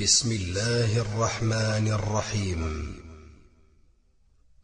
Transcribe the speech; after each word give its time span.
بسم 0.00 0.32
الله 0.32 1.00
الرحمن 1.00 1.88
الرحيم. 1.88 2.92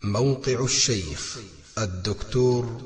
موقع 0.04 0.64
الشيخ 0.64 1.38
الدكتور 1.78 2.80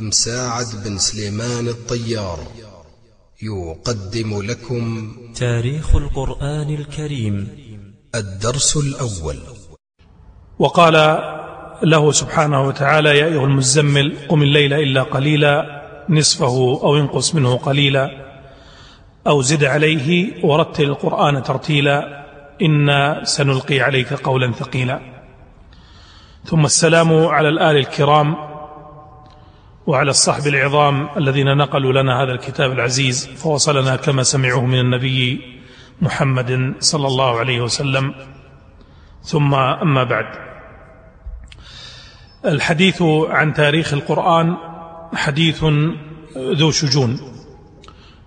مساعد 0.00 0.66
بن 0.84 0.98
سليمان 0.98 1.68
الطيار. 1.68 2.38
يقدم 3.42 4.42
لكم 4.42 5.12
تاريخ 5.34 5.96
القرآن 5.96 6.74
الكريم. 6.74 7.48
الدرس 8.14 8.76
الأول. 8.76 9.38
وقال 10.58 10.92
له 11.82 12.12
سبحانه 12.12 12.62
وتعالى 12.66 13.18
يا 13.18 13.26
أيها 13.26 13.44
المزمل 13.44 14.16
قم 14.28 14.42
الليل 14.42 14.72
إلا 14.72 15.02
قليلا 15.02 15.82
نصفه 16.08 16.80
أو 16.82 16.96
ينقص 16.96 17.34
منه 17.34 17.56
قليلا. 17.56 18.29
أو 19.26 19.42
زد 19.42 19.64
عليه 19.64 20.44
ورتل 20.44 20.84
القرآن 20.84 21.42
ترتيلا 21.42 22.26
إنا 22.62 23.24
سنلقي 23.24 23.80
عليك 23.80 24.12
قولا 24.12 24.52
ثقيلا. 24.52 25.00
ثم 26.44 26.64
السلام 26.64 27.26
على 27.26 27.48
الآل 27.48 27.76
الكرام 27.76 28.36
وعلى 29.86 30.10
الصحب 30.10 30.46
العظام 30.46 31.08
الذين 31.16 31.56
نقلوا 31.56 32.02
لنا 32.02 32.22
هذا 32.22 32.32
الكتاب 32.32 32.72
العزيز 32.72 33.26
فوصلنا 33.26 33.96
كما 33.96 34.22
سمعوه 34.22 34.66
من 34.66 34.80
النبي 34.80 35.40
محمد 36.00 36.74
صلى 36.78 37.06
الله 37.06 37.38
عليه 37.38 37.60
وسلم. 37.60 38.14
ثم 39.22 39.54
أما 39.54 40.04
بعد. 40.04 40.26
الحديث 42.44 43.02
عن 43.28 43.54
تاريخ 43.54 43.92
القرآن 43.92 44.56
حديث 45.14 45.64
ذو 46.36 46.70
شجون. 46.70 47.39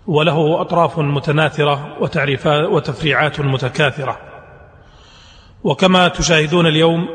وله 0.07 0.61
أطراف 0.61 0.99
متناثرة 0.99 1.97
وتعريفات 1.99 2.69
وتفريعات 2.69 3.39
متكاثرة. 3.39 4.17
وكما 5.63 6.07
تشاهدون 6.07 6.67
اليوم 6.67 7.09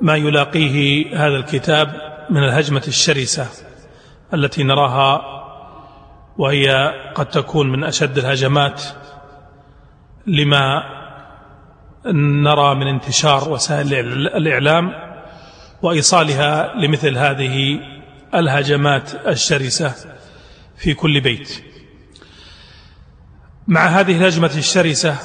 ما 0.00 0.16
يلاقيه 0.16 1.06
هذا 1.26 1.36
الكتاب 1.36 2.10
من 2.30 2.44
الهجمة 2.44 2.82
الشرسة 2.88 3.46
التي 4.34 4.62
نراها 4.62 5.22
وهي 6.38 6.94
قد 7.14 7.26
تكون 7.26 7.72
من 7.72 7.84
أشد 7.84 8.18
الهجمات 8.18 8.82
لما 10.26 10.82
نرى 12.44 12.74
من 12.74 12.86
انتشار 12.86 13.48
وسائل 13.48 13.94
الإعلام 14.36 14.92
وإيصالها 15.82 16.74
لمثل 16.74 17.18
هذه 17.18 17.80
الهجمات 18.34 19.26
الشرسة 19.26 19.94
في 20.76 20.94
كل 20.94 21.20
بيت. 21.20 21.69
مع 23.70 23.86
هذه 23.86 24.16
الهجمة 24.16 24.50
الشرسة 24.56 25.16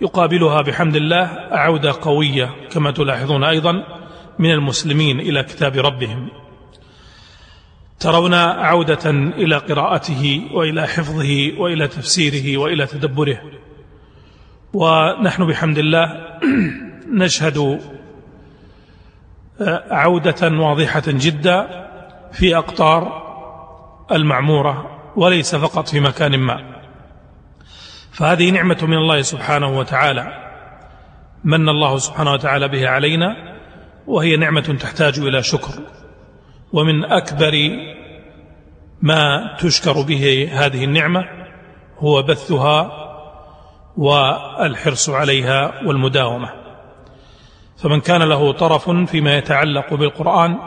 يقابلها 0.00 0.62
بحمد 0.62 0.96
الله 0.96 1.30
عودة 1.50 1.92
قوية 2.02 2.50
كما 2.70 2.90
تلاحظون 2.90 3.44
أيضا 3.44 3.72
من 4.38 4.50
المسلمين 4.50 5.20
إلى 5.20 5.42
كتاب 5.42 5.76
ربهم. 5.76 6.28
ترون 8.00 8.34
عودة 8.34 9.10
إلى 9.10 9.56
قراءته 9.56 10.48
وإلى 10.52 10.86
حفظه 10.86 11.52
وإلى 11.58 11.88
تفسيره 11.88 12.56
وإلى 12.56 12.86
تدبره. 12.86 13.40
ونحن 14.72 15.46
بحمد 15.46 15.78
الله 15.78 16.36
نشهد 17.22 17.80
عودة 19.90 20.48
واضحة 20.48 21.04
جدا 21.06 21.88
في 22.32 22.56
أقطار 22.56 23.26
المعمورة 24.12 25.00
وليس 25.16 25.54
فقط 25.54 25.88
في 25.88 26.00
مكان 26.00 26.38
ما. 26.38 26.75
فهذه 28.16 28.50
نعمة 28.50 28.78
من 28.82 28.96
الله 28.96 29.22
سبحانه 29.22 29.78
وتعالى. 29.78 30.26
من 31.44 31.68
الله 31.68 31.98
سبحانه 31.98 32.32
وتعالى 32.32 32.68
به 32.68 32.88
علينا 32.88 33.36
وهي 34.06 34.36
نعمة 34.36 34.76
تحتاج 34.80 35.18
إلى 35.18 35.42
شكر. 35.42 35.74
ومن 36.72 37.04
أكبر 37.04 37.70
ما 39.02 39.56
تشكر 39.60 40.02
به 40.02 40.48
هذه 40.52 40.84
النعمة 40.84 41.24
هو 41.98 42.22
بثها 42.22 42.90
والحرص 43.96 45.10
عليها 45.10 45.86
والمداومة. 45.86 46.50
فمن 47.82 48.00
كان 48.00 48.22
له 48.22 48.52
طرف 48.52 48.90
فيما 48.90 49.36
يتعلق 49.36 49.94
بالقرآن 49.94 50.58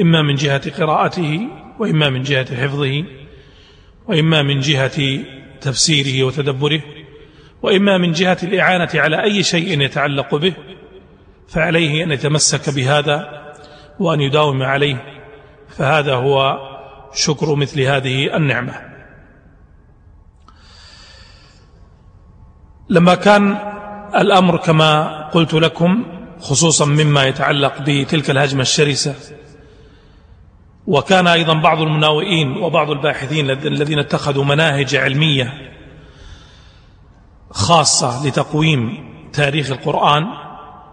إما 0.00 0.22
من 0.22 0.34
جهة 0.34 0.70
قراءته 0.78 1.48
وإما 1.78 2.10
من 2.10 2.22
جهة 2.22 2.56
حفظه 2.56 3.04
وإما 4.08 4.42
من 4.42 4.60
جهة 4.60 5.24
تفسيره 5.66 6.24
وتدبره 6.26 6.82
وإما 7.62 7.98
من 7.98 8.12
جهة 8.12 8.38
الإعانة 8.42 8.88
على 8.94 9.22
أي 9.22 9.42
شيء 9.42 9.80
يتعلق 9.80 10.34
به 10.34 10.54
فعليه 11.48 12.04
أن 12.04 12.12
يتمسك 12.12 12.70
بهذا 12.74 13.46
وأن 13.98 14.20
يداوم 14.20 14.62
عليه 14.62 15.22
فهذا 15.68 16.14
هو 16.14 16.58
شكر 17.14 17.54
مثل 17.54 17.80
هذه 17.80 18.36
النعمة. 18.36 18.74
لما 22.88 23.14
كان 23.14 23.56
الأمر 24.14 24.56
كما 24.56 25.22
قلت 25.28 25.54
لكم 25.54 26.04
خصوصا 26.40 26.84
مما 26.84 27.24
يتعلق 27.24 27.74
بتلك 27.80 28.30
الهجمة 28.30 28.62
الشرسة 28.62 29.14
وكان 30.86 31.26
أيضا 31.26 31.54
بعض 31.54 31.80
المناوئين 31.80 32.56
وبعض 32.56 32.90
الباحثين 32.90 33.50
الذين 33.50 33.98
اتخذوا 33.98 34.44
مناهج 34.44 34.96
علمية 34.96 35.72
خاصة 37.50 38.26
لتقويم 38.26 39.06
تاريخ 39.32 39.70
القرآن 39.70 40.26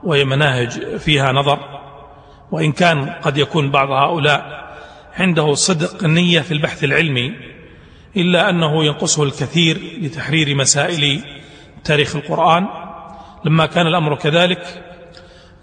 وهي 0.04 0.26
مناهج 0.26 0.98
فيها 0.98 1.32
نظر 1.32 1.60
وإن 2.52 2.72
كان 2.72 3.10
قد 3.10 3.38
يكون 3.38 3.72
بعض 3.72 3.92
هؤلاء 3.92 4.64
عنده 5.14 5.54
صدق 5.54 6.04
النية 6.04 6.42
في 6.42 6.52
البحث 6.52 6.84
العلمي 6.84 7.34
إلا 8.18 8.50
أنه 8.50 8.86
ينقصه 8.86 9.24
الكثير 9.24 10.00
لتحرير 10.02 10.56
مسائل 10.56 11.24
تاريخ 11.84 12.16
القرآن. 12.16 12.68
لما 13.46 13.66
كان 13.66 13.88
الأمر 13.88 14.16
كذلك 14.16 14.84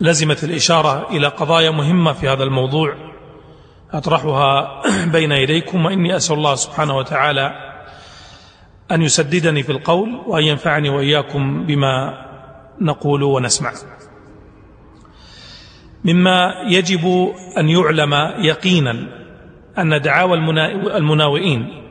لزمت 0.01 0.45
الإشارة 0.45 1.11
إلى 1.11 1.27
قضايا 1.27 1.71
مهمة 1.71 2.13
في 2.13 2.29
هذا 2.29 2.45
الموضوع. 2.45 2.95
أطرحها 3.93 4.83
بين 5.17 5.33
يديكم 5.33 5.85
وإني 5.85 6.17
أسأل 6.17 6.37
الله 6.37 6.55
سبحانه 6.55 6.97
وتعالى 6.97 7.53
أن 8.93 9.03
يسددني 9.03 9.63
في 9.63 9.73
القول 9.73 10.21
وأن 10.27 10.45
ينفعني 10.45 10.91
وإياكم 10.91 11.67
بما 11.67 12.25
نقول 12.81 13.23
ونسمع. 13.23 13.73
مما 16.05 16.55
يجب 16.69 17.33
أن 17.59 17.69
يعلم 17.69 18.15
يقينا 18.39 19.07
أن 19.79 20.01
دعاوى 20.01 20.39
المناوئين 20.97 21.83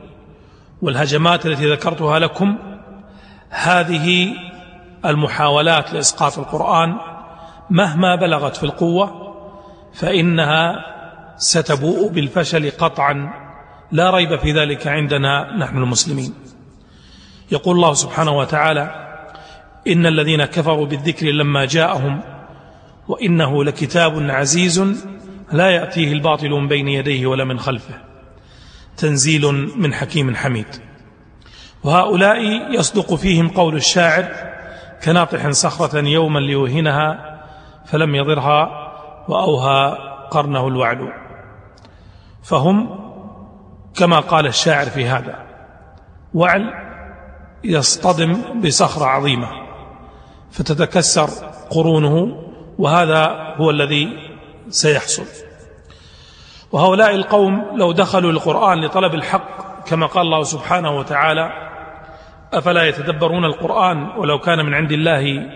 والهجمات 0.82 1.46
التي 1.46 1.72
ذكرتها 1.72 2.18
لكم 2.18 2.58
هذه 3.50 4.34
المحاولات 5.04 5.92
لإسقاط 5.92 6.38
القرآن 6.38 6.96
مهما 7.70 8.14
بلغت 8.14 8.56
في 8.56 8.64
القوة 8.64 9.34
فإنها 9.94 10.90
ستبوء 11.40 12.08
بالفشل 12.08 12.70
قطعا. 12.70 13.32
لا 13.92 14.10
ريب 14.10 14.36
في 14.36 14.52
ذلك 14.52 14.86
عندنا 14.86 15.56
نحن 15.56 15.76
المسلمين. 15.76 16.34
يقول 17.52 17.76
الله 17.76 17.94
سبحانه 17.94 18.38
وتعالى 18.38 19.08
إن 19.88 20.06
الذين 20.06 20.44
كفروا 20.44 20.86
بالذكر 20.86 21.26
لما 21.26 21.64
جاءهم 21.64 22.20
وإنه 23.08 23.64
لكتاب 23.64 24.30
عزيز 24.30 25.06
لا 25.52 25.70
يأتيه 25.70 26.12
الباطل 26.12 26.50
من 26.50 26.68
بين 26.68 26.88
يديه 26.88 27.26
ولا 27.26 27.44
من 27.44 27.58
خلفه. 27.58 27.94
تنزيل 28.96 29.52
من 29.76 29.94
حكيم 29.94 30.34
حميد. 30.34 30.66
وهؤلاء 31.84 32.40
يصدق 32.78 33.14
فيهم 33.14 33.48
قول 33.48 33.76
الشاعر 33.76 34.28
كناطح 35.04 35.50
صخرة 35.50 35.98
يوما 35.98 36.38
ليوهنها 36.38 37.40
فلم 37.86 38.14
يضرها 38.14 38.68
وأوهى 39.28 39.98
قرنه 40.30 40.68
الوعل 40.68 41.12
فهم 42.42 43.00
كما 43.94 44.20
قال 44.20 44.46
الشاعر 44.46 44.86
في 44.86 45.06
هذا. 45.06 45.46
وعل 46.34 46.72
يصطدم 47.64 48.60
بصخرة 48.60 49.04
عظيمة 49.04 49.48
فتتكسر 50.50 51.28
قرونه 51.70 52.36
وهذا 52.78 53.54
هو 53.56 53.70
الذي 53.70 54.08
سيحصل. 54.68 55.24
وهؤلاء 56.72 57.14
القوم 57.14 57.66
لو 57.76 57.92
دخلوا 57.92 58.32
القرآن 58.32 58.84
لطلب 58.84 59.14
الحق 59.14 59.84
كما 59.84 60.06
قال 60.06 60.22
الله 60.22 60.42
سبحانه 60.42 60.98
وتعالى 60.98 61.52
أفلا 62.52 62.88
يتدبرون 62.88 63.44
القرآن 63.44 64.10
ولو 64.16 64.38
كان 64.38 64.66
من 64.66 64.74
عند 64.74 64.92
الله 64.92 65.50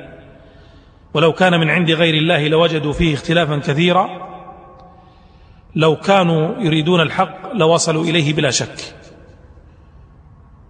ولو 1.14 1.32
كان 1.32 1.60
من 1.60 1.70
عند 1.70 1.90
غير 1.90 2.14
الله 2.14 2.48
لوجدوا 2.48 2.92
فيه 2.92 3.14
اختلافا 3.14 3.56
كثيرا. 3.56 4.33
لو 5.76 5.97
كانوا 5.97 6.55
يريدون 6.59 7.00
الحق 7.00 7.53
لوصلوا 7.53 8.05
إليه 8.05 8.35
بلا 8.35 8.50
شك. 8.50 8.94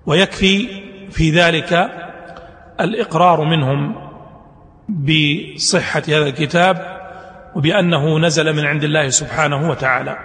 ويكفي 0.06 0.82
في 1.10 1.30
ذلك 1.30 1.90
الإقرار 2.80 3.44
منهم 3.44 3.94
بصحة 4.88 6.02
هذا 6.08 6.26
الكتاب 6.26 7.00
وبأنه 7.56 8.18
نزل 8.18 8.56
من 8.56 8.64
عند 8.66 8.84
الله 8.84 9.08
سبحانه 9.08 9.70
وتعالى. 9.70 10.18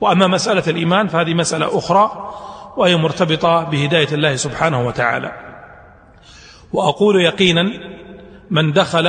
وأما 0.00 0.26
مسألة 0.26 0.62
الإيمان 0.68 1.08
فهذه 1.08 1.34
مسألة 1.34 1.78
أخرى 1.78 2.32
وهي 2.76 2.96
مرتبطة 2.96 3.64
بهداية 3.64 4.08
الله 4.12 4.36
سبحانه 4.36 4.86
وتعالى. 4.86 5.32
وأقول 6.72 7.20
يقينا 7.20 7.70
من 8.50 8.72
دخل 8.72 9.06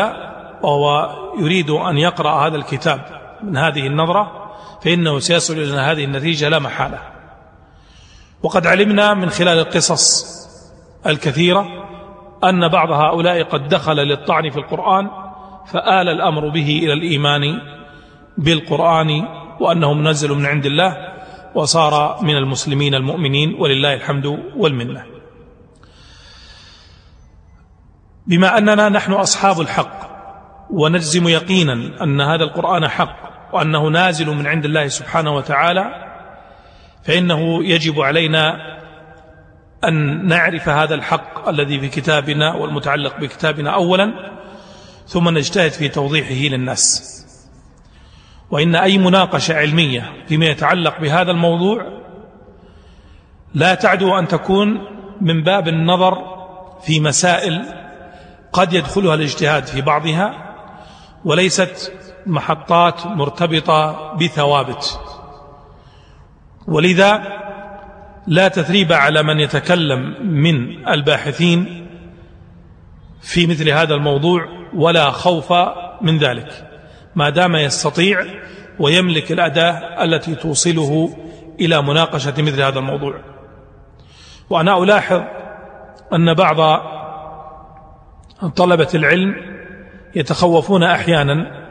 وهو 0.63 1.15
يريد 1.39 1.69
أن 1.69 1.97
يقرأ 1.97 2.47
هذا 2.47 2.55
الكتاب 2.55 3.01
من 3.43 3.57
هذه 3.57 3.87
النظرة 3.87 4.46
فإنه 4.87 5.19
سيصل 5.19 5.53
إلى 5.53 5.73
هذه 5.73 6.03
النتيجة 6.03 6.49
لا 6.49 6.59
محالة. 6.59 6.99
وقد 8.43 8.67
علمنا 8.67 9.13
من 9.13 9.29
خلال 9.29 9.59
القصص 9.59 10.25
الكثيرة 11.05 11.67
أن 12.43 12.67
بعض 12.67 12.91
هؤلاء 12.91 13.43
قد 13.43 13.67
دخل 13.67 13.95
للطعن 13.95 14.49
في 14.49 14.57
القرآن 14.57 15.09
فآل 15.65 16.09
الأمر 16.09 16.49
به 16.49 16.79
إلى 16.83 16.93
الإيمان 16.93 17.61
بالقرآن 18.37 19.09
وأنه 19.59 19.93
منزل 19.93 20.33
من 20.33 20.45
عند 20.45 20.65
الله 20.65 20.97
وصار 21.55 22.23
من 22.23 22.37
المسلمين 22.37 22.95
المؤمنين 22.95 23.55
ولله 23.59 23.93
الحمد 23.93 24.25
والمنة. 24.57 25.03
بما 28.27 28.57
أننا 28.57 28.89
نحن 28.89 29.13
أصحاب 29.13 29.61
الحق 29.61 29.99
ونجزم 30.71 31.27
يقينا 31.27 32.03
أن 32.03 32.21
هذا 32.21 32.43
القرآن 32.43 32.87
حق 32.87 33.36
وأنه 33.57 33.87
نازل 33.87 34.29
من 34.29 34.47
عند 34.47 34.65
الله 34.65 34.87
سبحانه 34.87 35.35
وتعالى 35.35 35.85
فإنه 37.03 37.63
يجب 37.63 38.01
علينا 38.01 38.77
أن 39.83 40.27
نعرف 40.27 40.69
هذا 40.69 40.95
الحق 40.95 41.49
الذي 41.49 41.79
في 41.79 41.87
كتابنا 41.87 42.53
والمتعلق 42.53 43.19
بكتابنا 43.19 43.73
أولا 43.73 44.13
ثم 45.07 45.29
نجتهد 45.29 45.71
في 45.71 45.87
توضيحه 45.89 46.55
للناس. 46.55 47.13
وإن 48.51 48.75
أي 48.75 48.97
مناقشة 48.97 49.57
علمية 49.57 50.13
فيما 50.27 50.45
يتعلق 50.45 50.99
بهذا 50.99 51.31
الموضوع 51.31 51.85
لا 53.53 53.75
تعدو 53.75 54.19
أن 54.19 54.27
تكون 54.27 54.81
من 55.21 55.43
باب 55.43 55.67
النظر 55.67 56.17
في 56.81 56.99
مسائل 56.99 57.65
قد 58.53 58.73
يدخلها 58.73 59.13
الاجتهاد 59.13 59.65
في 59.65 59.81
بعضها 59.81 60.55
وليست 61.25 61.93
محطات 62.27 63.07
مرتبطة 63.07 64.13
بثوابت. 64.13 64.99
ولذا 66.67 67.23
لا 68.27 68.47
تثريب 68.47 68.93
على 68.93 69.23
من 69.23 69.39
يتكلم 69.39 70.15
من 70.23 70.87
الباحثين 70.87 71.87
في 73.21 73.47
مثل 73.47 73.69
هذا 73.69 73.95
الموضوع 73.95 74.45
ولا 74.73 75.11
خوف 75.11 75.53
من 76.01 76.17
ذلك. 76.17 76.69
ما 77.15 77.29
دام 77.29 77.55
يستطيع 77.55 78.25
ويملك 78.79 79.31
الأداة 79.31 80.03
التي 80.03 80.35
توصله 80.35 81.17
إلى 81.59 81.81
مناقشة 81.81 82.33
مثل 82.37 82.61
هذا 82.61 82.79
الموضوع. 82.79 83.19
وأنا 84.49 84.83
ألاحظ 84.83 85.21
أن 86.13 86.33
بعض 86.33 86.81
طلبة 88.55 88.87
العلم 88.93 89.35
يتخوفون 90.15 90.83
أحيانا 90.83 91.66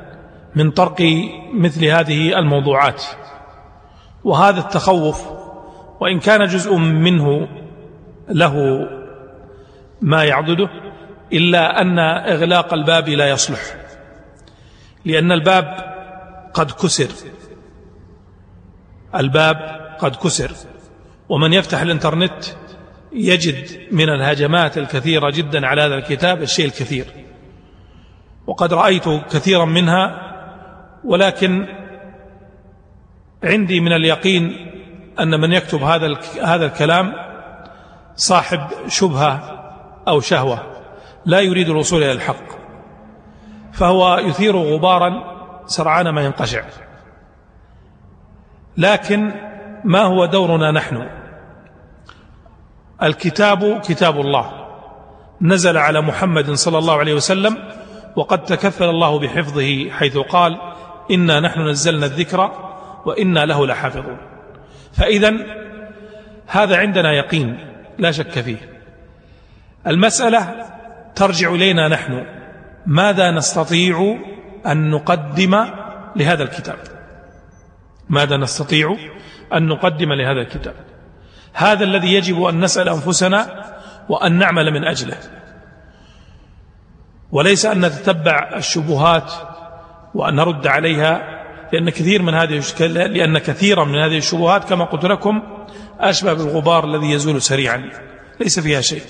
من 0.56 0.70
طرق 0.70 0.96
مثل 1.54 1.84
هذه 1.84 2.38
الموضوعات. 2.38 3.02
وهذا 4.24 4.60
التخوف 4.60 5.26
وإن 6.00 6.20
كان 6.20 6.46
جزء 6.46 6.76
منه 6.76 7.48
له 8.28 8.86
ما 10.00 10.24
يعضده 10.24 10.68
إلا 11.32 11.80
أن 11.80 11.98
إغلاق 11.98 12.74
الباب 12.74 13.08
لا 13.08 13.30
يصلح. 13.30 13.60
لأن 15.04 15.32
الباب 15.32 15.64
قد 16.54 16.70
كسر. 16.70 17.10
الباب 19.14 19.56
قد 19.98 20.16
كسر. 20.16 20.50
ومن 21.28 21.52
يفتح 21.52 21.80
الإنترنت 21.80 22.44
يجد 23.12 23.92
من 23.92 24.08
الهجمات 24.08 24.78
الكثيرة 24.78 25.30
جدا 25.30 25.66
على 25.66 25.82
هذا 25.82 25.94
الكتاب 25.94 26.42
الشيء 26.42 26.66
الكثير. 26.66 27.06
وقد 28.46 28.74
رأيت 28.74 29.08
كثيرا 29.08 29.64
منها 29.64 30.26
ولكن 31.06 31.66
عندي 33.44 33.80
من 33.80 33.92
اليقين 33.92 34.72
أن 35.20 35.40
من 35.40 35.52
يكتب 35.52 35.82
هذا 35.82 36.16
هذا 36.42 36.66
الكلام 36.66 37.12
صاحب 38.16 38.60
شبهة 38.88 39.62
أو 40.08 40.20
شهوة 40.20 40.62
لا 41.26 41.40
يريد 41.40 41.68
الوصول 41.68 42.02
إلى 42.02 42.12
الحق. 42.12 42.56
فهو 43.72 44.18
يثير 44.18 44.56
غبارا 44.56 45.36
سرعان 45.66 46.08
ما 46.08 46.22
ينقشع. 46.24 46.62
لكن 48.76 49.32
ما 49.84 50.02
هو 50.02 50.26
دورنا 50.26 50.70
نحن؟ 50.70 51.08
الكتاب 53.02 53.80
كتاب 53.80 54.20
الله. 54.20 54.66
نزل 55.40 55.76
على 55.76 56.00
محمد 56.00 56.50
صلى 56.50 56.78
الله 56.78 56.98
عليه 56.98 57.14
وسلم 57.14 57.58
وقد 58.16 58.44
تكفل 58.44 58.84
الله 58.84 59.18
بحفظه 59.18 59.90
حيث 59.90 60.18
قال 60.18 60.58
إنا 61.10 61.40
نحن 61.40 61.68
نزلنا 61.68 62.06
الذكر 62.06 62.50
وإنا 63.04 63.46
له 63.46 63.66
لحافظون. 63.66 64.18
فإذا 64.92 65.34
هذا 66.46 66.76
عندنا 66.76 67.12
يقين 67.12 67.58
لا 67.98 68.10
شك 68.10 68.40
فيه. 68.40 68.56
المسألة 69.86 70.66
ترجع 71.14 71.50
إلينا 71.50 71.88
نحن. 71.88 72.26
ماذا 72.86 73.30
نستطيع 73.30 74.18
أن 74.66 74.90
نقدم 74.90 75.66
لهذا 76.16 76.42
الكتاب؟ 76.42 76.78
ماذا 78.08 78.36
نستطيع 78.36 78.96
أن 79.54 79.66
نقدم 79.66 80.12
لهذا 80.12 80.40
الكتاب؟ 80.40 80.74
هذا 81.52 81.84
الذي 81.84 82.14
يجب 82.14 82.42
أن 82.42 82.64
نسأل 82.64 82.88
أنفسنا 82.88 83.64
وأن 84.08 84.32
نعمل 84.32 84.72
من 84.72 84.84
أجله. 84.84 85.18
وليس 87.32 87.66
أن 87.66 87.84
نتتبع 87.84 88.50
الشبهات 88.56 89.32
وأن 90.16 90.34
نرد 90.34 90.66
عليها 90.66 91.42
لأن 91.72 91.90
كثير 91.90 92.22
من 92.22 92.34
هذه 92.34 92.62
لأن 92.88 93.38
كثيرا 93.38 93.84
من 93.84 93.98
هذه 93.98 94.18
الشبهات 94.18 94.68
كما 94.68 94.84
قلت 94.84 95.04
لكم 95.04 95.42
أشبه 96.00 96.32
بالغبار 96.32 96.84
الذي 96.84 97.10
يزول 97.10 97.42
سريعا 97.42 97.90
ليس 98.40 98.60
فيها 98.60 98.80
شيء. 98.80 99.02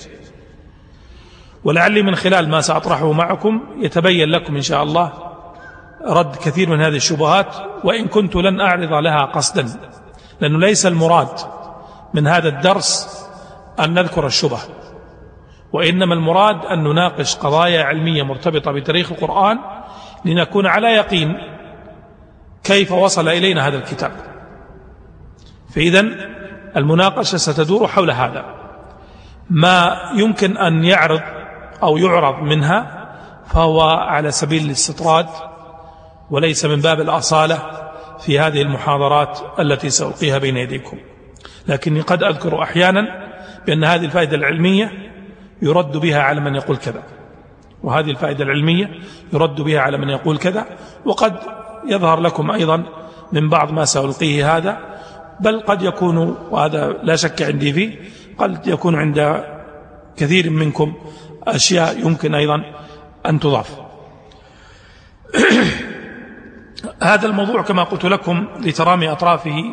ولعلي 1.64 2.02
من 2.02 2.14
خلال 2.14 2.48
ما 2.48 2.60
سأطرحه 2.60 3.12
معكم 3.12 3.60
يتبين 3.78 4.28
لكم 4.28 4.56
إن 4.56 4.62
شاء 4.62 4.82
الله 4.82 5.12
رد 6.08 6.36
كثير 6.36 6.70
من 6.70 6.80
هذه 6.80 6.96
الشبهات 6.96 7.54
وإن 7.84 8.06
كنت 8.06 8.36
لن 8.36 8.60
أعرض 8.60 8.92
لها 8.92 9.24
قصدا 9.24 9.66
لأنه 10.40 10.58
ليس 10.58 10.86
المراد 10.86 11.38
من 12.14 12.26
هذا 12.26 12.48
الدرس 12.48 13.08
أن 13.80 13.94
نذكر 13.94 14.26
الشبه 14.26 14.58
وإنما 15.72 16.14
المراد 16.14 16.66
أن 16.66 16.84
نناقش 16.84 17.36
قضايا 17.36 17.82
علمية 17.84 18.22
مرتبطة 18.22 18.72
بتاريخ 18.72 19.12
القرآن 19.12 19.58
لنكون 20.26 20.66
على 20.66 20.88
يقين 20.88 21.36
كيف 22.64 22.92
وصل 22.92 23.28
إلينا 23.28 23.68
هذا 23.68 23.76
الكتاب. 23.76 24.12
فإذا 25.74 26.00
المناقشة 26.76 27.36
ستدور 27.36 27.88
حول 27.88 28.10
هذا. 28.10 28.44
ما 29.50 29.96
يمكن 30.14 30.56
أن 30.56 30.84
يعرض 30.84 31.20
أو 31.82 31.96
يعرض 31.96 32.42
منها 32.42 33.06
فهو 33.46 33.80
على 33.82 34.30
سبيل 34.30 34.64
الاستطراد 34.64 35.26
وليس 36.30 36.64
من 36.64 36.80
باب 36.80 37.00
الأصالة 37.00 37.58
في 38.18 38.38
هذه 38.38 38.62
المحاضرات 38.62 39.38
التي 39.58 39.90
سألقيها 39.90 40.38
بين 40.38 40.56
يديكم. 40.56 40.98
لكني 41.68 42.00
قد 42.00 42.22
أذكر 42.22 42.62
أحيانا 42.62 43.26
بأن 43.66 43.84
هذه 43.84 44.04
الفائدة 44.04 44.36
العلمية 44.36 44.92
يرد 45.62 45.96
بها 45.96 46.22
على 46.22 46.40
من 46.40 46.54
يقول 46.54 46.76
كذا. 46.76 47.02
وهذه 47.82 48.10
الفائدة 48.10 48.44
العلمية 48.44 48.90
يرد 49.32 49.60
بها 49.60 49.80
على 49.80 49.98
من 49.98 50.08
يقول 50.08 50.38
كذا. 50.38 50.66
وقد 51.04 51.38
يظهر 51.86 52.20
لكم 52.20 52.50
أيضا 52.50 52.84
من 53.32 53.48
بعض 53.48 53.72
ما 53.72 53.84
سألقيه 53.84 54.56
هذا 54.56 54.78
بل 55.40 55.60
قد 55.60 55.82
يكون 55.82 56.36
وهذا 56.50 56.96
لا 57.02 57.16
شك 57.16 57.42
عندي 57.42 57.72
فيه 57.72 57.98
قد 58.38 58.66
يكون 58.66 58.94
عند 58.94 59.44
كثير 60.16 60.50
منكم 60.50 60.94
أشياء 61.46 62.06
يمكن 62.06 62.34
أيضا 62.34 62.62
أن 63.26 63.40
تضاف. 63.40 63.70
هذا 67.02 67.26
الموضوع 67.26 67.62
كما 67.62 67.82
قلت 67.82 68.04
لكم 68.04 68.48
لترامي 68.60 69.12
أطرافه. 69.12 69.64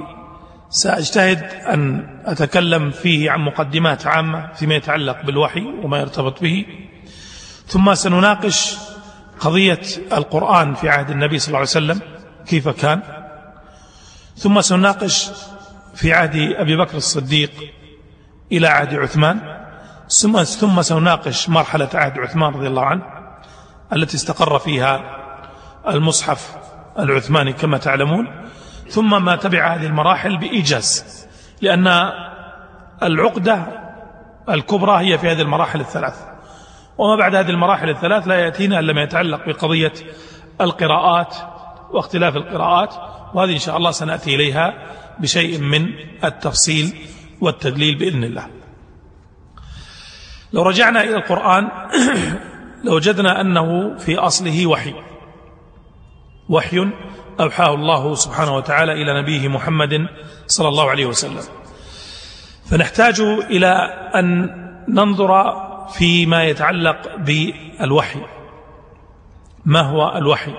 سأجتهد 0.70 1.44
أن 1.44 2.08
أتكلم 2.26 2.92
فيه 2.92 3.32
عن 3.32 3.40
مقدمات 3.40 4.08
عامة 4.08 4.54
فيما 4.54 4.76
يتعلق 4.76 5.26
بالوحي 5.26 5.64
وما 5.84 6.00
يرتبط 6.00 6.42
به. 6.42 6.66
ثم 7.68 7.94
سنناقش 7.94 8.78
قضية 9.40 9.82
القرآن 10.12 10.74
في 10.74 10.90
عهد 10.90 11.10
النبي 11.10 11.40
صلى 11.40 11.48
الله 11.48 11.58
عليه 11.60 11.70
وسلم 11.70 12.02
كيف 12.46 12.70
كان. 12.70 13.02
ثم 14.38 14.62
سنناقش 14.62 15.30
في 15.96 16.14
عهد 16.14 16.36
أبي 16.36 16.78
بكر 16.78 16.98
الصديق 16.98 17.52
إلى 18.52 18.68
عهد 18.68 18.96
عثمان. 18.96 19.64
ثم 20.10 20.44
ثم 20.44 20.82
سنناقش 20.82 21.50
مرحلة 21.50 21.90
عهد 21.94 22.20
عثمان 22.20 22.54
رضي 22.54 22.68
الله 22.68 22.86
عنه 22.86 23.04
التي 23.94 24.18
استقر 24.18 24.60
فيها 24.60 25.02
المصحف 25.88 26.56
العثماني 27.00 27.54
كما 27.54 27.78
تعلمون. 27.78 28.28
ثم 28.90 29.26
ما 29.26 29.36
تبع 29.36 29.76
هذه 29.76 29.86
المراحل 29.86 30.38
بإيجاز 30.38 31.06
لأن 31.62 32.12
العقدة 33.04 33.66
الكبرى 34.50 34.98
هي 34.98 35.18
في 35.18 35.32
هذه 35.32 35.42
المراحل 35.42 35.80
الثلاث. 35.80 36.33
وما 36.98 37.16
بعد 37.16 37.36
هذه 37.36 37.50
المراحل 37.50 37.90
الثلاث 37.90 38.28
لا 38.28 38.36
يأتينا 38.36 38.80
إلا 38.80 38.94
ما 38.94 39.04
يتعلق 39.04 39.46
بقضية 39.48 39.94
القراءات 40.62 41.36
واختلاف 41.92 42.36
القراءات 42.36 42.94
وهذه 43.34 43.54
إن 43.54 43.60
شاء 43.60 43.78
الله 43.78 43.92
سنأتي 43.92 44.36
إليها 44.36 44.74
بشيء 45.20 45.60
من 45.60 45.88
التفصيل 46.24 46.96
والتدليل 47.42 47.98
بإذن 47.98 48.24
الله. 48.24 48.48
لو 50.54 50.62
رجعنا 50.62 51.04
إلى 51.04 51.16
القرآن 51.16 51.68
لوجدنا 52.86 53.42
أنه 53.42 53.98
في 53.98 54.18
أصله 54.18 54.68
وحي. 54.68 54.94
وحي 56.50 56.92
أوحاه 57.40 57.74
الله 57.74 58.16
سبحانه 58.16 58.56
وتعالى 58.56 58.94
إلى 58.94 59.22
نبيه 59.22 59.48
محمد 59.48 60.08
صلى 60.48 60.68
الله 60.68 60.90
عليه 60.90 61.06
وسلم. 61.06 61.44
فنحتاج 62.66 63.22
إلى 63.22 63.68
أن 64.16 64.50
ننظر 64.88 65.34
فيما 65.90 66.44
يتعلق 66.44 67.16
بالوحي. 67.16 68.22
ما 69.66 69.82
هو 69.82 70.18
الوحي؟ 70.18 70.54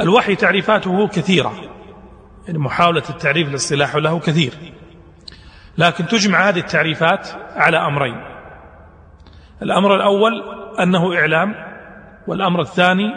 الوحي 0.00 0.34
تعريفاته 0.34 1.08
كثيرة. 1.08 1.52
يعني 2.46 2.58
محاولة 2.58 3.02
التعريف 3.10 3.48
الاصطلاح 3.48 3.96
له 3.96 4.18
كثير. 4.18 4.52
لكن 5.78 6.06
تجمع 6.06 6.48
هذه 6.48 6.58
التعريفات 6.58 7.28
على 7.56 7.76
أمرين. 7.76 8.24
الأمر 9.62 9.96
الأول 9.96 10.32
أنه 10.80 11.18
إعلام 11.18 11.54
والأمر 12.26 12.60
الثاني 12.60 13.14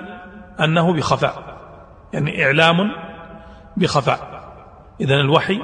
أنه 0.60 0.94
بخفاء. 0.94 1.60
يعني 2.14 2.46
إعلام 2.46 2.92
بخفاء. 3.78 4.50
إذن 5.02 5.20
الوحي 5.20 5.62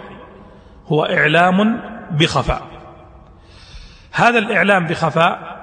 هو 0.87 1.05
إعلام 1.05 1.81
بخفاء. 2.11 2.74
هذا 4.15 4.39
الإعلام 4.39 4.87
بخفاء 4.87 5.55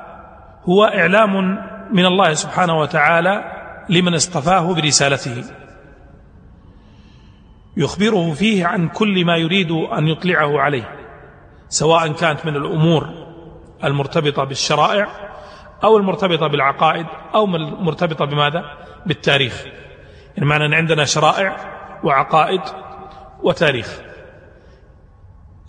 هو 0.65 0.85
إعلام 0.85 1.59
من 1.93 2.07
الله 2.07 2.35
سبحانه 2.35 2.79
وتعالى 2.79 3.45
لمن 3.89 4.15
اصطفاه 4.15 4.75
برسالته. 4.75 5.45
يخبره 7.77 8.33
فيه 8.33 8.67
عن 8.67 8.89
كل 8.89 9.25
ما 9.25 9.37
يريد 9.37 9.71
أن 9.71 10.09
يطلعه 10.09 10.61
عليه 10.61 10.99
سواء 11.69 12.13
كانت 12.13 12.47
من 12.47 12.57
الأمور 12.57 13.09
المرتبطة 13.85 14.45
بالشرائع 14.45 15.09
أو 15.85 15.97
المرتبطة 15.97 16.47
بالعقائد 16.47 17.07
أو 17.35 17.45
المرتبطة 17.45 18.25
بماذا؟ 18.25 18.65
بالتاريخ. 19.07 19.65
يعني 20.37 20.49
معنى 20.49 20.67
أن 20.67 20.75
عندنا 20.75 21.05
شرائع 21.05 21.57
وعقائد 22.05 22.61
وتاريخ. 23.43 24.01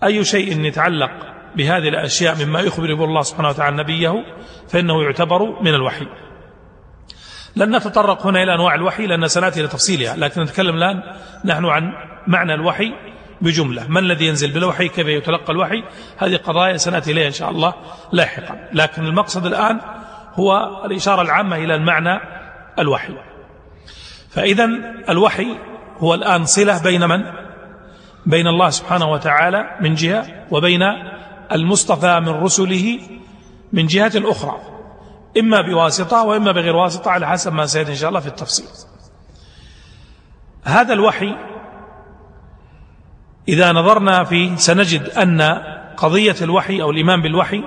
أي 0.04 0.24
شيء 0.24 0.66
يتعلق 0.66 1.12
بهذه 1.56 1.88
الأشياء 1.88 2.46
مما 2.46 2.60
يخبر 2.60 2.96
به 2.96 3.04
الله 3.04 3.22
سبحانه 3.22 3.50
وتعالى 3.50 3.78
نبيه 3.78 4.14
فإنه 4.70 5.04
يعتبر 5.04 5.62
من 5.62 5.74
الوحي. 5.74 6.08
لن 7.56 7.76
نتطرق 7.76 8.28
هنا 8.28 8.44
إلى 8.44 8.54
أنواع 8.54 8.76
الوحي 8.76 9.08
لأن 9.08 9.28
سنأتي 9.28 9.60
إلى 9.60 9.68
تفصيلها 9.68 10.16
لكن 10.16 10.42
نتكلم 10.42 10.76
الآن 10.76 11.04
نحن 11.46 11.66
عن 11.66 11.94
معنى 12.28 12.54
الوحي 12.54 12.94
بجملة. 13.42 13.88
ما 13.88 14.00
الذي 14.00 14.28
ينزل 14.28 14.52
بالوحي؟ 14.52 14.88
كيف 14.88 15.08
يتلقى 15.08 15.54
الوحي؟ 15.54 15.84
هذه 16.18 16.36
قضايا 16.36 16.78
سنأتي 16.78 17.12
إليها 17.12 17.28
إن 17.28 17.32
شاء 17.32 17.50
الله 17.50 17.74
لاحقا. 18.12 18.70
لكن 18.74 19.06
المقصد 19.06 19.46
الآن 19.46 19.80
هو 20.34 20.82
الإشارة 20.86 21.22
العامة 21.22 21.56
إلى 21.56 21.76
المعنى 21.76 22.20
الوحي. 22.80 23.14
فإذا 24.30 24.66
الوحي 25.10 25.48
هو 25.98 26.14
الآن 26.14 26.46
صلة 26.46 26.84
بين 26.84 27.10
من؟ 27.10 27.24
بين 28.26 28.48
الله 28.48 28.70
سبحانه 28.70 29.12
وتعالى 29.12 29.78
من 29.82 29.96
جهة 29.96 30.26
وبين 30.52 30.82
المصطفى 31.52 32.20
من 32.20 32.30
رسله 32.30 33.00
من 33.74 33.88
جهة 33.88 34.12
أخرى 34.16 34.58
إما 35.40 35.62
بواسطة 35.62 36.24
وإما 36.24 36.52
بغير 36.52 36.76
واسطة 36.76 37.12
على 37.12 37.28
حسب 37.28 37.54
ما 37.54 37.66
سيأتي 37.66 37.92
إن 37.92 37.96
شاء 37.96 38.10
الله 38.10 38.20
في 38.20 38.28
التفصيل. 38.28 38.66
هذا 40.64 40.94
الوحي 40.94 41.36
إذا 43.48 43.72
نظرنا 43.72 44.24
فيه 44.24 44.56
سنجد 44.56 45.10
أن 45.10 45.42
قضية 45.98 46.36
الوحي 46.42 46.82
أو 46.82 46.92
الإيمان 46.92 47.22
بالوحي 47.22 47.64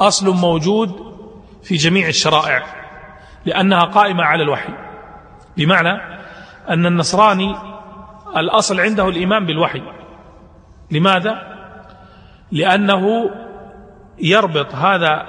أصل 0.00 0.36
موجود 0.36 1.14
في 1.62 1.76
جميع 1.76 2.08
الشرائع 2.08 2.62
لأنها 3.44 3.84
قائمة 3.84 4.24
على 4.24 4.42
الوحي. 4.42 4.72
بمعنى 5.56 6.00
أن 6.70 6.86
النصراني 6.86 7.56
الأصل 8.36 8.80
عنده 8.80 9.08
الإيمان 9.08 9.46
بالوحي. 9.46 9.82
لماذا؟ 10.90 11.49
لأنه 12.52 13.30
يربط 14.18 14.74
هذا 14.74 15.26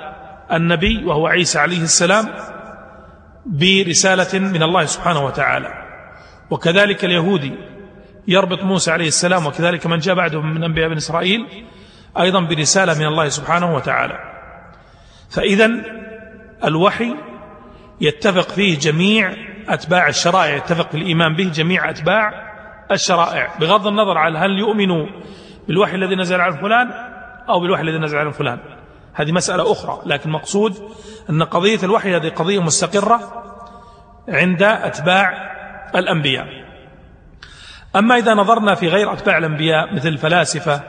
النبي 0.52 1.06
وهو 1.06 1.28
عيسى 1.28 1.60
عليه 1.60 1.82
السلام 1.82 2.30
برسالة 3.46 4.40
من 4.40 4.64
الله 4.64 4.86
سبحانه 4.86 5.26
وتعالى. 5.26 5.74
وكذلك 6.50 7.06
اليهودي 7.06 7.54
يربط 8.28 8.64
موسى 8.64 8.92
عليه 8.92 9.08
السلام 9.08 9.46
وكذلك 9.46 9.88
من 9.88 9.98
جاء 9.98 10.16
بعده 10.16 10.42
من 10.42 10.64
أنبياء 10.64 10.90
بن 10.90 10.98
إسرائيل 10.98 11.48
أيضا 12.20 12.40
برسالة 12.40 13.00
من 13.00 13.06
الله 13.06 13.30
سبحانه 13.30 13.76
وتعالى. 13.76 14.20
فإذا 15.30 15.72
الوحي 16.64 17.16
يتفق 18.02 18.50
فيه 18.50 18.80
جميع 18.80 19.34
أتباع 19.68 20.08
الشرائع 20.08 20.56
يتفق 20.56 20.90
في 20.90 20.98
الإيمان 20.98 21.36
به 21.36 21.50
جميع 21.50 21.90
أتباع 21.90 22.52
الشرائع. 22.92 23.58
بغض 23.60 23.88
النظر 23.88 24.18
عن 24.18 24.36
هل 24.36 24.60
يؤمنوا 24.60 25.08
بالوحي 25.68 25.96
الذي 25.96 26.16
نزل 26.16 26.42
على 26.42 26.58
فلان 26.58 26.92
أو 27.50 27.60
بالوحي 27.60 27.82
الذي 27.82 27.98
نزل 27.98 28.18
على 28.18 28.32
فلان. 28.32 28.60
هذه 29.14 29.32
مسألة 29.32 29.72
أخرى 29.72 30.02
لكن 30.06 30.30
مقصود 30.30 30.74
أن 31.30 31.44
قضية 31.44 31.80
الوحي 31.84 32.16
هذه 32.16 32.30
قضية 32.30 32.60
مستقرة 32.60 33.20
عند 34.30 34.64
أتباع 34.64 35.52
الأنبياء. 35.96 36.48
أما 37.96 38.16
إذا 38.16 38.34
نظرنا 38.34 38.76
في 38.76 38.88
غير 38.88 39.14
أتباع 39.14 39.38
الأنبياء 39.38 39.96
مثل 39.96 40.08
الفلاسفة 40.08 40.82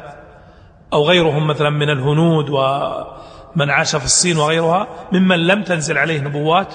أو 0.93 1.03
غيرهم 1.03 1.47
مثلا 1.47 1.71
من 1.71 1.91
الهنود 1.91 2.51
ومن 2.51 3.71
عاش 3.71 3.97
في 3.97 4.05
الصين 4.05 4.37
وغيرها 4.37 4.89
ممن 5.13 5.47
لم 5.47 5.63
تنزل 5.63 5.99
عليه 5.99 6.21
نبوات 6.21 6.75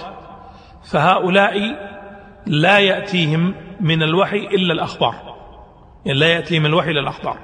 فهؤلاء 0.92 1.54
لا 2.46 2.80
يأتيهم 2.80 3.56
من 3.80 4.04
الوحي 4.04 4.38
إلا 4.38 4.74
الأخبار. 4.74 5.16
يعني 6.06 6.20
لا 6.20 6.28
يأتيهم 6.28 6.62
من 6.62 6.70
الوحي 6.70 6.92
إلا 6.92 7.00
الأخبار. 7.00 7.38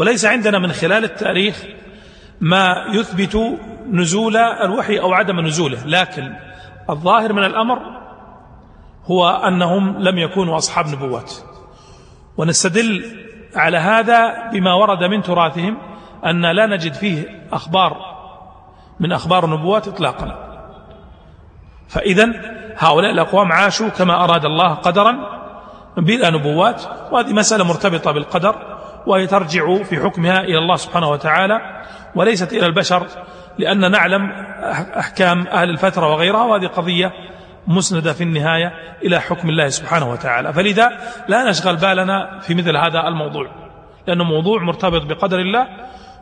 وليس 0.00 0.24
عندنا 0.24 0.58
من 0.58 0.72
خلال 0.72 1.04
التاريخ 1.04 1.64
ما 2.40 2.84
يثبت 2.92 3.58
نزول 3.90 4.36
الوحي 4.36 4.98
أو 5.00 5.12
عدم 5.12 5.40
نزوله 5.40 5.86
لكن 5.86 6.32
الظاهر 6.90 7.32
من 7.32 7.44
الأمر 7.44 7.78
هو 9.04 9.28
أنهم 9.28 9.98
لم 9.98 10.18
يكونوا 10.18 10.56
أصحاب 10.56 10.86
نبوات. 10.88 11.32
ونستدل 12.36 13.04
على 13.56 13.78
هذا 13.78 14.50
بما 14.50 14.74
ورد 14.74 15.04
من 15.04 15.22
تراثهم 15.22 15.78
أن 16.26 16.46
لا 16.46 16.66
نجد 16.66 16.92
فيه 16.94 17.48
أخبار 17.52 17.96
من 19.00 19.12
أخبار 19.12 19.44
النبوات 19.44 19.88
إطلاقا. 19.88 20.28
فإذا 21.88 22.32
هؤلاء 22.76 23.10
الأقوام 23.10 23.52
عاشوا 23.52 23.88
كما 23.88 24.24
أراد 24.24 24.44
الله 24.44 24.74
قدرا 24.74 25.40
بلا 25.96 26.30
نبوات 26.30 26.82
وهذه 27.12 27.32
مسألة 27.32 27.64
مرتبطة 27.64 28.12
بالقدر. 28.12 28.79
وهي 29.06 29.26
ترجع 29.26 29.82
في 29.82 29.96
حكمها 29.96 30.40
إلى 30.40 30.58
الله 30.58 30.76
سبحانه 30.76 31.08
وتعالى 31.08 31.60
وليست 32.14 32.52
إلى 32.52 32.66
البشر 32.66 33.06
لأن 33.58 33.90
نعلم 33.90 34.30
أحكام 34.98 35.46
أهل 35.46 35.70
الفترة 35.70 36.12
وغيرها 36.12 36.44
وهذه 36.44 36.66
قضية 36.66 37.12
مسندة 37.66 38.12
في 38.12 38.24
النهاية 38.24 38.72
إلى 39.02 39.20
حكم 39.20 39.48
الله 39.48 39.68
سبحانه 39.68 40.10
وتعالى. 40.10 40.52
فلذا 40.52 40.90
لا 41.28 41.50
نشغل 41.50 41.76
بالنا 41.76 42.38
في 42.40 42.54
مثل 42.54 42.76
هذا 42.76 43.08
الموضوع 43.08 43.50
لأنه 44.06 44.24
موضوع 44.24 44.62
مرتبط 44.62 45.02
بقدر 45.02 45.38
الله 45.38 45.66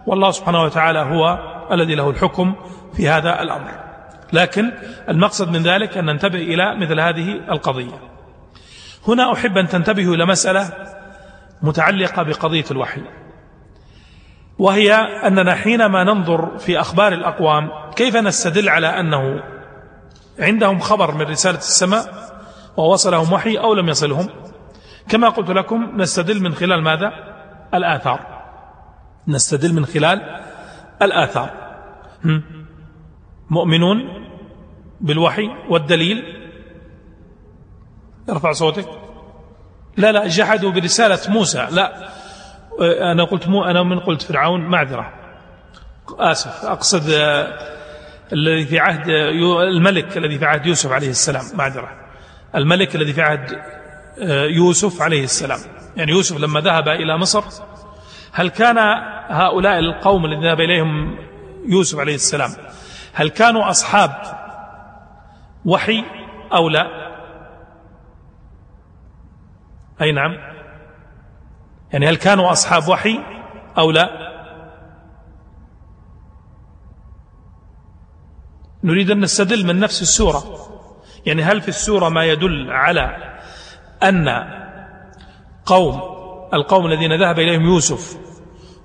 والله 0.06 0.30
سبحانه 0.30 0.62
وتعالى 0.62 0.98
هو 0.98 1.38
الذي 1.72 1.94
له 1.94 2.10
الحكم 2.10 2.54
في 2.96 3.08
هذا 3.08 3.42
الأمر. 3.42 3.70
لكن 4.32 4.72
المقصد 5.08 5.50
من 5.50 5.62
ذلك 5.62 5.98
أن 5.98 6.04
ننتبه 6.04 6.38
إلى 6.38 6.76
مثل 6.76 7.00
هذه 7.00 7.40
القضية. 7.50 8.00
هنا 9.08 9.32
أحب 9.32 9.58
أن 9.58 9.68
تنتبهوا 9.68 10.14
إلى 10.14 10.26
مسألة 10.26 10.70
متعلقة 11.62 12.22
بقضية 12.22 12.64
الوحي. 12.70 13.02
وهي 14.58 14.94
أننا 15.26 15.54
حينما 15.54 16.04
ننظر 16.04 16.58
في 16.58 16.80
أخبار 16.80 17.12
الأقوام 17.12 17.70
كيف 17.96 18.16
نستدل 18.16 18.68
على 18.68 18.86
أنه 18.86 19.42
عندهم 20.38 20.78
خبر 20.78 21.14
من 21.14 21.22
رسالة 21.22 21.58
السماء 21.58 22.04
ووصلهم 22.76 23.32
وحي 23.32 23.56
أو 23.56 23.74
لم 23.74 23.88
يصلهم؟ 23.88 24.28
كما 25.08 25.28
قلت 25.28 25.50
لكم 25.50 26.00
نستدل 26.00 26.42
من 26.42 26.54
خلال 26.54 26.82
ماذا؟ 26.82 27.12
الآثار. 27.74 28.20
نستدل 29.28 29.74
من 29.74 29.86
خلال 29.86 30.42
الآثار؟ 31.02 31.50
مؤمنون 33.50 33.98
بالوحي 35.00 35.48
والدليل. 35.70 36.22
ارفع 38.30 38.52
صوتك. 38.52 38.88
لا 39.98 40.12
لا 40.12 40.26
جحدوا 40.26 40.70
برسالة 40.70 41.18
موسى. 41.28 41.68
لا 41.70 42.08
أنا 43.12 43.24
قلت 43.24 43.48
مو 43.48 43.64
أنا 43.64 43.82
من 43.82 44.00
قلت 44.00 44.22
فرعون 44.22 44.60
معذرة. 44.60 45.12
آسف. 46.18 46.64
أقصد 46.64 47.10
آه، 47.10 47.58
الذي 48.32 48.66
في 48.66 48.78
عهد 48.78 49.08
الملك 49.62 50.16
الذي 50.16 50.38
في 50.38 50.44
عهد 50.44 50.66
يوسف 50.66 50.92
عليه 50.92 51.10
السلام 51.10 51.44
معذرة. 51.54 51.88
الملك 52.54 52.96
الذي 52.96 53.12
في 53.12 53.22
عهد 53.22 53.52
آه، 54.18 54.44
يوسف 54.44 55.02
عليه 55.02 55.24
السلام. 55.24 55.58
يعني 55.96 56.12
يوسف 56.12 56.40
لما 56.40 56.60
ذهب 56.60 56.88
إلى 56.88 57.18
مصر 57.18 57.44
هل 58.32 58.48
كان 58.48 58.78
هؤلاء 59.28 59.78
القوم 59.78 60.24
الذين 60.24 60.44
ذهب 60.44 60.60
إليهم 60.60 61.18
يوسف 61.68 61.98
عليه 61.98 62.14
السلام 62.14 62.50
هل 63.12 63.28
كانوا 63.28 63.70
أصحاب 63.70 64.10
وحي 65.64 66.04
أو 66.52 66.68
لا؟ 66.68 67.07
أي 70.00 70.12
نعم. 70.12 70.36
يعني 71.92 72.08
هل 72.08 72.16
كانوا 72.16 72.52
أصحاب 72.52 72.88
وحي 72.88 73.18
أو 73.78 73.90
لا؟ 73.90 74.28
نريد 78.84 79.10
أن 79.10 79.20
نستدل 79.20 79.66
من 79.66 79.80
نفس 79.80 80.02
السورة. 80.02 80.42
يعني 81.26 81.42
هل 81.42 81.60
في 81.60 81.68
السورة 81.68 82.08
ما 82.08 82.24
يدل 82.24 82.70
على 82.70 83.16
أن 84.02 84.28
قوم 85.66 86.00
القوم 86.54 86.86
الذين 86.86 87.20
ذهب 87.20 87.38
إليهم 87.38 87.62
يوسف 87.62 88.18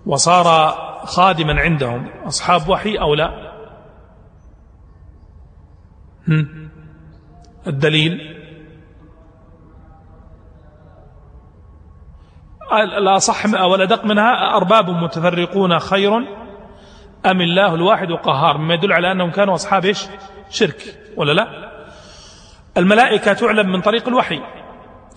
وصار 0.06 0.76
خادما 1.06 1.62
عندهم 1.62 2.08
أصحاب 2.26 2.70
وحي 2.70 2.96
أو 2.96 3.16
لا؟ 3.16 3.54
الدليل 7.68 8.33
الأصح 12.74 13.46
أو 13.46 13.76
الأدق 13.76 14.06
منها. 14.06 14.58
أرباب 14.58 14.90
متفرقون 14.90 15.80
خير 15.80 16.18
أم 17.26 17.42
الله 17.42 17.76
الواحد 17.76 18.12
وقهار 18.12 18.58
مما 18.58 18.74
يدل 18.74 18.94
على 18.94 19.12
أنهم 19.12 19.32
كانوا 19.32 19.56
أصحاب 19.56 19.86
إيش؟ 19.86 20.06
شرك 20.50 21.00
ولا 21.18 21.32
لا؟ 21.32 21.48
الملائكة 22.78 23.34
تعلم 23.34 23.72
من 23.72 23.82
طريق 23.82 24.08
الوحي. 24.08 24.42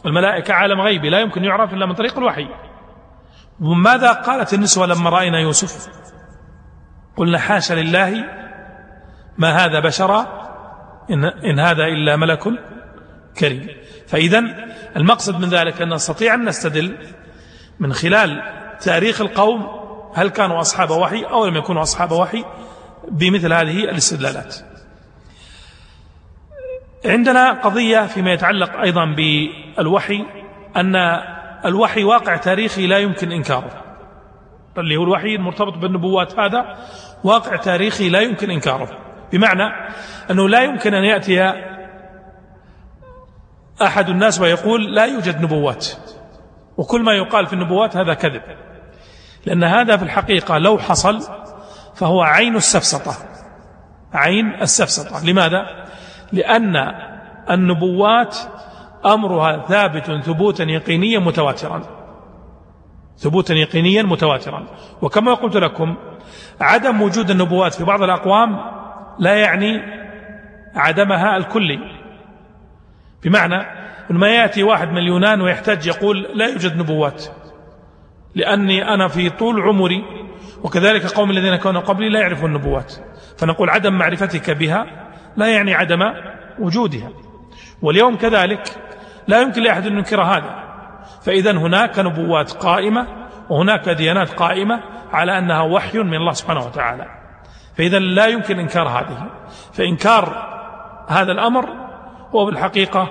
الملائكة 0.06 0.54
عالم 0.54 0.80
غيبي 0.80 1.10
لا 1.10 1.20
يمكن 1.20 1.44
يعرف 1.44 1.74
إلا 1.74 1.86
من 1.86 1.94
طريق 1.94 2.18
الوحي. 2.18 2.48
وماذا 3.60 4.12
قالت 4.12 4.54
النسوة 4.54 4.86
لما 4.86 5.10
رأينا 5.10 5.40
يوسف؟ 5.40 5.88
قلنا 7.16 7.38
حاشا 7.38 7.74
لله 7.74 8.24
ما 9.38 9.64
هذا 9.64 9.80
بشرا 9.80 10.26
إن, 11.10 11.24
إن 11.24 11.60
هذا 11.60 11.84
إلا 11.84 12.16
ملك 12.16 12.44
كريم. 13.38 13.68
فإذا 14.06 14.38
المقصد 14.96 15.40
من 15.40 15.48
ذلك 15.48 15.82
أن 15.82 15.94
نستطيع 15.94 16.34
أن 16.34 16.44
نستدل 16.44 16.96
من 17.80 17.92
خلال 17.92 18.42
تاريخ 18.80 19.20
القوم 19.20 19.66
هل 20.14 20.28
كانوا 20.28 20.60
أصحاب 20.60 20.90
وحي 20.90 21.24
أو 21.24 21.46
لم 21.46 21.56
يكونوا 21.56 21.82
أصحاب 21.82 22.12
وحي 22.12 22.44
بمثل 23.08 23.52
هذه 23.52 23.84
الاستدلالات. 23.84 24.56
عندنا 27.04 27.52
قضية 27.52 28.06
فيما 28.06 28.32
يتعلق 28.32 28.76
أيضا 28.76 29.04
بالوحي 29.04 30.24
أن 30.76 30.96
الوحي 31.64 32.04
واقع 32.04 32.36
تاريخي 32.36 32.86
لا 32.86 32.98
يمكن 32.98 33.32
إنكاره. 33.32 33.82
اللي 34.78 34.96
هو 34.96 35.02
الوحي 35.02 35.34
المرتبط 35.34 35.78
بالنبوات 35.78 36.38
هذا 36.38 36.76
واقع 37.24 37.56
تاريخي 37.56 38.08
لا 38.08 38.20
يمكن 38.20 38.50
إنكاره. 38.50 38.98
بمعنى 39.32 39.90
أنه 40.30 40.48
لا 40.48 40.62
يمكن 40.62 40.94
أن 40.94 41.04
يأتي 41.04 41.52
أحد 43.82 44.08
الناس 44.08 44.40
ويقول 44.40 44.94
لا 44.94 45.04
يوجد 45.04 45.40
نبوات. 45.42 45.86
وكل 46.76 47.02
ما 47.02 47.12
يقال 47.12 47.46
في 47.46 47.52
النبوات 47.52 47.96
هذا 47.96 48.14
كذب. 48.14 48.42
لأن 49.46 49.64
هذا 49.64 49.96
في 49.96 50.02
الحقيقة 50.02 50.58
لو 50.58 50.78
حصل 50.78 51.20
فهو 51.94 52.22
عين 52.22 52.56
السفسطة. 52.56 53.14
عين 54.14 54.54
السفسطة. 54.62 55.26
لماذا؟ 55.26 55.86
لأن 56.32 56.76
النبوات 57.50 58.36
أمرها 59.06 59.66
ثابت 59.68 60.24
ثبوتا 60.24 60.64
يقينيا 60.64 61.18
متواترا. 61.18 61.82
ثبوتا 63.18 63.54
يقينيا 63.54 64.02
متواترا. 64.02 64.66
وكما 65.02 65.34
قلت 65.34 65.56
لكم 65.56 65.96
عدم 66.60 67.02
وجود 67.02 67.30
النبوات 67.30 67.74
في 67.74 67.84
بعض 67.84 68.02
الأقوام 68.02 68.60
لا 69.18 69.34
يعني 69.34 69.82
عدمها 70.74 71.36
الكلي. 71.36 71.95
بمعنى 73.26 73.66
ما 74.10 74.28
يأتي 74.28 74.62
واحد 74.62 74.88
من 74.88 74.98
اليونان 74.98 75.40
ويحتاج 75.40 75.86
يقول 75.86 76.22
لا 76.34 76.46
يوجد 76.46 76.76
نبوات 76.76 77.24
لأني 78.34 78.94
أنا 78.94 79.08
في 79.08 79.30
طول 79.30 79.60
عمري 79.60 80.04
وكذلك 80.62 81.06
قوم 81.06 81.30
الذين 81.30 81.56
كانوا 81.56 81.80
قبلي 81.80 82.08
لا 82.08 82.20
يعرفون 82.20 82.50
النبوات 82.56 82.94
فنقول 83.38 83.70
عدم 83.70 83.92
معرفتك 83.92 84.50
بها 84.50 84.86
لا 85.36 85.46
يعني 85.46 85.74
عدم 85.74 86.00
وجودها. 86.58 87.10
واليوم 87.82 88.16
كذلك 88.16 88.62
لا 89.28 89.40
يمكن 89.40 89.62
لأحد 89.62 89.86
أن 89.86 89.96
ينكر 89.96 90.22
هذا 90.22 90.64
فإذا 91.22 91.50
هناك 91.50 91.98
نبوات 91.98 92.52
قائمة 92.52 93.06
وهناك 93.50 93.88
ديانات 93.88 94.30
قائمة 94.30 94.80
على 95.12 95.38
أنها 95.38 95.62
وحي 95.62 95.98
من 95.98 96.14
الله 96.14 96.32
سبحانه 96.32 96.66
وتعالى. 96.66 97.06
فإذا 97.78 97.98
لا 97.98 98.26
يمكن 98.26 98.58
إنكار 98.58 98.88
هذه 98.88 99.30
فإنكار 99.72 100.46
هذا 101.08 101.32
الأمر 101.32 101.85
هو 102.34 102.46
بالحقيقة 102.46 103.08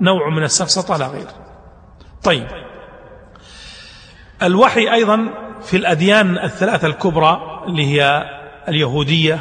نوع 0.00 0.28
من 0.28 0.42
السفسطة 0.42 0.96
لا 0.96 1.06
غير. 1.06 1.26
طيب. 2.24 2.46
الوحي 4.42 4.92
أيضا 4.92 5.28
في 5.62 5.76
الأديان 5.76 6.38
الثلاثة 6.38 6.86
الكبرى 6.86 7.62
اللي 7.66 7.86
هي 7.86 8.24
اليهودية 8.68 9.40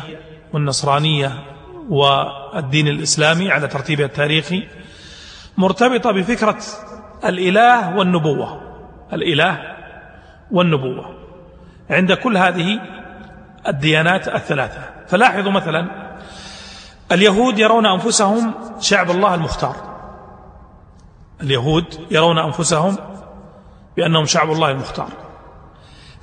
والنصرانية 0.54 1.32
والدين 1.90 2.88
الإسلامي 2.88 3.52
على 3.52 3.68
ترتيبه 3.68 4.06
التاريخي 4.06 4.68
مرتبطة 5.58 6.12
بفكرة 6.12 6.58
الإله 7.26 7.98
والنبوة. 7.98 8.62
الإله 9.14 9.76
والنبوة. 10.52 11.16
عند 11.90 12.14
كل 12.14 12.38
هذه 12.38 12.80
الديانات 13.68 14.28
الثلاثة. 14.28 14.82
فلاحظوا 15.08 15.52
مثلا 15.52 16.05
اليهود 17.12 17.60
يرون 17.60 17.86
أنفسهم 17.86 18.54
شعب 18.80 19.12
الله 19.12 19.36
المختار. 19.36 19.76
اليهود 21.42 22.08
يرون 22.12 22.38
أنفسهم 22.38 22.98
بأنهم 23.98 24.26
شعب 24.26 24.52
الله 24.52 24.72
المختار. 24.72 25.10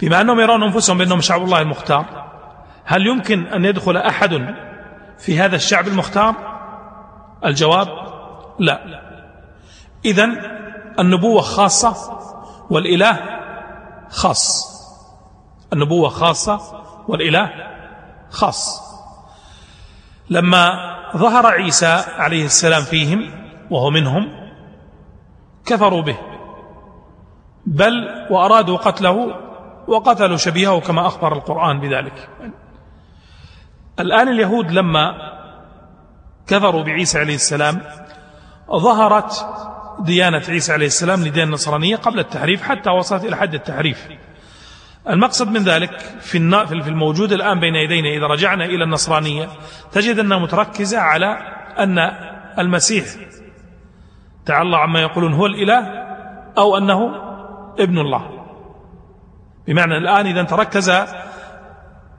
بما 0.01 0.21
أنهم 0.21 0.41
يرون 0.41 0.63
أنفسهم 0.63 0.99
بأنهم 0.99 1.21
شعب 1.21 1.43
الله 1.43 1.61
المختار 1.61 2.05
هل 2.85 3.07
يمكن 3.07 3.47
أن 3.47 3.65
يدخل 3.65 3.97
أحد 3.97 4.55
في 5.19 5.41
هذا 5.41 5.57
الشعب 5.57 5.89
المختار؟ 5.89 6.35
الجواب 7.45 7.89
لا. 8.59 9.03
إذا 10.05 10.25
النبوة 10.99 11.41
خاصة 11.41 12.19
والإله 12.71 13.21
خاص. 14.11 14.73
النبوة 15.73 16.09
خاصة 16.09 16.61
والإله 17.09 17.51
خاص. 18.31 18.92
لما 20.33 20.93
ظهر 21.17 21.47
عيسى 21.47 22.05
عليه 22.17 22.45
السلام 22.45 22.83
فيهم 22.83 23.31
وهو 23.71 23.91
منهم 23.91 24.29
كفروا 25.67 26.03
به. 26.03 26.19
بل 27.67 27.93
وأرادوا 28.31 28.77
قتله 28.77 29.35
وقتلوا 29.89 30.37
شبيهه 30.37 30.81
كما 30.81 31.07
أخبر 31.07 31.33
القرآن 31.33 31.81
بذلك. 31.81 32.29
الآن 34.01 34.29
اليهود 34.29 34.71
لما 34.71 35.15
كفروا 36.47 36.83
بعيسى 36.83 37.19
عليه 37.19 37.35
السلام 37.35 37.81
ظهرت 38.71 39.47
ديانة 40.01 40.43
عيسى 40.49 40.73
عليه 40.73 40.87
السلام 40.87 41.21
لديانة 41.21 41.49
النصرانية 41.49 41.97
قبل 41.97 42.19
التحريف 42.19 42.63
حتى 42.63 42.91
وصلت 42.91 43.25
إلى 43.25 43.37
حد 43.37 43.55
التحريف. 43.55 44.09
المقصد 45.09 45.49
من 45.49 45.63
ذلك 45.63 45.91
في 46.21 46.67
في 46.67 46.89
الموجود 46.89 47.33
الآن 47.33 47.61
بين 47.61 47.75
يدينا 47.75 48.09
إذا 48.09 48.27
رجعنا 48.27 48.65
إلى 48.65 48.85
النصرانية 48.85 49.49
تجد 49.93 50.19
أنها 50.19 50.39
متركزة 50.39 50.99
على 50.99 51.39
أن 51.79 51.99
المسيح 52.59 53.05
تعالى 54.47 54.77
عما 54.77 55.01
يقولون 55.01 55.33
هو 55.33 55.47
الإله 55.47 55.79
أو 56.59 56.77
أنه 56.77 57.15
ابن 57.79 57.99
الله. 57.99 58.47
بمعنى 59.67 59.97
الآن 59.97 60.27
إذا 60.27 60.43
تركز 60.43 60.93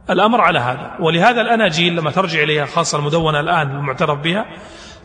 الأمر 0.09 0.41
على 0.41 0.59
هذا. 0.59 0.95
ولهذا 0.99 1.41
الأناجيل 1.41 1.95
لما 1.95 2.11
ترجع 2.11 2.43
إليها 2.43 2.65
خاصة 2.65 2.97
المدونة 2.97 3.39
الآن 3.39 3.71
المعترف 3.71 4.19
بها 4.19 4.45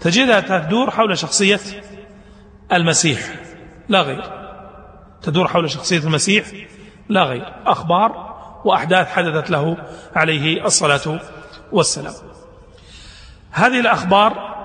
تجدها 0.01 0.41
تدور 0.41 0.91
حول 0.91 1.19
شخصية 1.19 1.61
المسيح 2.73 3.21
لا 3.89 4.03
غير. 4.03 4.23
تدور 5.23 5.49
حول 5.49 5.71
شخصية 5.71 5.99
المسيح 5.99 6.47
لا 7.09 7.23
غير. 7.23 7.53
أخبار 7.67 8.39
وأحداث 8.65 9.09
حدثت 9.09 9.51
له 9.51 9.77
عليه 10.17 10.65
الصلاة 10.65 11.21
والسلام. 11.73 12.15
هذه 13.51 13.81
الأخبار 13.81 14.59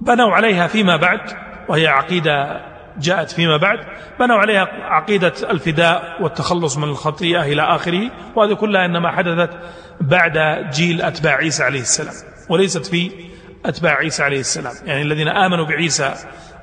بنوا 0.00 0.32
عليها 0.32 0.66
فيما 0.66 0.96
بعد 0.96 1.20
وهي 1.68 1.86
عقيدة 1.86 2.60
جاءت 2.98 3.30
فيما 3.30 3.56
بعد 3.56 3.78
بنوا 4.20 4.36
عليها 4.36 4.68
عقيدة 4.82 5.32
الفداء 5.50 6.22
والتخلص 6.22 6.76
من 6.76 6.84
الخطيئة 6.84 7.42
إلى 7.42 7.62
آخره 7.62 8.10
وهذه 8.36 8.54
كلها 8.54 8.84
إنما 8.84 9.12
حدثت 9.12 9.50
بعد 10.00 10.66
جيل 10.70 11.02
أتباع 11.02 11.34
عيسى 11.34 11.62
عليه 11.64 11.80
السلام 11.80 12.14
وليست 12.48 12.86
في 12.86 13.10
أتباع 13.64 13.94
عيسى 13.94 14.22
عليه 14.22 14.40
السلام. 14.40 14.74
يعني 14.84 15.02
الذين 15.02 15.28
آمنوا 15.28 15.66
بعيسى 15.66 16.14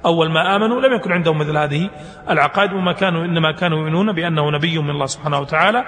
أول 0.05 0.31
ما 0.31 0.55
آمنوا 0.55 0.81
لم 0.81 0.93
يكن 0.93 1.11
عندهم 1.11 1.37
مثل 1.37 1.57
هذه 1.57 1.89
العقائد 2.29 2.73
وما 2.73 2.91
كانوا 2.91 3.25
إنما 3.25 3.51
كانوا 3.51 3.77
يؤمنون 3.77 4.11
بأنه 4.11 4.51
نبي 4.51 4.79
من 4.79 4.89
الله 4.89 5.05
سبحانه 5.05 5.39
وتعالى 5.39 5.83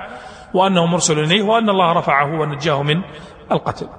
وأنه 0.54 0.86
مرسل 0.86 1.20
إليه 1.20 1.42
وأن 1.42 1.70
الله 1.70 1.94
رفعه 1.94 2.40
ونجاه 2.40 2.84
من 2.84 3.02
القتل. 3.52 3.90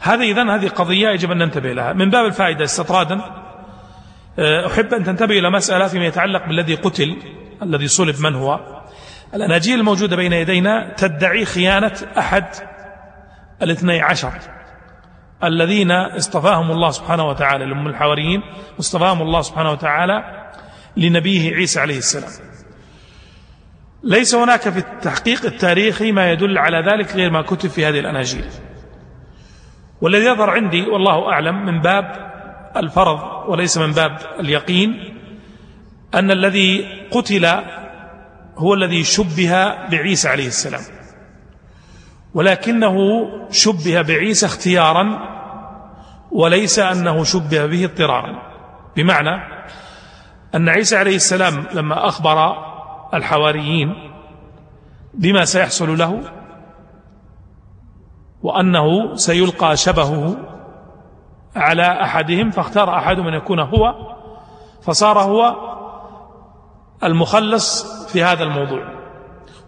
هذه 0.00 0.32
إذن 0.32 0.50
هذه 0.50 0.68
قضية 0.68 1.08
يجب 1.08 1.30
أن 1.30 1.38
ننتبه 1.38 1.72
لها. 1.72 1.92
من 1.92 2.10
باب 2.10 2.26
الفائدة 2.26 2.64
استطرادا 2.64 3.20
آه، 4.38 4.66
أحب 4.66 4.94
أن 4.94 5.04
تنتبه 5.04 5.38
إلى 5.38 5.50
مسألة 5.50 5.86
فيما 5.88 6.06
يتعلق 6.06 6.46
بالذي 6.46 6.74
قتل 6.74 7.16
الذي 7.62 7.88
صلب 7.88 8.20
من 8.20 8.34
هو. 8.34 8.60
الأناجيل 9.34 9.80
الموجودة 9.80 10.16
بين 10.16 10.32
يدينا 10.32 10.94
تدعي 10.96 11.44
خيانة 11.44 11.92
أحد 12.18 12.44
الاثني 13.62 14.00
عشر. 14.02 14.32
الذين 15.44 15.90
اصطفاهم 15.90 16.70
الله 16.70 16.90
سبحانه 16.90 17.24
وتعالى 17.28 17.66
لهم 17.66 17.86
الحواريين 17.86 18.42
اصطفاهم 18.80 19.22
الله 19.22 19.40
سبحانه 19.42 19.70
وتعالى 19.70 20.50
لنبيه 20.96 21.54
عيسى 21.54 21.80
عليه 21.80 21.98
السلام. 21.98 22.30
ليس 24.04 24.34
هناك 24.34 24.60
في 24.60 24.78
التحقيق 24.78 25.44
التاريخي 25.44 26.12
ما 26.12 26.32
يدل 26.32 26.58
على 26.58 26.78
ذلك 26.92 27.16
غير 27.16 27.30
ما 27.30 27.42
كتب 27.42 27.70
في 27.70 27.86
هذه 27.86 28.00
الأناجيل. 28.00 28.44
والذي 30.00 30.24
يظهر 30.24 30.50
عندي 30.50 30.82
والله 30.82 31.32
أعلم 31.32 31.66
من 31.66 31.80
باب 31.80 32.30
الفرض 32.76 33.48
وليس 33.48 33.78
من 33.78 33.92
باب 33.92 34.18
اليقين 34.40 34.90
أن 36.14 36.30
الذي 36.30 36.84
قتل 37.10 37.46
هو 38.56 38.74
الذي 38.74 39.04
شبه 39.04 39.74
بعيسى 39.88 40.28
عليه 40.28 40.46
السلام. 40.46 40.99
ولكنه 42.34 42.96
شبه 43.50 44.02
بعيسى 44.02 44.46
اختيارا 44.46 45.18
وليس 46.30 46.78
أنه 46.78 47.24
شبه 47.24 47.66
به 47.66 47.84
اضطرارا. 47.84 48.42
بمعنى 48.96 49.42
أن 50.54 50.68
عيسى 50.68 50.96
عليه 50.96 51.16
السلام 51.16 51.66
لما 51.74 52.08
أخبر 52.08 52.56
الحواريين 53.14 53.94
بما 55.14 55.44
سيحصل 55.44 55.98
له 55.98 56.20
وأنه 58.42 59.14
سيلقى 59.14 59.76
شبهه 59.76 60.36
على 61.56 62.02
أحدهم 62.02 62.50
فاختار 62.50 62.96
أحدهم 62.96 63.26
أن 63.26 63.34
يكون 63.34 63.60
هو 63.60 63.94
فصار 64.82 65.18
هو 65.18 65.56
المخلص 67.04 67.84
في 68.12 68.24
هذا 68.24 68.42
الموضوع. 68.42 68.99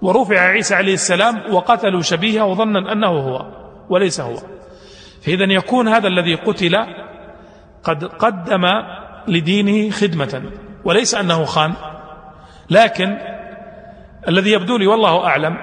ورفع 0.02 0.40
عيسى 0.40 0.74
عليه 0.74 0.94
السلام 0.94 1.54
وقتلوا 1.54 2.02
شبيهه 2.02 2.44
وظنا 2.44 2.92
أنه 2.92 3.08
هو 3.08 3.46
وليس 3.88 4.20
هو. 4.20 4.36
فإذا 5.22 5.44
يكون 5.44 5.88
هذا 5.88 6.08
الذي 6.08 6.34
قتل 6.34 6.76
قد 7.84 8.04
قدم 8.04 8.64
لدينه 9.28 9.90
خدمة 9.90 10.42
وليس 10.84 11.14
أنه 11.14 11.44
خان. 11.44 11.72
لكن 12.70 13.18
الذي 14.28 14.52
يبدو 14.52 14.76
لي 14.76 14.86
والله 14.86 15.26
أعلم 15.26 15.56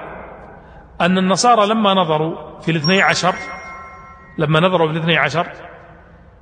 أن 1.00 1.18
النصارى 1.18 1.66
لما 1.66 1.94
نظروا 1.94 2.60
في 2.60 2.70
الاثني 2.70 3.02
عشر 3.02 3.34
لما 4.38 4.60
نظروا 4.60 4.86
في 4.88 4.92
الاثني 4.92 5.16
عشر 5.16 5.46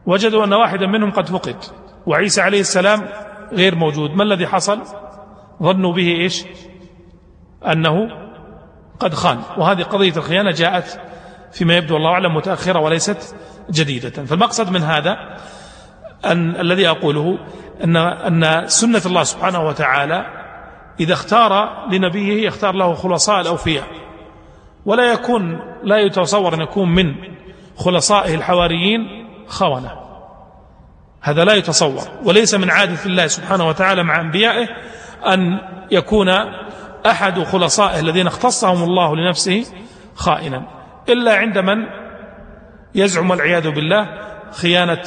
وجدوا 0.06 0.44
أن 0.44 0.52
واحدا 0.52 0.86
منهم 0.86 1.10
قد 1.10 1.28
فقد 1.28 1.56
وعيسى 2.06 2.40
عليه 2.40 2.60
السلام 2.60 3.08
غير 3.52 3.74
موجود. 3.74 4.10
ما 4.10 4.22
الذي 4.22 4.46
حصل؟ 4.46 4.82
ظنوا 5.62 5.92
به 5.92 6.08
إيش؟ 6.08 6.44
أنه 7.66 8.08
قد 9.00 9.14
خان. 9.14 9.38
وهذه 9.56 9.82
قضية 9.82 10.16
الخيانة 10.16 10.50
جاءت 10.50 11.00
فيما 11.52 11.76
يبدو 11.76 11.96
الله 11.96 12.10
أعلم 12.10 12.34
متأخرة 12.34 12.80
وليست 12.80 13.36
جديدة. 13.70 14.24
فالمقصد 14.24 14.70
من 14.70 14.82
هذا 14.82 15.16
أن 16.24 16.60
الذي 16.60 16.88
أقوله 16.88 17.38
أن, 17.84 17.96
أن 17.96 18.68
سنة 18.68 19.02
الله 19.06 19.22
سبحانه 19.22 19.66
وتعالى 19.66 20.26
إذا 21.00 21.12
اختار 21.12 21.84
لنبيه 21.90 22.46
يختار 22.46 22.74
له 22.74 22.94
خلصاء 22.94 23.40
الأوفياء. 23.40 23.86
ولا 24.86 25.12
يكون 25.12 25.60
لا 25.82 25.98
يتصور 25.98 26.54
أن 26.54 26.60
يكون 26.60 26.94
من 26.94 27.14
خلصائه 27.76 28.34
الحواريين 28.34 29.26
خونة. 29.48 29.90
هذا 31.20 31.44
لا 31.44 31.54
يتصور. 31.54 32.02
وليس 32.24 32.54
من 32.54 32.70
عادة 32.70 33.04
الله 33.06 33.26
سبحانه 33.26 33.68
وتعالى 33.68 34.02
مع 34.02 34.20
أنبيائه 34.20 34.68
أن 35.26 35.58
يكون 35.90 36.28
أحد 37.06 37.42
خلصائه 37.42 38.00
الذين 38.00 38.26
اختصهم 38.26 38.82
الله 38.82 39.16
لنفسه 39.16 39.64
خائنا. 40.14 40.62
إلا 41.08 41.34
عند 41.34 41.58
من 41.58 41.86
يزعم 42.94 43.30
والعياذ 43.30 43.70
بالله 43.70 44.08
خيانة 44.52 45.04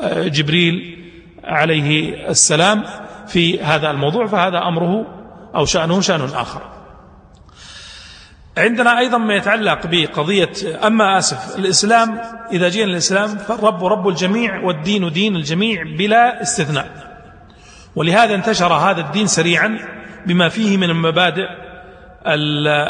آه، 0.00 0.28
جبريل 0.28 0.98
عليه 1.44 2.14
السلام 2.28 2.84
في 3.26 3.62
هذا 3.62 3.90
الموضوع 3.90 4.26
فهذا 4.26 4.58
أمره 4.58 5.06
أو 5.54 5.64
شأنه 5.64 6.00
شأن 6.00 6.20
آخر. 6.34 6.62
عندنا 8.58 8.98
أيضا 8.98 9.18
ما 9.18 9.34
يتعلق 9.34 9.86
بقضية 9.86 10.52
أما 10.86 11.18
آسف 11.18 11.58
الإسلام 11.58 12.20
إذا 12.52 12.68
جينا 12.68 12.90
الإسلام 12.90 13.28
فالرب 13.28 13.84
رب 13.84 14.08
الجميع 14.08 14.60
والدين 14.60 15.12
دين 15.12 15.36
الجميع 15.36 15.82
بلا 15.82 16.42
استثناء. 16.42 17.12
ولهذا 17.96 18.34
انتشر 18.34 18.72
هذا 18.72 19.00
الدين 19.00 19.26
سريعا 19.26 19.78
بما 20.26 20.48
فيه 20.48 20.76
من 20.76 20.90
المبادئ 20.90 21.46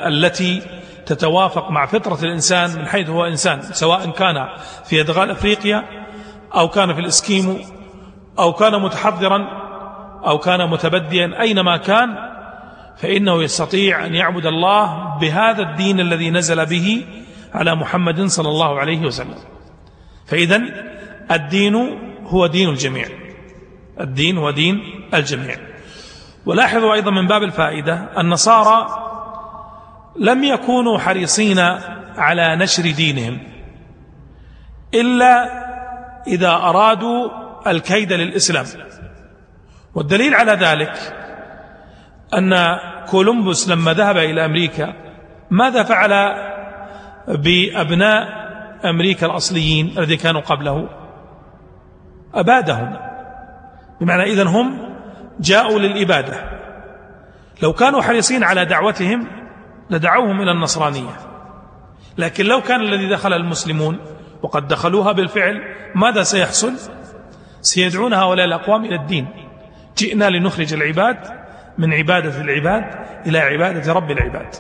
التي 0.06 0.62
تتوافق 1.06 1.70
مع 1.70 1.86
فطرة 1.86 2.18
الإنسان 2.24 2.70
من 2.78 2.86
حيث 2.86 3.10
هو 3.10 3.24
إنسان 3.24 3.62
سواء 3.62 4.10
كان 4.10 4.48
في 4.84 5.00
أدغال 5.00 5.30
أفريقيا 5.30 5.84
أو 6.54 6.68
كان 6.68 6.94
في 6.94 7.00
الإسكيمو 7.00 7.56
أو 8.38 8.52
كان 8.52 8.82
متحضرا 8.82 9.38
أو 10.26 10.38
كان 10.38 10.70
متبديا 10.70 11.40
أينما 11.40 11.76
كان 11.76 12.16
فإنه 12.96 13.42
يستطيع 13.42 14.06
أن 14.06 14.14
يعبد 14.14 14.46
الله 14.46 15.18
بهذا 15.18 15.62
الدين 15.62 16.00
الذي 16.00 16.30
نزل 16.30 16.66
به 16.66 17.04
على 17.54 17.74
محمد 17.74 18.26
صلى 18.26 18.48
الله 18.48 18.80
عليه 18.80 19.00
وسلم. 19.00 19.34
فإذا 20.26 20.62
الدين 21.30 21.74
هو 22.26 22.46
دين 22.46 22.68
الجميع. 22.68 23.06
الدين 24.00 24.38
هو 24.38 24.50
دين 24.50 24.82
الجميع. 25.14 25.71
ولاحظوا 26.46 26.94
أيضا 26.94 27.10
من 27.10 27.26
باب 27.26 27.42
الفائدة 27.42 28.08
النصارى 28.18 28.86
لم 30.16 30.44
يكونوا 30.44 30.98
حريصين 30.98 31.58
على 32.16 32.56
نشر 32.56 32.90
دينهم 32.90 33.38
إلا 34.94 35.62
إذا 36.26 36.50
أرادوا 36.50 37.30
الكيد 37.66 38.12
للإسلام. 38.12 38.64
والدليل 39.94 40.34
على 40.34 40.52
ذلك 40.52 40.92
أن 42.34 42.54
كولومبوس 43.10 43.68
لما 43.68 43.92
ذهب 43.92 44.16
إلى 44.16 44.44
أمريكا 44.44 44.94
ماذا 45.50 45.82
فعل 45.82 46.10
بأبناء 47.28 48.42
أمريكا 48.84 49.26
الأصليين 49.26 49.98
الذين 49.98 50.18
كانوا 50.18 50.40
قبله؟ 50.40 50.88
أبادهم. 52.34 52.96
بمعنى 54.00 54.22
إذن 54.22 54.46
هم 54.46 54.91
جاءوا 55.40 55.78
للإبادة. 55.78 56.50
لو 57.62 57.72
كانوا 57.72 58.02
حريصين 58.02 58.44
على 58.44 58.64
دعوتهم 58.64 59.26
لدعوهم 59.90 60.40
إلى 60.40 60.50
النصرانية. 60.50 61.16
لكن 62.18 62.44
لو 62.44 62.60
كان 62.60 62.80
الذي 62.80 63.08
دخل 63.08 63.32
المسلمون 63.32 63.98
وقد 64.42 64.68
دخلوها 64.68 65.12
بالفعل 65.12 65.62
ماذا 65.94 66.22
سيحصل؟ 66.22 66.72
سيدعون 67.60 68.12
هؤلاء 68.12 68.46
الأقوام 68.46 68.84
إلى 68.84 68.94
الدين. 68.94 69.28
جئنا 69.98 70.30
لنخرج 70.30 70.74
العباد 70.74 71.18
من 71.78 71.94
عبادة 71.94 72.40
العباد 72.40 72.84
إلى 73.26 73.38
عبادة 73.38 73.92
رب 73.92 74.10
العباد. 74.10 74.54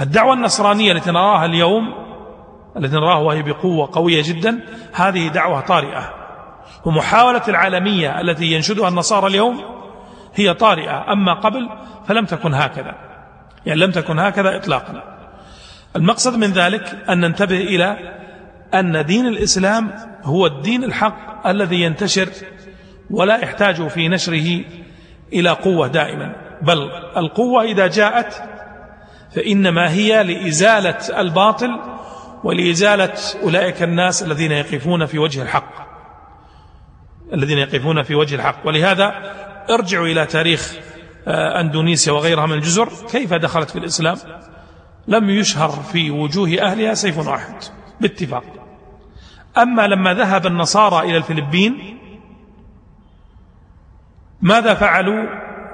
الدعوة 0.00 0.34
النصرانية 0.34 0.92
التي 0.92 1.10
نراها 1.10 1.44
اليوم 1.44 1.94
التي 2.76 2.96
نراها 2.96 3.18
وهي 3.18 3.42
بقوة 3.42 3.90
قوية 3.92 4.22
جدا 4.22 4.60
هذه 4.92 5.28
دعوة 5.28 5.60
طارئة. 5.60 6.14
ومحاولة 6.84 7.42
العالمية 7.48 8.20
التي 8.20 8.44
ينشدها 8.44 8.88
النصارى 8.88 9.26
اليوم 9.26 9.77
هي 10.40 10.54
طارئة 10.54 11.12
أما 11.12 11.34
قبل 11.34 11.68
فلم 12.08 12.24
تكن 12.24 12.54
هكذا. 12.54 12.94
يعني 13.66 13.80
لم 13.80 13.90
تكن 13.90 14.18
هكذا 14.18 14.56
إطلاقا. 14.56 15.02
المقصد 15.96 16.36
من 16.36 16.52
ذلك 16.52 16.96
أن 17.08 17.20
ننتبه 17.20 17.56
إلى 17.56 17.96
أن 18.74 19.04
دين 19.04 19.26
الإسلام 19.26 19.90
هو 20.22 20.46
الدين 20.46 20.84
الحق 20.84 21.46
الذي 21.46 21.80
ينتشر 21.80 22.28
ولا 23.10 23.36
يحتاج 23.36 23.88
في 23.88 24.08
نشره 24.08 24.64
إلى 25.32 25.50
قوة 25.50 25.86
دائما. 25.86 26.32
بل 26.62 26.90
القوة 27.16 27.62
إذا 27.62 27.86
جاءت 27.86 28.42
فإنما 29.34 29.90
هي 29.90 30.22
لإزالة 30.22 31.20
الباطل 31.20 31.80
ولإزالة 32.44 33.14
أولئك 33.42 33.82
الناس 33.82 34.22
الذين 34.22 34.52
يقفون 34.52 35.06
في 35.06 35.18
وجه 35.18 35.42
الحق. 35.42 35.88
الذين 37.32 37.58
يقفون 37.58 38.02
في 38.02 38.14
وجه 38.14 38.34
الحق. 38.34 38.66
ولهذا 38.66 39.14
ارجعوا 39.70 40.06
إلى 40.06 40.26
تاريخ 40.26 40.74
آه، 41.28 41.60
أندونيسيا 41.60 42.12
وغيرها 42.12 42.46
من 42.46 42.52
الجزر. 42.52 42.88
كيف 43.10 43.34
دخلت 43.34 43.70
في 43.70 43.78
الإسلام؟ 43.78 44.16
لم 45.08 45.30
يشهر 45.30 45.68
في 45.70 46.10
وجوه 46.10 46.48
أهلها 46.60 46.94
سيف 46.94 47.28
واحد. 47.28 47.54
باتفاق. 48.00 48.44
أما 49.58 49.86
لما 49.86 50.14
ذهب 50.14 50.46
النصارى 50.46 51.10
إلى 51.10 51.16
الفلبين 51.16 51.98
ماذا 54.42 54.74
فعلوا 54.74 55.26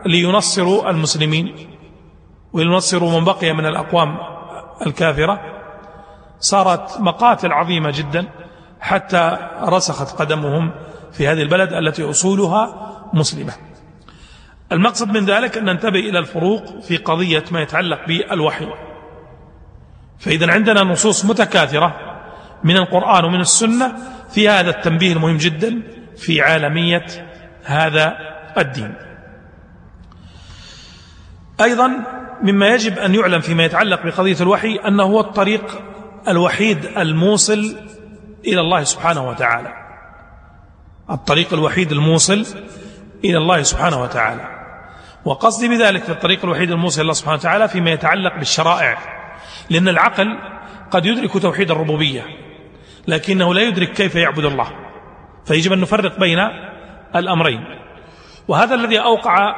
لينصروا 0.06 0.90
المسلمين؟ 0.90 1.54
ولينصروا 2.52 3.20
من 3.20 3.24
بقي 3.24 3.52
من 3.52 3.66
الأقوام 3.66 4.18
الكافرة؟ 4.86 5.40
صارت 6.40 7.00
مقاتل 7.00 7.52
عظيمة 7.52 7.90
جدا 7.90 8.28
حتى 8.80 9.38
رسخت 9.62 10.20
قدمهم 10.20 10.72
في 11.12 11.28
هذه 11.28 11.42
البلد 11.42 11.72
التي 11.72 12.10
أصولها 12.10 12.92
مسلمة. 13.12 13.52
المقصد 14.72 15.08
من 15.08 15.24
ذلك 15.24 15.58
أن 15.58 15.64
ننتبه 15.64 15.98
إلى 15.98 16.18
الفروق 16.18 16.80
في 16.80 16.96
قضية 16.96 17.44
ما 17.50 17.62
يتعلق 17.62 18.06
بالوحي. 18.06 18.68
فإذا 20.18 20.52
عندنا 20.52 20.82
نصوص 20.82 21.24
متكاثرة 21.24 22.20
من 22.64 22.76
القرآن 22.76 23.24
ومن 23.24 23.40
السنة 23.40 23.96
في 24.30 24.48
هذا 24.48 24.70
التنبيه 24.70 25.12
المهم 25.12 25.36
جدا 25.36 25.82
في 26.16 26.40
عالمية 26.40 27.06
هذا 27.64 28.16
الدين. 28.58 28.94
أيضا 31.60 31.90
مما 32.42 32.68
يجب 32.68 32.98
أن 32.98 33.14
يعلم 33.14 33.40
فيما 33.40 33.64
يتعلق 33.64 34.06
بقضية 34.06 34.36
الوحي 34.40 34.76
أنه 34.76 35.02
هو 35.02 35.20
الطريق 35.20 35.82
الوحيد 36.28 36.84
الموصل 36.84 37.76
إلى 38.46 38.60
الله 38.60 38.84
سبحانه 38.84 39.28
وتعالى. 39.28 39.72
الطريق 41.10 41.52
الوحيد 41.52 41.92
الموصل 41.92 42.46
إلى 43.24 43.38
الله 43.38 43.62
سبحانه 43.62 44.02
وتعالى. 44.02 44.53
وقصدي 45.24 45.68
بذلك 45.68 46.02
في 46.02 46.12
الطريق 46.12 46.44
الوحيد 46.44 46.70
الموصل 46.70 47.02
الله 47.02 47.12
سبحانه 47.12 47.38
وتعالى 47.38 47.68
فيما 47.68 47.90
يتعلق 47.90 48.36
بالشرائع. 48.38 48.98
لأن 49.70 49.88
العقل 49.88 50.38
قد 50.90 51.06
يدرك 51.06 51.42
توحيد 51.42 51.70
الربوبية 51.70 52.22
لكنه 53.08 53.54
لا 53.54 53.62
يدرك 53.62 53.92
كيف 53.92 54.14
يعبد 54.14 54.44
الله. 54.44 54.66
فيجب 55.44 55.72
أن 55.72 55.80
نفرق 55.80 56.20
بين 56.20 56.38
الأمرين. 57.16 57.64
وهذا 58.48 58.74
الذي 58.74 59.00
أوقع 59.00 59.54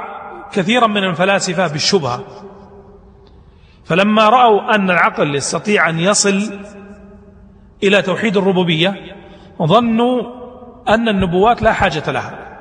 كثيرا 0.52 0.86
من 0.86 1.04
الفلاسفة 1.04 1.66
بالشبهة. 1.66 2.24
فلما 3.84 4.28
رأوا 4.28 4.74
أن 4.74 4.90
العقل 4.90 5.34
يستطيع 5.34 5.88
أن 5.88 6.00
يصل 6.00 6.60
إلى 7.82 8.02
توحيد 8.02 8.36
الربوبية 8.36 8.94
ظنوا 9.62 10.22
أن 10.88 11.08
النبوات 11.08 11.62
لا 11.62 11.72
حاجة 11.72 12.10
لها. 12.10 12.58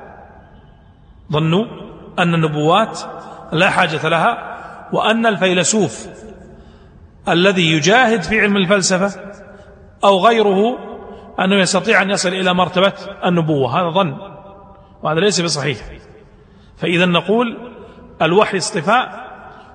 ظنوا 1.32 1.85
أن 2.18 2.34
النبوات 2.34 3.00
لا 3.52 3.70
حاجة 3.70 4.08
لها 4.08 4.56
وأن 4.92 5.26
الفيلسوف 5.26 6.06
الذي 7.28 7.72
يجاهد 7.72 8.22
في 8.22 8.40
علم 8.40 8.56
الفلسفة 8.56 9.20
أو 10.04 10.26
غيره 10.26 10.78
أنه 11.40 11.56
يستطيع 11.56 12.02
أن 12.02 12.10
يصل 12.10 12.28
إلى 12.28 12.54
مرتبة 12.54 12.92
النبوة. 13.24 13.80
هذا 13.80 13.90
ظن 13.90 14.16
وهذا 15.02 15.20
ليس 15.20 15.40
بصحيح. 15.40 15.78
فإذا 16.76 17.06
نقول 17.06 17.72
الوحي 18.22 18.56
اصطفاء 18.58 19.26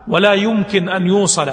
ولا 0.07 0.33
يمكن 0.33 0.89
أن 0.89 1.07
يوصل 1.07 1.51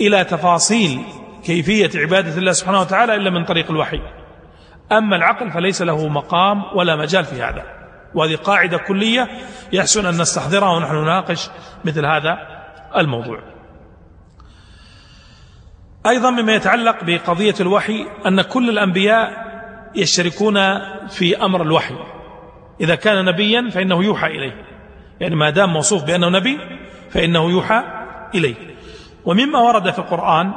إلى 0.00 0.24
تفاصيل 0.24 1.00
كيفية 1.44 1.90
عبادة 1.94 2.38
الله 2.38 2.52
سبحانه 2.52 2.80
وتعالى 2.80 3.14
إلا 3.14 3.30
من 3.30 3.44
طريق 3.44 3.70
الوحي. 3.70 4.00
أما 4.92 5.16
العقل 5.16 5.50
فليس 5.50 5.82
له 5.82 6.08
مقام 6.08 6.62
ولا 6.74 6.96
مجال 6.96 7.24
في 7.24 7.42
هذا. 7.42 7.81
وهذه 8.14 8.36
قاعدة 8.36 8.78
كلية 8.78 9.28
يحسن 9.72 10.06
أن 10.06 10.20
نستحضرها 10.20 10.70
ونحن 10.70 10.94
نناقش 10.94 11.50
مثل 11.84 12.06
هذا 12.06 12.38
الموضوع. 12.96 13.38
أيضا 16.06 16.30
مما 16.30 16.54
يتعلق 16.54 17.04
بقضية 17.04 17.54
الوحي 17.60 18.06
أن 18.26 18.42
كل 18.42 18.70
الأنبياء 18.70 19.52
يشتركون 19.94 20.56
في 21.08 21.44
أمر 21.44 21.62
الوحي. 21.62 21.94
إذا 22.80 22.94
كان 22.94 23.24
نبيا 23.24 23.70
فإنه 23.70 24.04
يوحى 24.04 24.26
إليه. 24.26 24.64
يعني 25.20 25.36
ما 25.36 25.50
دام 25.50 25.72
موصوف 25.72 26.04
بأنه 26.04 26.28
نبي 26.28 26.58
فإنه 27.10 27.50
يوحى 27.50 27.82
إليه. 28.34 28.54
ومما 29.24 29.58
ورد 29.58 29.90
في 29.90 29.98
القرآن 29.98 30.52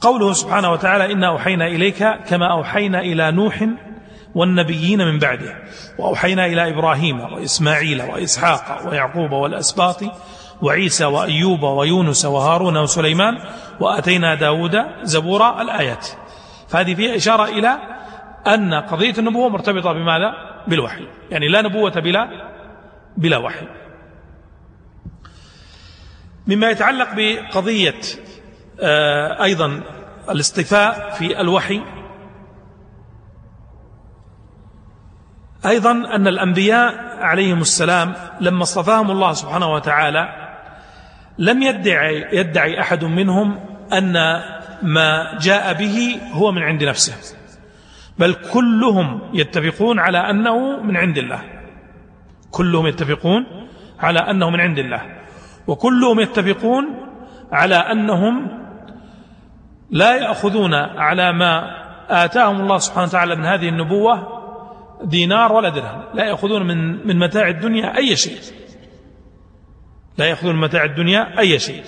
قوله 0.00 0.32
سبحانه 0.32 0.72
وتعالى 0.72 1.12
إنا 1.12 1.28
أوحينا 1.28 1.66
إليك 1.66 2.04
كما 2.28 2.52
أوحينا 2.52 3.00
إلى 3.00 3.30
نوح 3.30 3.68
والنبيين 4.34 4.98
من 4.98 5.18
بعده. 5.18 5.62
وأوحينا 5.98 6.46
إلى 6.46 6.70
إبراهيم 6.70 7.20
وإسماعيل 7.20 8.02
وإسحاق 8.02 8.88
ويعقوب 8.88 9.32
والأسباط 9.32 10.02
وعيسى 10.62 11.04
وأيوب 11.04 11.62
ويونس 11.62 12.24
وهارون 12.24 12.76
وسليمان 12.76 13.38
وأتينا 13.80 14.34
داود 14.34 14.76
زبور 15.02 15.60
الآيات. 15.60 16.06
فهذه 16.68 16.94
فيها 16.94 17.16
إشارة 17.16 17.44
إلى 17.44 17.78
أن 18.46 18.74
قضية 18.74 19.14
النبوة 19.18 19.48
مرتبطة 19.48 19.92
بماذا؟ 19.92 20.34
بالوحي. 20.66 21.06
يعني 21.30 21.48
لا 21.48 21.62
نبوة 21.62 22.00
بلا 22.00 22.28
بلا 23.16 23.36
وحي. 23.36 23.66
مما 26.46 26.70
يتعلق 26.70 27.08
بقضية 27.16 28.00
آه، 28.80 29.44
أيضا 29.44 29.80
الاصطفاء 30.30 31.10
في 31.10 31.40
الوحي 31.40 31.80
أيضا 35.66 35.90
أن 35.90 36.28
الأنبياء 36.28 36.94
عليهم 37.20 37.60
السلام 37.60 38.14
لما 38.40 38.62
اصطفاهم 38.62 39.10
الله 39.10 39.32
سبحانه 39.32 39.72
وتعالى 39.72 40.28
لم 41.38 41.62
يدعي, 41.62 42.28
يدعي 42.32 42.80
أحد 42.80 43.04
منهم 43.04 43.60
أن 43.92 44.12
ما 44.82 45.38
جاء 45.40 45.72
به 45.72 46.20
هو 46.32 46.52
من 46.52 46.62
عند 46.62 46.84
نفسه 46.84 47.36
بل 48.18 48.34
كلهم 48.52 49.20
يتفقون 49.34 49.98
على 49.98 50.18
أنه 50.18 50.82
من 50.82 50.96
عند 50.96 51.18
الله 51.18 51.40
كلهم 52.50 52.86
يتفقون 52.86 53.46
على 54.00 54.18
أنه 54.18 54.50
من 54.50 54.60
عند 54.60 54.78
الله 54.78 55.02
وكلهم 55.66 56.20
يتفقون 56.20 56.84
على 57.52 57.74
أنهم 57.74 58.48
لا 59.90 60.16
يأخذون 60.16 60.74
على 60.74 61.32
ما 61.32 61.82
آتاهم 62.10 62.60
الله 62.60 62.78
سبحانه 62.78 63.06
وتعالى 63.06 63.36
من 63.36 63.44
هذه 63.44 63.68
النبوة 63.68 64.41
دينار 65.04 65.52
ولا 65.52 65.68
درهم. 65.68 66.02
لا 66.14 66.24
يأخذون 66.24 66.66
من 66.66 67.06
من 67.06 67.18
متاع 67.18 67.48
الدنيا 67.48 67.96
أي 67.96 68.16
شيء. 68.16 68.38
لا 70.18 70.26
يأخذون 70.26 70.54
من 70.54 70.60
متاع 70.60 70.84
الدنيا 70.84 71.38
أي 71.38 71.58
شيء. 71.58 71.84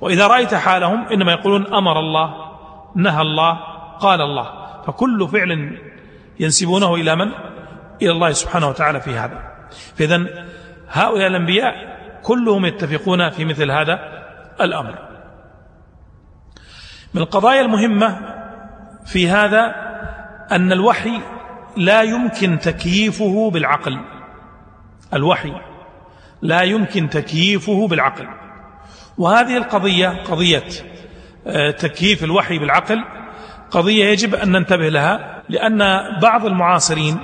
وإذا 0.00 0.26
رأيت 0.26 0.54
حالهم 0.54 1.08
إنما 1.08 1.32
يقولون 1.32 1.74
أمر 1.74 1.98
الله 1.98 2.34
نهى 2.96 3.22
الله 3.22 3.52
قال 4.00 4.20
الله. 4.20 4.66
فكل 4.86 5.28
فعل 5.28 5.78
ينسبونه 6.40 6.94
إلى 6.94 7.16
من؟ 7.16 7.32
إلى 8.02 8.10
الله 8.10 8.32
سبحانه 8.32 8.68
وتعالى 8.68 9.00
في 9.00 9.10
هذا. 9.10 9.68
فإذا 9.96 10.26
هؤلاء 10.88 11.26
الأنبياء 11.26 11.96
كلهم 12.22 12.64
يتفقون 12.64 13.30
في 13.30 13.44
مثل 13.44 13.70
هذا 13.70 13.98
الأمر. 14.60 14.98
من 17.14 17.22
القضايا 17.22 17.60
المهمة 17.60 18.36
في 19.06 19.28
هذا 19.28 19.74
أن 20.52 20.72
الوحي 20.72 21.20
لا 21.76 22.02
يمكن 22.02 22.58
تكييفه 22.58 23.50
بالعقل. 23.50 24.00
الوحي. 25.14 25.52
لا 26.42 26.62
يمكن 26.62 27.10
تكييفه 27.10 27.88
بالعقل. 27.88 28.28
وهذه 29.18 29.56
القضية 29.56 30.08
قضية 30.08 30.64
آه، 31.46 31.70
تكييف 31.70 32.24
الوحي 32.24 32.58
بالعقل. 32.58 33.04
قضية 33.70 34.04
يجب 34.04 34.34
أن 34.34 34.52
ننتبه 34.52 34.88
لها 34.88 35.42
لأن 35.48 35.78
بعض 36.22 36.46
المعاصرين 36.46 37.18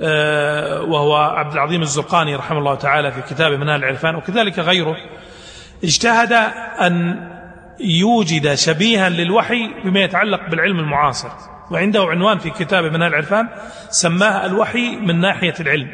آه، 0.00 0.82
وهو 0.82 1.16
عبد 1.16 1.52
العظيم 1.52 1.82
الزرقاني 1.82 2.36
رحمه 2.36 2.58
الله 2.58 2.74
تعالى 2.74 3.12
في 3.12 3.34
كتابه 3.34 3.56
منال 3.56 3.84
العرفان 3.84 4.14
وكذلك 4.14 4.58
غيره 4.58 4.96
اجتهد 5.84 6.32
أن 6.80 7.28
يوجد 7.80 8.54
شبيها 8.54 9.08
للوحي 9.08 9.70
بما 9.84 10.00
يتعلق 10.00 10.50
بالعلم 10.50 10.78
المعاصر. 10.78 11.30
وعنده 11.72 12.02
عنوان 12.02 12.38
في 12.38 12.50
كتابه 12.50 12.88
منال 12.88 13.08
العرفان 13.08 13.48
سماه 13.88 14.46
الوحي 14.46 14.96
من 14.96 15.20
ناحية 15.20 15.54
العلم. 15.60 15.90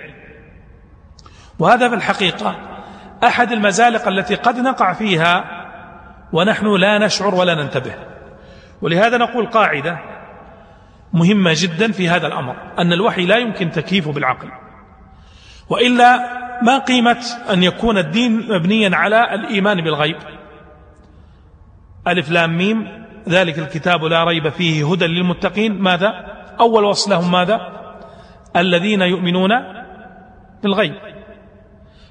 وهذا 1.59 1.89
في 1.89 1.95
الحقيقة 1.95 2.57
أحد 3.25 3.53
المزالق 3.53 4.09
التي 4.09 4.35
قد 4.35 4.59
نقع 4.59 4.93
فيها 4.93 5.45
ونحن 6.33 6.67
لا 6.67 6.99
نشعر 6.99 7.35
ولا 7.35 7.55
ننتبه. 7.55 7.95
ولهذا 8.83 9.17
نقول 9.17 9.47
قاعدة 9.47 9.99
مهمة 11.13 11.53
جدا 11.57 11.93
في 11.93 12.09
هذا 12.09 12.27
الأمر 12.27 12.57
أن 12.79 12.93
الوحي 12.93 13.27
لا 13.27 13.37
يمكن 13.37 13.71
تكييفه 13.71 14.13
بالعقل 14.13 14.49
وإلا 15.69 16.39
ما 16.63 16.79
قيمة 16.79 17.25
أن 17.51 17.63
يكون 17.63 17.99
الدين 17.99 18.49
مبنيا 18.53 18.97
على 18.97 19.35
الإيمان 19.35 19.85
بالغيب؟ 19.85 20.17
ألف 22.09 22.31
لام 22.31 22.57
ميم 22.57 23.08
ذلك 23.29 23.59
الكتاب 23.59 24.05
لا 24.05 24.25
ريب 24.25 24.49
فيه 24.49 24.93
هدى 24.93 25.07
للمتقين. 25.07 25.83
ماذا؟ 25.83 26.09
أول 26.61 26.85
وصف 26.85 27.11
لهم 27.11 27.33
ماذا؟ 27.33 27.61
الذين 28.57 29.03
يؤمنون 29.03 29.51
بالغيب. 30.63 30.95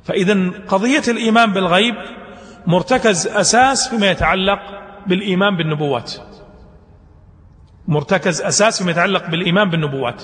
فإذا 0.03 0.51
قضية 0.67 1.01
الإيمان 1.07 1.53
بالغيب 1.53 1.95
مرتكز 2.67 3.27
أساس 3.27 3.89
فيما 3.89 4.11
يتعلق 4.11 4.59
بالإيمان 5.07 5.57
بالنبوات. 5.57 6.13
مرتكز 7.87 8.41
أساس 8.41 8.79
فيما 8.79 8.91
يتعلق 8.91 9.29
بالإيمان 9.29 9.69
بالنبوات. 9.69 10.23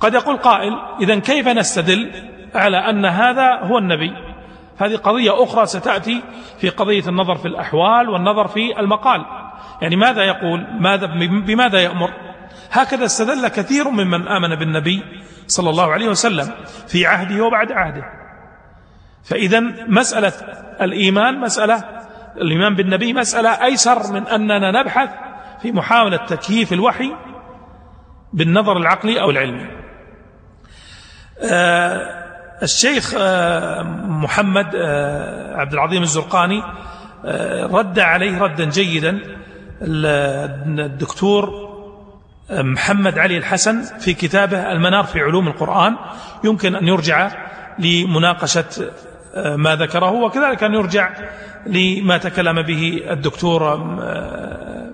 قد 0.00 0.14
يقول 0.14 0.36
قائل 0.36 0.72
إذا 1.00 1.18
كيف 1.18 1.48
نستدل 1.48 2.12
على 2.54 2.76
أن 2.76 3.04
هذا 3.04 3.58
هو 3.62 3.78
النبي؟ 3.78 4.12
هذه 4.78 4.96
قضية 4.96 5.42
أخرى 5.44 5.66
ستأتي 5.66 6.22
في 6.58 6.68
قضية 6.68 7.08
النظر 7.08 7.34
في 7.34 7.48
الأحوال 7.48 8.08
والنظر 8.08 8.48
في 8.48 8.80
المقال. 8.80 9.24
يعني 9.82 9.96
ماذا 9.96 10.22
يقول؟ 10.22 10.66
ماذا 10.80 11.06
بماذا 11.46 11.80
يأمر؟ 11.80 12.10
هكذا 12.72 13.04
استدل 13.04 13.48
كثير 13.48 13.90
ممن 13.90 14.28
آمن 14.28 14.54
بالنبي 14.58 15.02
صلى 15.46 15.70
الله 15.70 15.92
عليه 15.92 16.08
وسلم 16.08 16.50
في 16.88 17.06
عهده 17.06 17.44
وبعد 17.44 17.72
عهده. 17.72 18.04
فإذا 19.24 19.60
مسألة 19.88 20.32
الإيمان 20.80 21.40
مسألة 21.40 21.84
الإيمان 22.36 22.74
بالنبي 22.74 23.12
مسألة 23.12 23.64
أيسر 23.64 24.12
من 24.12 24.26
أننا 24.26 24.82
نبحث 24.82 25.10
في 25.62 25.72
محاولة 25.72 26.16
تكييف 26.16 26.72
الوحي 26.72 27.12
بالنظر 28.32 28.76
العقلي 28.76 29.20
أو 29.20 29.30
العلمي. 29.30 29.66
آه 31.42 32.20
الشيخ 32.62 33.14
آه 33.18 33.82
محمد 34.06 34.66
آه 34.74 35.56
عبد 35.56 35.72
العظيم 35.72 36.02
الزرقاني 36.02 36.62
رد 37.70 37.98
عليه 37.98 38.38
ردا 38.42 38.64
جيدا 38.64 39.20
الدكتور 39.82 41.70
محمد 42.50 43.18
علي 43.18 43.36
الحسن 43.36 43.82
في 43.82 44.14
كتابه 44.14 44.72
المنار 44.72 45.04
في 45.04 45.20
علوم 45.20 45.48
القرآن. 45.48 45.96
يمكن 46.44 46.74
أن 46.74 46.86
يرجع 46.88 47.30
لمناقشة 47.78 48.64
آه، 49.34 49.56
ما 49.56 49.76
ذكره 49.76 50.10
وكذلك 50.10 50.64
أن 50.64 50.74
يرجع 50.74 51.10
لما 51.66 52.18
تكلم 52.18 52.62
به 52.62 53.00
الدكتور 53.10 53.74
آه، 53.74 54.90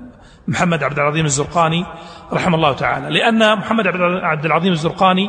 محمد 0.49 0.83
عبد 0.83 0.99
العظيم 0.99 1.25
الزرقاني 1.25 1.87
رحمه 2.33 2.57
الله 2.57 2.73
تعالى. 2.73 3.19
لأن 3.19 3.59
محمد 3.59 3.87
عبد 4.23 4.45
العظيم 4.45 4.73
الزرقاني 4.73 5.29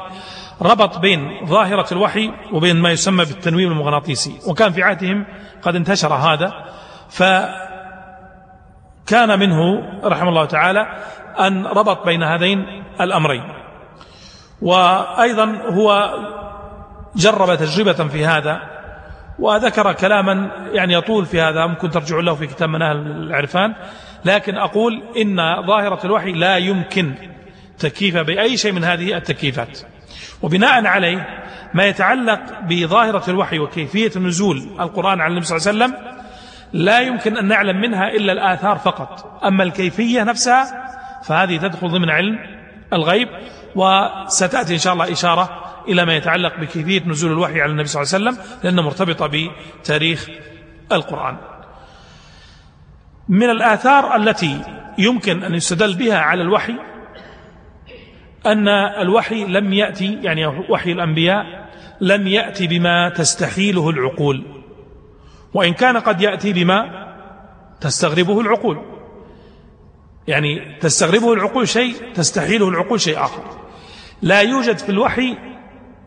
ربط 0.61 0.97
بين 0.97 1.45
ظاهرة 1.45 1.87
الوحي 1.91 2.31
وبين 2.53 2.75
ما 2.75 2.91
يسمى 2.91 3.25
بالتنويم 3.25 3.71
المغناطيسي. 3.71 4.39
وكان 4.47 4.71
في 4.71 4.83
عهدهم 4.83 5.25
قد 5.61 5.75
انتشر 5.75 6.13
هذا 6.13 6.53
فكان 9.07 9.39
منه 9.39 9.83
رحمه 10.03 10.29
الله 10.29 10.45
تعالى 10.45 10.87
أن 11.39 11.65
ربط 11.65 12.05
بين 12.05 12.23
هذين 12.23 12.83
الأمرين. 13.01 13.43
وأيضا 14.61 15.45
هو 15.69 16.13
جرب 17.15 17.55
تجربة 17.55 18.07
في 18.07 18.25
هذا 18.25 18.61
وذكر 19.39 19.93
كلاما 19.93 20.51
يعني 20.71 20.93
يطول 20.93 21.25
في 21.25 21.41
هذا 21.41 21.65
ممكن 21.65 21.89
ترجعوا 21.89 22.21
له 22.21 22.35
في 22.35 22.47
كتاب 22.47 22.69
مناهل 22.69 22.97
العرفان. 22.97 23.75
لكن 24.25 24.57
أقول 24.57 25.03
إن 25.21 25.65
ظاهرة 25.67 25.99
الوحي 26.05 26.31
لا 26.31 26.57
يمكن 26.57 27.15
تكييف 27.79 28.17
بأي 28.17 28.57
شيء 28.57 28.71
من 28.71 28.83
هذه 28.83 29.17
التكييفات. 29.17 29.79
وبناء 30.41 30.85
عليه 30.85 31.27
ما 31.73 31.85
يتعلق 31.85 32.39
بظاهرة 32.69 33.29
الوحي 33.29 33.59
وكيفية 33.59 34.11
نزول 34.19 34.57
القرآن 34.79 35.21
على 35.21 35.31
النبي 35.31 35.45
صلى 35.45 35.57
الله 35.57 35.85
عليه 35.85 35.95
وسلم 35.95 36.16
لا 36.73 36.99
يمكن 36.99 37.38
أن 37.38 37.45
نعلم 37.45 37.82
منها 37.82 38.08
إلا 38.08 38.32
الآثار 38.32 38.77
فقط. 38.77 39.43
أما 39.43 39.63
الكيفية 39.63 40.23
نفسها 40.23 40.88
فهذه 41.23 41.58
تدخل 41.58 41.89
ضمن 41.89 42.10
علم 42.10 42.39
الغيب 42.93 43.27
وستأتي 43.75 44.73
إن 44.73 44.80
شاء 44.80 44.93
الله 44.93 45.12
إشارة 45.12 45.63
إلى 45.88 46.06
ما 46.06 46.15
يتعلق 46.15 46.60
بكيفية 46.60 47.03
نزول 47.06 47.32
الوحي 47.32 47.62
على 47.62 47.71
النبي 47.71 47.88
صلى 47.88 48.01
الله 48.01 48.13
عليه 48.13 48.39
وسلم 48.39 48.60
لأنه 48.63 48.82
مرتبطة 48.82 49.49
بتاريخ 49.82 50.27
القرآن. 50.91 51.38
من 53.30 53.49
الآثار 53.49 54.15
التي 54.15 54.62
يمكن 54.97 55.43
أن 55.43 55.53
يستدل 55.53 55.95
بها 55.95 56.17
على 56.17 56.41
الوحي 56.41 56.75
أن 58.45 58.67
الوحي 59.01 59.45
لم 59.45 59.73
يأتي 59.73 60.19
يعني 60.21 60.47
وحي 60.47 60.91
الأنبياء 60.91 61.67
لم 62.01 62.27
يأتي 62.27 62.67
بما 62.67 63.10
تستحيله 63.10 63.89
العقول. 63.89 64.56
وإن 65.53 65.73
كان 65.73 65.97
قد 65.97 66.21
يأتي 66.21 66.53
بما 66.53 67.07
تستغربه 67.81 68.41
العقول. 68.41 68.81
يعني 70.27 70.77
تستغربه 70.79 71.33
العقول 71.33 71.67
شيء 71.67 71.95
تستحيله 72.13 72.69
العقول 72.69 73.01
شيء 73.01 73.19
آخر. 73.19 73.43
لا 74.21 74.41
يوجد 74.41 74.77
في 74.77 74.89
الوحي 74.89 75.38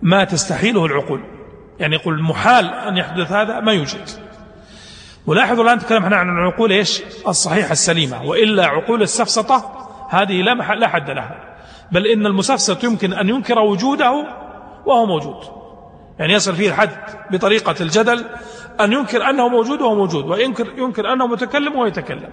ما 0.03 0.25
تستحيله 0.25 0.87
العقول. 0.87 1.25
يعني 1.79 1.97
يقول 1.97 2.23
محال 2.23 2.67
أن 2.67 2.97
يحدث 2.97 3.33
هذا 3.33 3.61
ما 3.61 3.73
يوجد. 3.73 4.09
ولاحظوا 5.27 5.65
الآن 5.65 5.79
تكلم 5.79 6.05
عن 6.05 6.29
العقول 6.29 6.73
إيش؟ 6.73 7.03
الصحيحة 7.29 7.73
السليمة. 7.73 8.25
وإلا 8.25 8.67
عقول 8.67 9.03
السفسطة 9.03 9.89
هذه 10.11 10.43
لا, 10.43 10.75
لا 10.75 10.89
حد 10.89 11.11
لها. 11.11 11.57
بل 11.93 12.07
إن 12.07 12.27
المسفسط 12.27 12.85
يمكن 12.85 13.13
أن 13.13 13.29
ينكر 13.29 13.59
وجوده 13.59 14.27
وهو 14.87 15.07
موجود. 15.07 15.61
يعني 16.19 16.33
يصل 16.33 16.57
فيه 16.57 16.69
الحد 16.69 16.91
بطريقة 17.31 17.75
الجدل 17.81 18.25
أن 18.85 18.93
ينكر 18.93 19.31
أنه 19.31 19.49
موجود 19.49 19.81
وهو 19.81 19.95
موجود 19.95 20.25
وينكر 20.25 20.79
ينكر 20.79 21.13
أنه 21.13 21.27
متكلم 21.27 21.75
وهو 21.75 21.87
يتكلم. 21.87 22.29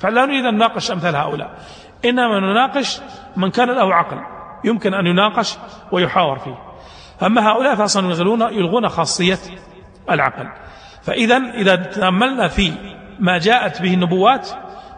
فلا 0.00 0.26
نريد 0.26 0.44
أن 0.44 0.54
نناقش 0.54 0.90
أمثال 0.90 1.16
هؤلاء. 1.16 1.58
إنما 2.04 2.40
نناقش 2.40 3.00
من 3.36 3.50
كان 3.50 3.70
له 3.70 3.94
عقل 3.94 4.18
يمكن 4.64 4.94
أن 4.94 5.06
يناقش 5.06 5.58
ويحاور 5.92 6.38
فيه. 6.38 6.58
أما 7.26 7.48
هؤلاء 7.48 7.74
فأصلا 7.74 8.10
يلغون, 8.10 8.40
يلغون 8.40 8.88
خاصية 8.88 9.38
العقل. 10.10 10.48
فإذا 11.02 11.36
إذا 11.36 11.76
تأملنا 11.76 12.48
في 12.48 12.72
ما 13.20 13.38
جاءت 13.38 13.82
به 13.82 13.94
النبوات 13.94 14.48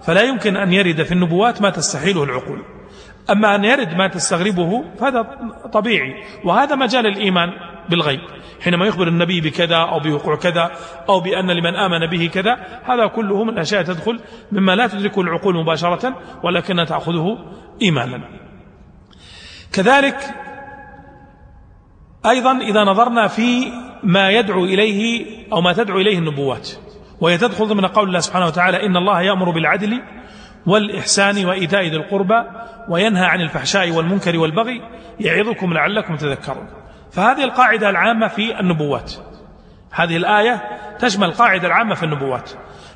فلا 0.03 0.23
يمكن 0.23 0.57
أن 0.57 0.73
يرد 0.73 1.03
في 1.03 1.13
النبوات 1.13 1.63
ما 1.63 1.71
تستحيله 1.71 2.25
العقول. 2.25 2.65
أما 3.31 3.55
أن 3.55 3.65
يرد 3.65 3.95
ما 3.95 4.09
تستغربه 4.09 4.85
فهذا 4.99 5.23
طبيعي. 5.73 6.15
وهذا 6.45 6.77
مجال 6.77 7.07
الإيمان. 7.07 7.49
بالغيب 7.91 8.21
حينما 8.61 8.87
يخبر 8.87 9.09
النبي 9.09 9.41
بكذا 9.41 9.77
أو 9.77 10.01
بوقوع 10.01 10.37
كذا 10.37 10.71
أو 11.09 11.21
بأن 11.21 11.51
لمن 11.51 11.77
آمن 11.77 12.07
به 12.07 12.31
كذا 12.35 12.57
هذا 12.85 13.07
كله 13.07 13.45
من 13.45 13.51
الأشياء 13.51 13.83
تدخل 13.83 14.21
مما 14.53 14.77
لا 14.77 14.87
تدركه 14.87 15.21
العقول 15.21 15.55
مباشرة 15.55 16.17
ولكنها 16.43 16.85
تأخذه 16.85 17.39
إيمانا. 17.83 18.29
كذلك 19.73 20.17
أيضا 22.27 22.59
إذا 22.59 22.85
نظرنا 22.85 23.27
في 23.27 23.73
ما 24.03 24.31
يدعو 24.31 24.65
إليه 24.65 25.27
أو 25.53 25.61
ما 25.61 25.73
تدعو 25.73 25.99
إليه 25.99 26.19
النبوات 26.19 26.69
وهي 27.21 27.39
تدخل 27.39 27.67
ضمن 27.67 27.87
قول 27.87 28.09
الله 28.09 28.21
سبحانه 28.21 28.47
وتعالى 28.47 28.87
إن 28.87 28.97
الله 28.97 29.23
يأمر 29.23 29.51
بالعدل 29.51 30.03
والإحسان 30.67 31.47
وإيتاء 31.47 31.83
ذي 31.83 31.97
القربى 31.97 32.43
وينهى 32.89 33.25
عن 33.25 33.41
الفحشاء 33.41 33.91
والمنكر 33.91 34.39
والبغي 34.39 34.83
يعظكم 35.21 35.73
لعلكم 35.73 36.17
تذكرون. 36.17 36.78
فهذه 37.13 37.45
القاعدة 37.45 37.91
العامة 37.91 38.29
في 38.29 38.61
النبوات. 38.61 39.13
هذه 39.93 40.17
الآية 40.17 40.63
تشمل 40.99 41.29
القاعدة 41.29 41.67
العامة 41.67 41.95
في 41.95 42.03
النبوات. 42.03 42.51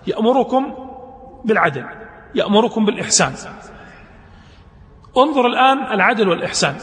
يأمركم 0.07 0.75
بالعدل 1.45 1.85
يأمركم 2.35 2.85
بالإحسان. 2.85 3.33
انظر 5.17 5.47
الآن 5.47 5.93
العدل 5.93 6.29
والإحسان. 6.29 6.75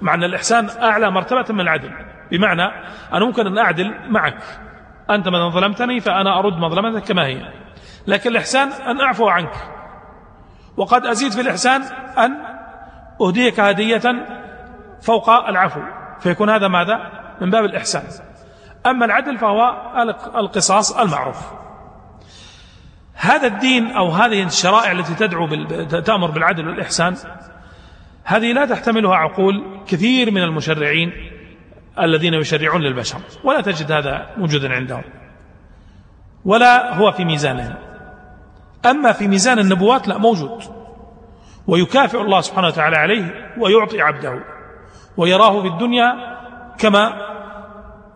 مع 0.00 0.14
أن 0.14 0.24
الإحسان 0.24 0.68
أعلى 0.82 1.10
مرتبة 1.10 1.44
من 1.50 1.60
العدل. 1.60 1.90
بمعنى 2.30 2.62
أنا 3.12 3.26
ممكن 3.26 3.46
أن 3.46 3.58
أعدل 3.58 3.94
معك. 4.10 4.42
أنت 5.10 5.28
من 5.28 5.50
ظلمتني 5.50 6.00
فأنا 6.00 6.38
أرد 6.38 6.52
مظلمتك 6.52 7.08
كما 7.08 7.26
هي. 7.26 7.52
لكن 8.06 8.30
الإحسان 8.30 8.68
أن 8.68 9.00
أعفو 9.00 9.28
عنك. 9.28 9.52
وقد 10.76 11.06
أزيد 11.06 11.32
في 11.32 11.40
الإحسان 11.40 11.82
أن 12.18 12.36
أهديك 13.20 13.60
هدية 13.60 14.02
فوق 15.02 15.30
العفو. 15.30 15.80
فيكون 16.20 16.50
هذا 16.50 16.68
ماذا؟ 16.68 17.10
من 17.40 17.50
باب 17.50 17.64
الإحسان. 17.64 18.02
أما 18.86 19.04
العدل 19.04 19.38
فهو 19.38 19.92
القصاص 20.36 20.98
المعروف. 20.98 21.38
هذا 23.14 23.46
الدين 23.46 23.90
أو 23.90 24.08
هذه 24.08 24.42
الشرائع 24.42 24.92
التي 24.92 25.14
تدعو 25.14 25.48
تأمر 26.00 26.30
بالعدل 26.30 26.68
والإحسان 26.68 27.16
هذه 28.24 28.52
لا 28.52 28.66
تحتملها 28.66 29.16
عقول 29.16 29.80
كثير 29.86 30.30
من 30.30 30.42
المشرعين 30.42 31.12
الذين 32.00 32.34
يشرعون 32.34 32.80
للبشر 32.80 33.18
ولا 33.44 33.60
تجد 33.60 33.92
هذا 33.92 34.30
موجودا 34.36 34.72
عندهم 34.74 35.02
ولا 36.44 36.94
هو 36.94 37.12
في 37.12 37.24
ميزانهم. 37.24 37.74
أما 38.86 39.12
في 39.12 39.28
ميزان 39.28 39.58
النبوات 39.58 40.08
لا 40.08 40.18
موجود 40.18 40.62
ويكافئ 41.66 42.20
الله 42.20 42.40
سبحانه 42.40 42.66
وتعالى 42.66 42.96
عليه 42.96 43.54
ويعطي 43.58 44.00
عبده. 44.00 44.59
ويراه 45.16 45.62
في 45.62 45.68
الدنيا 45.68 46.12
كما 46.78 47.12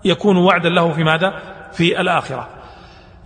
يكون 0.04 0.36
وعدا 0.36 0.68
له 0.68 0.92
في 0.92 1.04
ماذا؟ 1.04 1.42
في 1.72 2.00
الآخرة. 2.00 2.48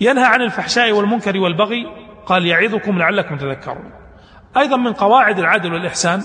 ينهى 0.00 0.24
عن 0.24 0.42
الفحشاء 0.42 0.92
والمنكر 0.92 1.38
والبغي. 1.38 1.86
قال 2.26 2.46
يعظكم 2.46 2.98
لعلكم 2.98 3.36
تذكرون. 3.36 3.92
أيضا 4.56 4.76
من 4.76 4.92
قواعد 4.92 5.38
العدل 5.38 5.72
والإحسان 5.72 6.22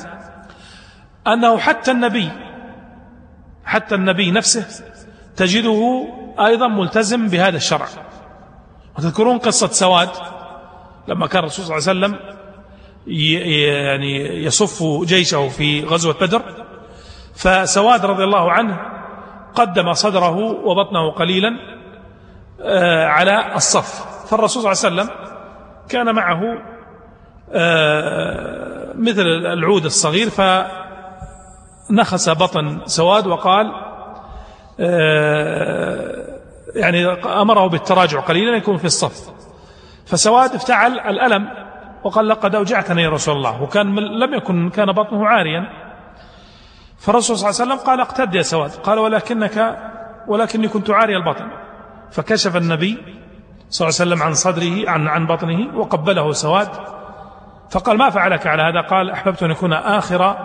أنه 1.28 1.58
حتى 1.58 1.92
النبي 1.92 2.32
حتى 3.66 3.96
النبي 3.96 4.32
نفسه 4.32 4.66
تجده 5.36 6.08
أيضا 6.40 6.68
ملتزم 6.68 7.28
بهذا 7.28 7.58
الشرع. 7.58 7.88
وتذكرون 8.98 9.38
قصة 9.38 9.68
سواد؟ 9.68 10.10
لما 11.08 11.28
كان 11.28 11.40
الرسول 11.40 11.66
صلى 11.66 11.78
الله 11.78 11.90
عليه 11.90 12.00
وسلم 12.00 12.36
يعني 13.88 14.44
يصف 14.44 15.04
جيشه 15.04 15.48
في 15.48 15.84
غزوة 15.84 16.14
بدر 16.14 16.42
فسواد 17.36 18.06
رضي 18.06 18.24
الله 18.24 18.52
عنه 18.52 18.80
قدم 19.56 19.94
صدره 19.94 20.38
وبطنه 20.38 21.12
قليلا 21.12 21.50
آه، 22.62 23.08
على 23.08 23.56
الصف. 23.56 24.06
فالرسول 24.30 24.76
صلى 24.76 24.92
الله 24.92 25.02
عليه 25.02 25.12
وسلم 25.12 25.28
كان 25.90 26.16
معه 26.16 26.42
آه، 27.54 28.94
مثل 28.96 29.22
العود 29.54 29.86
الصغير 29.86 30.30
فنخس 31.90 32.30
بطن 32.30 32.82
سواد 32.86 33.28
وقال 33.28 33.72
آه، 34.80 36.24
يعني 36.76 37.08
أمره 37.26 37.68
بالتراجع 37.68 38.20
قليلا 38.20 38.58
يكون 38.58 38.78
في 38.78 38.86
الصف. 38.86 39.30
فسواد 40.06 40.56
افتعل 40.56 41.00
الألم 41.00 41.48
وقال 42.04 42.28
لقد 42.28 42.56
أوجعتني 42.56 43.04
يا 43.04 43.10
رسول 43.10 43.36
الله. 43.36 43.64
وكان 43.64 43.96
لم 44.00 44.34
يكن 44.34 44.70
كان 44.70 44.92
بطنه 44.92 45.28
عاريا. 45.28 45.83
فالرسول 47.04 47.38
صلى 47.38 47.50
الله 47.50 47.62
عليه 47.62 47.72
وسلم 47.74 47.88
قال 47.88 48.00
اقتد 48.00 48.36
يا 48.36 48.42
سواد. 48.42 48.72
قال 48.72 49.00
ولكنك 49.00 49.78
ولكني 50.28 50.68
كنت 50.68 50.90
عاري 50.90 51.16
البطن 51.18 51.48
فكشف 52.12 52.56
النبي 52.56 52.98
صلى 53.70 53.88
الله 53.88 54.00
عليه 54.00 54.12
وسلم 54.12 54.24
عن 54.24 54.34
صدره 54.34 54.90
عن 54.90 55.08
عن 55.08 55.28
بطنه 55.28 55.78
وقبله 55.78 56.32
سواد. 56.32 56.70
فقال 57.72 57.98
ما 57.98 58.10
فعلك 58.10 58.48
على 58.48 58.62
هذا؟ 58.62 58.82
قال 58.82 59.12
أحببت 59.12 59.44
أن 59.44 59.52
يكون 59.52 59.74
آخر 59.74 60.36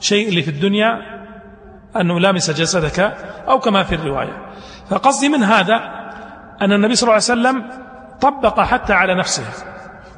شيء 0.00 0.28
اللي 0.28 0.42
في 0.42 0.50
الدنيا 0.50 1.00
أن 1.96 2.10
ألامس 2.10 2.50
جسدك 2.50 3.00
أو 3.48 3.58
كما 3.58 3.82
في 3.82 3.94
الرواية. 3.94 4.46
فقصدي 4.90 5.28
من 5.28 5.42
هذا 5.42 5.76
أن 6.62 6.72
النبي 6.72 6.94
صلى 6.94 7.02
الله 7.02 7.12
عليه 7.12 7.24
وسلم 7.24 7.70
طبق 8.20 8.60
حتى 8.60 8.92
على 8.92 9.14
نفسه. 9.14 9.44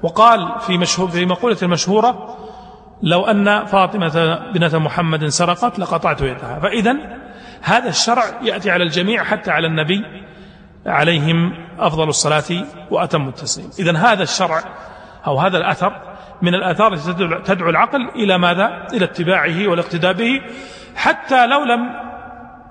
وقال 0.02 0.60
في, 0.60 0.78
مشهور 0.78 1.08
في 1.08 1.26
مقولة 1.26 1.56
المشهورة 1.62 2.36
لو 3.02 3.24
أن 3.24 3.64
فاطمة 3.64 4.38
بنت 4.54 4.74
محمد 4.74 5.26
سرقت 5.26 5.78
لقطعت 5.78 6.20
يدها. 6.20 6.58
فإذا 6.62 6.96
هذا 7.62 7.88
الشرع 7.88 8.24
يأتي 8.42 8.70
على 8.70 8.84
الجميع 8.84 9.24
حتى 9.24 9.50
على 9.50 9.66
النبي 9.66 10.04
عليهم 10.86 11.52
أفضل 11.78 12.08
الصلاة 12.08 12.64
وأتم 12.90 13.28
التسليم. 13.28 13.70
إذا 13.78 13.98
هذا 13.98 14.22
الشرع 14.22 14.60
أو 15.26 15.38
هذا 15.38 15.58
الأثر 15.58 15.92
من 16.42 16.54
الآثار 16.54 16.92
التي 16.92 17.12
تدعو 17.44 17.70
العقل 17.70 18.08
إلى 18.08 18.38
ماذا؟ 18.38 18.86
إلى 18.92 19.04
اتباعه 19.04 19.68
والاقتداء 19.68 20.12
به 20.12 20.40
حتى 20.96 21.46
لو 21.46 21.64
لم 21.64 21.90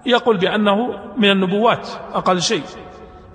يقل 0.06 0.38
بأنه 0.38 0.76
من 1.18 1.32
النبوات 1.32 1.88
أقل 2.14 2.42
شيء. 2.42 2.64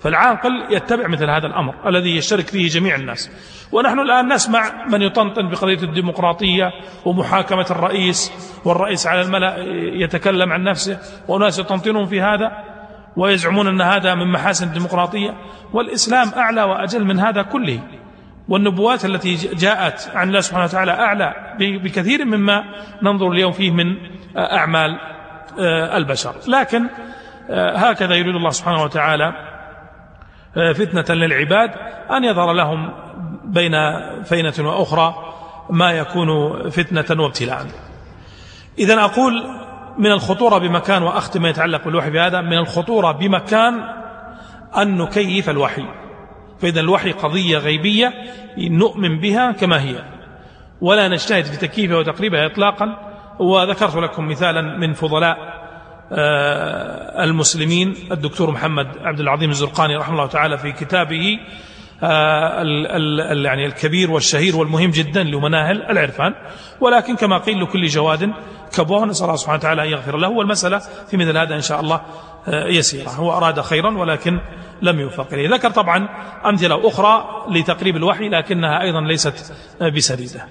فالعاقل 0.02 0.66
يتبع 0.70 1.08
مثل 1.08 1.30
هذا 1.30 1.46
الأمر 1.46 1.74
الذي 1.86 2.16
يشترك 2.16 2.46
فيه 2.46 2.68
جميع 2.68 2.94
الناس. 2.94 3.30
ونحن 3.72 4.00
الآن 4.00 4.32
نسمع 4.32 4.86
من 4.88 5.02
يطنطن 5.02 5.48
بقضية 5.48 5.82
الديمقراطية 5.82 6.70
ومحاكمة 7.04 7.66
الرئيس 7.70 8.32
والرئيس 8.64 9.06
على 9.06 9.22
الملأ 9.22 9.56
يتكلم 10.04 10.52
عن 10.52 10.64
نفسه 10.64 10.98
وناس 11.28 11.58
يطنطنون 11.58 12.06
في 12.06 12.20
هذا 12.20 12.52
ويزعمون 13.16 13.66
أن 13.68 13.80
هذا 13.80 14.14
من 14.14 14.32
محاسن 14.32 14.66
الديمقراطية. 14.66 15.34
والإسلام 15.72 16.28
أعلى 16.36 16.62
وأجل 16.62 17.04
من 17.04 17.20
هذا 17.20 17.42
كله. 17.42 17.80
والنبوات 18.48 19.04
التي 19.04 19.34
جاءت 19.34 20.10
عن 20.14 20.28
الله 20.28 20.40
سبحانه 20.40 20.64
وتعالى 20.64 20.92
أعلى 20.92 21.34
بكثير 21.58 22.24
مما 22.24 22.64
ننظر 23.02 23.32
اليوم 23.32 23.52
فيه 23.52 23.70
من 23.70 23.96
أعمال 24.36 24.98
آه، 25.58 25.96
البشر. 25.96 26.34
لكن 26.48 26.86
آه، 27.50 27.76
هكذا 27.76 28.14
يريد 28.14 28.34
الله 28.34 28.50
سبحانه 28.50 28.82
وتعالى 28.82 29.24
آه، 29.24 29.51
فتنة 30.54 31.14
للعباد 31.14 31.70
أن 32.10 32.24
يظهر 32.24 32.52
لهم 32.52 32.90
بين 33.44 33.72
فينة 34.24 34.54
وأخرى 34.58 35.14
ما 35.70 35.90
يكون 35.92 36.28
فتنة 36.70 37.22
وابتلاء. 37.22 37.66
إذا 38.78 39.04
أقول 39.04 39.44
من 39.98 40.12
الخطورة 40.12 40.58
بمكان 40.58 41.02
وأختم 41.02 41.42
ما 41.42 41.48
يتعلق 41.48 41.84
بالوحي 41.84 42.10
بهذا 42.10 42.40
من 42.40 42.58
الخطورة 42.58 43.12
بمكان 43.12 43.74
أن 44.76 44.98
نكيف 44.98 45.50
الوحي. 45.50 45.84
فإذا 46.60 46.80
الوحي 46.80 47.12
قضية 47.12 47.58
غيبية 47.58 48.12
نؤمن 48.58 49.20
بها 49.20 49.52
كما 49.52 49.82
هي 49.82 50.04
ولا 50.80 51.08
نجتهد 51.08 51.44
في 51.44 51.56
تكييفها 51.56 51.96
وتقريبها 51.96 52.46
إطلاقا. 52.46 53.12
وذكرت 53.38 53.96
لكم 53.96 54.28
مثالا 54.28 54.62
من 54.78 54.92
فضلاء 54.92 55.38
آه، 55.38 55.61
المسلمين 57.24 57.94
الدكتور 58.12 58.50
محمد 58.50 58.86
عبد 59.00 59.20
العظيم 59.20 59.50
الزرقاني 59.50 59.96
رحمه 59.96 60.14
الله 60.14 60.26
تعالى 60.26 60.58
في 60.58 60.72
كتابه 60.72 61.38
آه، 62.04 62.62
يعني 63.32 63.66
الكبير 63.66 64.10
والشهير 64.10 64.56
والمهم 64.56 64.90
جدا 64.90 65.22
لمناهل 65.22 65.82
العرفان. 65.82 66.34
ولكن 66.80 67.16
كما 67.16 67.38
قيل 67.38 67.62
لكل 67.62 67.86
جواد 67.86 68.32
كبوه 68.76 69.06
نسأل 69.06 69.24
الله 69.24 69.36
سبحانه 69.36 69.58
وتعالى 69.58 69.82
أن 69.82 69.88
يغفر 69.88 70.16
له. 70.16 70.28
والمسألة 70.28 70.78
في 71.10 71.16
مثل 71.16 71.36
هذا 71.36 71.54
إن 71.54 71.60
شاء 71.60 71.80
الله 71.80 72.00
آه، 72.48 72.66
يسيرة. 72.66 73.08
هو 73.10 73.32
أراد 73.32 73.60
خيرا 73.60 73.98
ولكن 73.98 74.40
لم 74.82 75.00
يوفق 75.00 75.32
إليه. 75.32 75.48
ذكر 75.48 75.70
طبعا 75.70 76.08
أمثلة 76.46 76.88
أخرى 76.88 77.44
لتقريب 77.50 77.96
الوحي 77.96 78.28
لكنها 78.28 78.82
أيضا 78.82 79.00
ليست 79.00 79.52
بسديدة. 79.96 80.46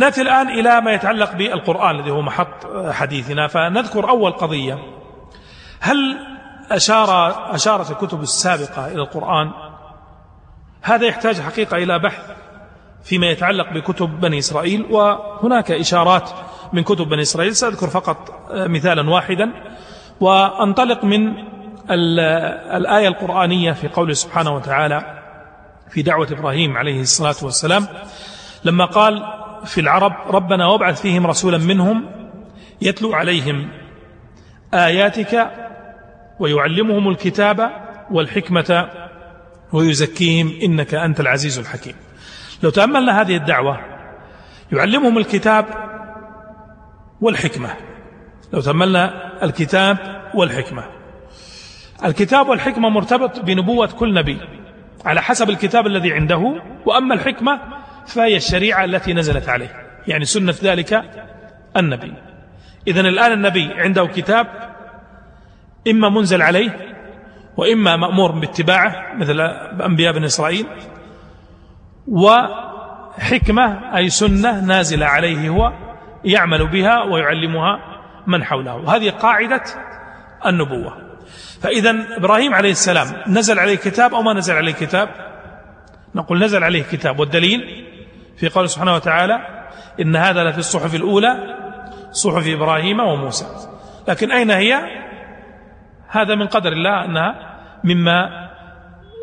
نأتي 0.00 0.22
الآن 0.22 0.48
إلى 0.48 0.80
ما 0.80 0.92
يتعلق 0.92 1.32
بالقرآن 1.32 1.96
الذي 1.96 2.10
هو 2.10 2.22
محط 2.22 2.66
حديثنا 2.90 3.46
فنذكر 3.46 4.08
أول 4.08 4.32
قضية. 4.32 4.78
هل 5.80 6.18
أشار 6.70 7.34
أشارت 7.54 7.90
الكتب 7.90 8.22
السابقة 8.22 8.86
إلى 8.86 9.02
القرآن؟ 9.02 9.50
هذا 10.82 11.06
يحتاج 11.06 11.40
حقيقة 11.40 11.76
إلى 11.76 11.98
بحث 11.98 12.30
فيما 13.04 13.26
يتعلق 13.26 13.72
بكتب 13.72 14.20
بني 14.20 14.38
إسرائيل 14.38 14.86
وهناك 14.90 15.70
إشارات 15.70 16.30
من 16.72 16.82
كتب 16.82 17.08
بني 17.08 17.22
إسرائيل. 17.22 17.56
سأذكر 17.56 17.86
فقط 17.86 18.48
مثالا 18.50 19.10
واحدا 19.10 19.50
وأنطلق 20.20 21.04
من 21.04 21.34
الآية 21.90 23.08
القرآنية 23.08 23.72
في 23.72 23.88
قوله 23.88 24.12
سبحانه 24.12 24.54
وتعالى 24.54 25.22
في 25.90 26.02
دعوة 26.02 26.28
إبراهيم 26.30 26.76
عليه 26.76 27.00
الصلاة 27.00 27.36
والسلام 27.42 27.86
لما 28.64 28.84
قال 28.84 29.22
في 29.64 29.80
العرب 29.80 30.12
ربنا 30.28 30.66
وابعث 30.66 31.00
فيهم 31.02 31.26
رسولا 31.26 31.58
منهم 31.58 32.04
يتلو 32.82 33.14
عليهم 33.14 33.70
آياتك 34.74 35.50
ويعلمهم 36.40 37.08
الكتاب 37.08 37.70
والحكمة 38.10 38.88
ويزكيهم 39.72 40.52
إنك 40.62 40.94
أنت 40.94 41.20
العزيز 41.20 41.58
الحكيم. 41.58 41.94
لو 42.62 42.70
تأملنا 42.70 43.20
هذه 43.20 43.36
الدعوة 43.36 43.80
يعلمهم 44.72 45.18
الكتاب 45.18 45.66
والحكمة. 47.20 47.70
لو 48.52 48.60
تأملنا 48.60 49.30
الكتاب 49.44 49.98
والحكمة. 50.34 50.84
الكتاب 52.04 52.48
والحكمة 52.48 52.88
مرتبط 52.88 53.40
بنبوة 53.40 53.86
كل 53.86 54.14
نبي 54.14 54.38
على 55.04 55.22
حسب 55.22 55.50
الكتاب 55.50 55.86
الذي 55.86 56.12
عنده 56.12 56.62
وأما 56.86 57.14
الحكمة 57.14 57.60
فهي 58.10 58.36
الشريعة 58.36 58.84
التي 58.84 59.14
نزلت 59.14 59.48
عليه. 59.48 59.72
يعني 60.06 60.24
سنة 60.24 60.54
ذلك 60.62 61.02
النبي. 61.76 62.14
إذن 62.88 63.06
الآن 63.06 63.32
النبي 63.32 63.72
عنده 63.74 64.06
كتاب 64.06 64.46
إما 65.90 66.08
منزل 66.08 66.42
عليه 66.42 66.76
وإما 67.56 67.96
مأمور 67.96 68.32
باتباعه 68.32 69.14
مثل 69.14 69.40
أنبياء 69.80 70.12
بن 70.12 70.24
إسرائيل 70.24 70.66
وحكمة 72.08 73.96
أي 73.96 74.08
سنة 74.08 74.64
نازلة 74.64 75.06
عليه 75.06 75.48
هو 75.48 75.72
يعمل 76.24 76.66
بها 76.66 77.02
ويعلمها 77.02 77.80
من 78.26 78.44
حوله. 78.44 78.74
وهذه 78.76 79.10
قاعدة 79.10 79.62
النبوة. 80.46 80.96
فإذا 81.62 82.16
إبراهيم 82.16 82.54
عليه 82.54 82.70
السلام 82.70 83.06
نزل 83.26 83.58
عليه 83.58 83.76
كتاب 83.76 84.14
أو 84.14 84.22
ما 84.22 84.34
نزل 84.34 84.54
عليه 84.54 84.72
كتاب؟ 84.72 85.08
نقول 86.14 86.44
نزل 86.44 86.64
عليه 86.64 86.82
كتاب. 86.82 87.20
والدليل 87.20 87.89
في 88.40 88.48
قوله 88.48 88.66
سبحانه 88.66 88.94
وتعالى 88.94 89.38
إن 90.00 90.16
هذا 90.16 90.44
لفي 90.44 90.58
الصحف 90.58 90.94
الأولى 90.94 91.36
صحف 92.12 92.48
إبراهيم 92.48 93.00
وموسى. 93.00 93.46
لكن 94.08 94.32
أين 94.32 94.50
هي؟ 94.50 94.80
هذا 96.08 96.34
من 96.34 96.46
قدر 96.46 96.72
الله 96.72 97.04
أنها 97.04 97.34
مما 97.84 98.50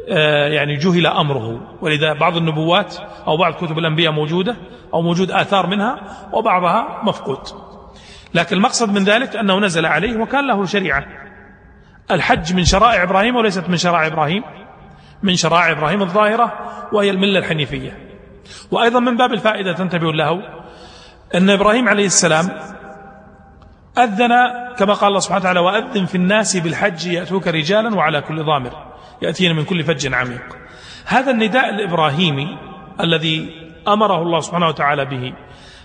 آه، 0.10 0.48
يعني 0.48 0.76
جهل 0.76 1.08
أمره. 1.08 1.78
ولذا 1.82 2.14
بعض 2.14 2.38
النبوات 2.38 2.96
أو 3.28 3.38
بعض 3.38 3.54
كتب 3.54 3.78
الأنبياء 3.78 4.12
موجودة 4.12 4.56
أو 4.94 5.02
موجود 5.02 5.32
آثار 5.32 5.68
منها 5.68 6.00
وبعضها 6.34 7.02
مفقود. 7.04 7.48
لكن 8.34 8.56
المقصد 8.56 8.94
من 8.94 9.04
ذلك 9.04 9.36
أنه 9.36 9.60
نزل 9.60 9.86
عليه 9.86 10.18
وكان 10.18 10.48
له 10.48 10.66
شريعة. 10.66 11.06
الحج 12.12 12.54
من 12.54 12.64
شرائع 12.64 13.04
إبراهيم 13.04 13.36
وليست 13.36 13.70
من 13.70 13.78
شرائع 13.78 14.08
إبراهيم 14.08 14.44
من 15.24 15.36
شرائع 15.36 15.72
إبراهيم 15.72 16.02
الظاهرة 16.02 16.54
وهي 16.94 17.10
الملة 17.10 17.40
الحنيفية. 17.40 18.07
وأيضا 18.72 19.00
من 19.00 19.18
باب 19.18 19.34
الفائدة 19.34 19.74
تنتبه 19.74 20.14
له 20.14 20.42
أن 21.36 21.50
إبراهيم 21.50 21.90
عليه 21.90 22.06
السلام 22.06 22.50
أذن 23.98 24.30
كما 24.78 24.94
قال 24.94 25.08
الله 25.08 25.20
سبحانه 25.20 25.42
وتعالى 25.42 25.60
وأذن 25.60 26.06
في 26.06 26.16
الناس 26.16 26.58
بالحج 26.58 27.08
يأتوك 27.08 27.48
رجالا 27.48 27.96
وعلى 27.96 28.22
كل 28.22 28.44
ضامر 28.44 28.72
يأتين 29.22 29.56
من 29.56 29.66
كل 29.66 29.84
فج 29.84 30.14
عميق. 30.14 30.58
هذا 31.06 31.32
النداء 31.32 31.70
الإبراهيمي 31.70 32.58
الذي 33.00 33.50
أمره 33.88 34.22
الله 34.22 34.40
سبحانه 34.40 34.68
وتعالى 34.68 35.06
به 35.06 35.34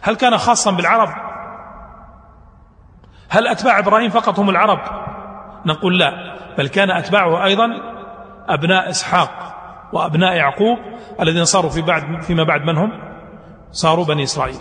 هل 0.00 0.14
كان 0.14 0.38
خاصا 0.38 0.70
بالعرب؟ 0.70 1.08
هل 3.28 3.46
أتباع 3.46 3.78
إبراهيم 3.78 4.10
فقط 4.10 4.38
هم 4.38 4.50
العرب؟ 4.50 4.80
نقول 5.66 5.98
لا 5.98 6.36
بل 6.58 6.68
كان 6.68 6.90
أتباعه 6.90 7.44
أيضا 7.44 7.68
أبناء 8.48 8.90
إسحاق. 8.90 9.51
وأبناء 9.92 10.36
يعقوب 10.36 10.78
الذين 11.20 11.44
صاروا 11.44 11.70
في 11.70 11.82
بعد 11.82 12.22
فيما 12.22 12.44
بعد 12.44 12.62
من 12.62 12.76
هم؟ 12.76 12.92
صاروا 13.72 14.04
بني 14.04 14.22
إسرائيل. 14.22 14.60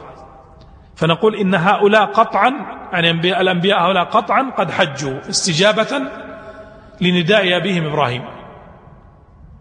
فنقول 0.96 1.36
إن 1.36 1.56
هؤلاء 1.56 2.06
قطعا 2.06 2.54
يعني 2.94 3.12
الأنبياء 3.12 3.82
هؤلاء 3.82 4.04
قطعا 4.04 4.52
قد 4.58 4.72
حجوا 4.72 5.30
استجابة 5.30 6.02
لنداء 7.02 7.58
أبيهم 7.58 7.86
إبراهيم. 7.86 8.24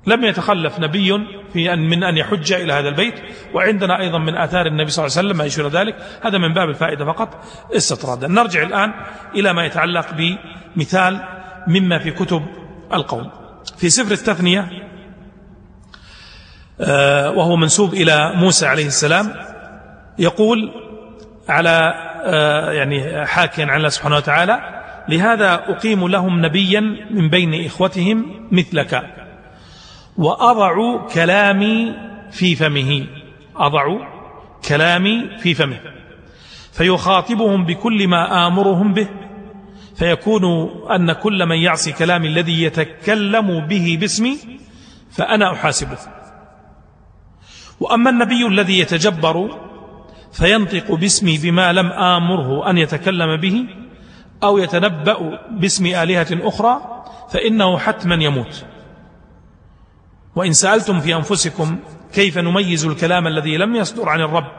لم 0.07 0.25
يتخلف 0.25 0.81
نبي 0.81 1.27
في 1.53 1.73
أن 1.73 1.89
من 1.89 2.05
أن 2.05 2.17
يحج 2.17 2.53
إلى 2.53 2.73
هذا 2.73 2.89
البيت 2.89 3.15
وعندنا 3.55 4.01
أيضا 4.01 4.19
من 4.19 4.37
آثار 4.37 4.67
النبي 4.67 4.91
صلى 4.91 5.07
الله 5.07 5.17
عليه 5.17 5.29
وسلم 5.29 5.39
ما 5.39 5.45
يشير 5.45 5.69
ذلك. 5.69 5.97
هذا 6.23 6.39
من 6.39 6.55
باب 6.55 6.69
الفائدة 6.69 7.05
فقط. 7.05 7.45
استطرادا. 7.77 8.29
نرجع 8.29 8.63
الآن 8.63 8.93
إلى 9.35 9.53
ما 9.53 9.65
يتعلق 9.65 10.07
بمثال 10.13 11.25
مما 11.67 11.99
في 11.99 12.11
كتب 12.11 12.43
القوم. 12.95 13.31
في 13.77 13.91
سفر 13.91 14.13
التثنية 14.13 14.90
وهو 17.37 17.57
منسوب 17.57 17.95
إلى 17.95 18.33
موسى 18.35 18.67
عليه 18.67 18.87
السلام 18.87 19.35
يقول 20.19 20.73
على 21.49 21.95
آه، 22.25 22.73
يعني 22.73 23.27
حاكيا 23.27 23.67
عن 23.67 23.77
الله 23.77 23.89
سبحانه 23.89 24.17
وتعالى 24.17 24.61
لهذا 25.09 25.55
أقيم 25.55 26.09
لهم 26.09 26.47
نبيا 26.47 26.81
من 27.11 27.29
بين 27.29 27.65
إخوتهم 27.65 28.49
مثلك 28.53 29.03
وأضع 30.17 31.07
كلامي 31.07 31.95
في 32.31 32.57
فمه 32.57 33.07
أضع 33.57 33.85
كلامي 34.69 35.39
في 35.39 35.55
فمه 35.55 35.81
فيخاطبهم 36.73 37.65
بكل 37.65 38.09
ما 38.09 38.47
آمرهم 38.47 38.95
به 38.95 39.09
فيكون 39.97 40.45
أن 40.91 41.13
كل 41.13 41.47
من 41.47 41.57
يعصي 41.57 41.93
كلامي 41.93 42.29
الذي 42.29 42.63
يتكلم 42.63 43.61
به 43.61 43.97
باسمي 44.01 44.39
فأنا 45.11 45.53
أحاسبه. 45.53 45.99
وأما 47.81 48.11
النبي 48.11 48.47
الذي 48.47 48.79
يتجبر 48.79 49.59
فينطق 50.33 50.93
باسمي 50.93 51.39
بما 51.39 51.73
لم 51.73 51.87
آمره 51.87 52.71
أن 52.71 52.79
يتكلم 52.79 53.37
به 53.37 53.67
أو 54.43 54.59
يتنبأ 54.59 55.39
باسم 55.51 55.87
آلهة 55.87 56.27
أخرى 56.33 57.05
فإنه 57.31 57.79
حتما 57.79 58.15
يموت. 58.15 58.65
وإن 60.37 60.53
سألتم 60.53 61.01
في 61.01 61.15
أنفسكم 61.15 61.79
كيف 62.13 62.39
نميز 62.39 62.87
الكلام 62.87 63.27
الذي 63.27 63.57
لم 63.57 63.77
يصدر 63.77 64.09
عن 64.09 64.21
الرب 64.21 64.53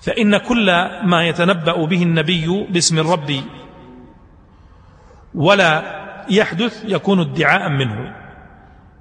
فإن 0.00 0.36
كل 0.36 0.66
ما 1.04 1.28
يتنبأ 1.28 1.86
به 1.86 2.02
النبي 2.02 2.66
باسم 2.70 2.98
الرب 2.98 3.40
ولا 5.34 5.82
يحدث 6.30 6.84
يكون 6.88 7.20
ادعاء 7.20 7.68
منه 7.68 8.16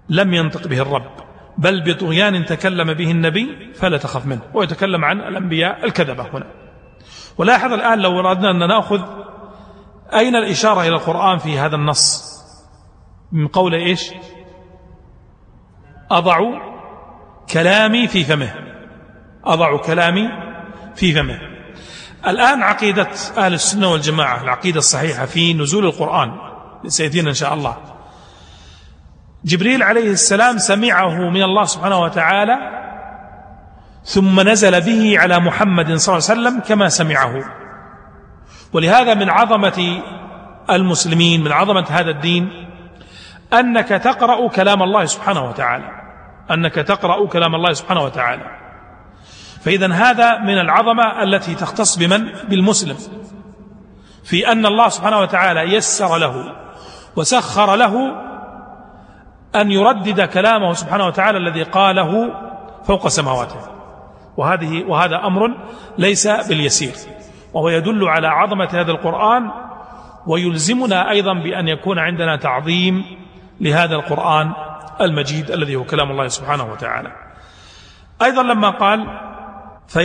لم 0.10 0.34
ينطق 0.34 0.68
به 0.68 0.82
الرب. 0.82 1.25
بل 1.58 1.84
بطغيان 1.84 2.46
تكلم 2.46 2.94
به 2.94 3.12
النبي 3.12 3.74
فلا 3.74 3.98
تخف 3.98 4.26
منه 4.26 4.42
ويتكلم 4.54 5.06
عن 5.06 5.20
الأنبياء 5.20 5.86
الكذبة 5.86 6.24
هنا. 6.34 6.46
ولاحظ 7.38 7.74
الآن 7.74 8.00
لو 8.00 8.20
أردنا 8.20 8.52
أن 8.52 8.68
نأخذ 8.68 9.02
أين 10.14 10.36
الإشارة 10.36 10.82
إلى 10.82 10.96
القرآن 10.96 11.38
في 11.38 11.60
هذا 11.60 11.76
النص؟ 11.76 12.36
من 13.32 13.48
قول 13.48 13.76
إيش؟ 13.76 14.12
أضع 16.12 16.40
كلامي 17.50 18.08
في 18.08 18.24
فمه. 18.24 18.54
أضع 19.46 19.78
كلامي 19.78 20.28
في 20.96 21.14
فمه. 21.14 21.40
الآن 22.28 22.64
عقيدة 22.64 23.10
أهل 23.38 23.54
السنة 23.54 23.92
والجماعة 23.92 24.44
العقيدة 24.44 24.78
الصحيحة 24.78 25.26
في 25.26 25.54
نزول 25.54 25.86
القرآن 25.86 26.32
سيأتينا 26.88 27.30
إن 27.30 27.34
شاء 27.34 27.54
الله. 27.54 27.95
جبريل 29.46 29.84
عليه 29.84 30.12
السلام 30.12 30.58
سمعه 30.58 31.30
من 31.30 31.44
الله 31.44 31.66
سبحانه 31.66 32.00
وتعالى 32.02 32.58
ثم 34.04 34.40
نزل 34.50 34.82
به 34.82 35.20
على 35.20 35.40
محمد 35.40 35.96
صلى 35.96 36.16
الله 36.16 36.30
عليه 36.30 36.42
وسلم 36.42 36.60
كما 36.60 36.90
سمعه. 36.90 37.44
ولهذا 38.74 39.14
من 39.14 39.30
عظمة 39.30 40.02
المسلمين 40.70 41.44
من 41.44 41.52
عظمة 41.52 41.86
هذا 41.90 42.10
الدين 42.10 42.50
أنك 43.54 43.88
تقرأ 43.88 44.48
كلام 44.48 44.84
الله 44.84 45.06
سبحانه 45.06 45.50
وتعالى. 45.50 45.92
أنك 46.52 46.76
تقرأ 46.76 47.28
كلام 47.28 47.56
الله 47.56 47.74
سبحانه 47.74 48.04
وتعالى. 48.04 48.44
فإذا 49.62 49.94
هذا 49.94 50.40
من 50.40 50.60
العظمة 50.60 51.24
التي 51.24 51.56
تختص 51.56 51.96
بمن؟ 51.96 52.32
بالمسلم. 52.50 52.98
في 54.24 54.52
أن 54.52 54.66
الله 54.66 54.90
سبحانه 54.90 55.20
وتعالى 55.20 55.62
يسر 55.76 56.18
له 56.18 56.56
وسخر 57.16 57.76
له 57.76 58.26
أن 59.62 59.72
يردد 59.72 60.22
كلامه 60.22 60.74
سبحانه 60.74 61.08
وتعالى 61.08 61.38
الذي 61.38 61.64
قاله 61.64 62.32
فوق 62.88 63.08
سماواته. 63.08 63.60
وهذه 64.38 64.84
وهذا 64.84 65.16
أمر 65.16 65.52
ليس 65.98 66.28
باليسير. 66.28 66.94
وهو 67.54 67.70
يدل 67.70 68.08
على 68.08 68.28
عظمة 68.28 68.70
هذا 68.72 68.92
القرآن 68.92 69.52
ويلزمنا 70.28 71.10
أيضا 71.10 71.34
بأن 71.34 71.68
يكون 71.68 72.00
عندنا 72.00 72.36
تعظيم 72.36 73.06
لهذا 73.62 73.96
القرآن 73.96 74.52
المجيد 75.02 75.52
الذي 75.52 75.76
هو 75.76 75.84
كلام 75.84 76.12
الله 76.12 76.28
سبحانه 76.28 76.72
وتعالى. 76.72 77.12
أيضا 78.22 78.44
لما 78.44 78.70
قال 78.70 79.08
في 79.88 80.02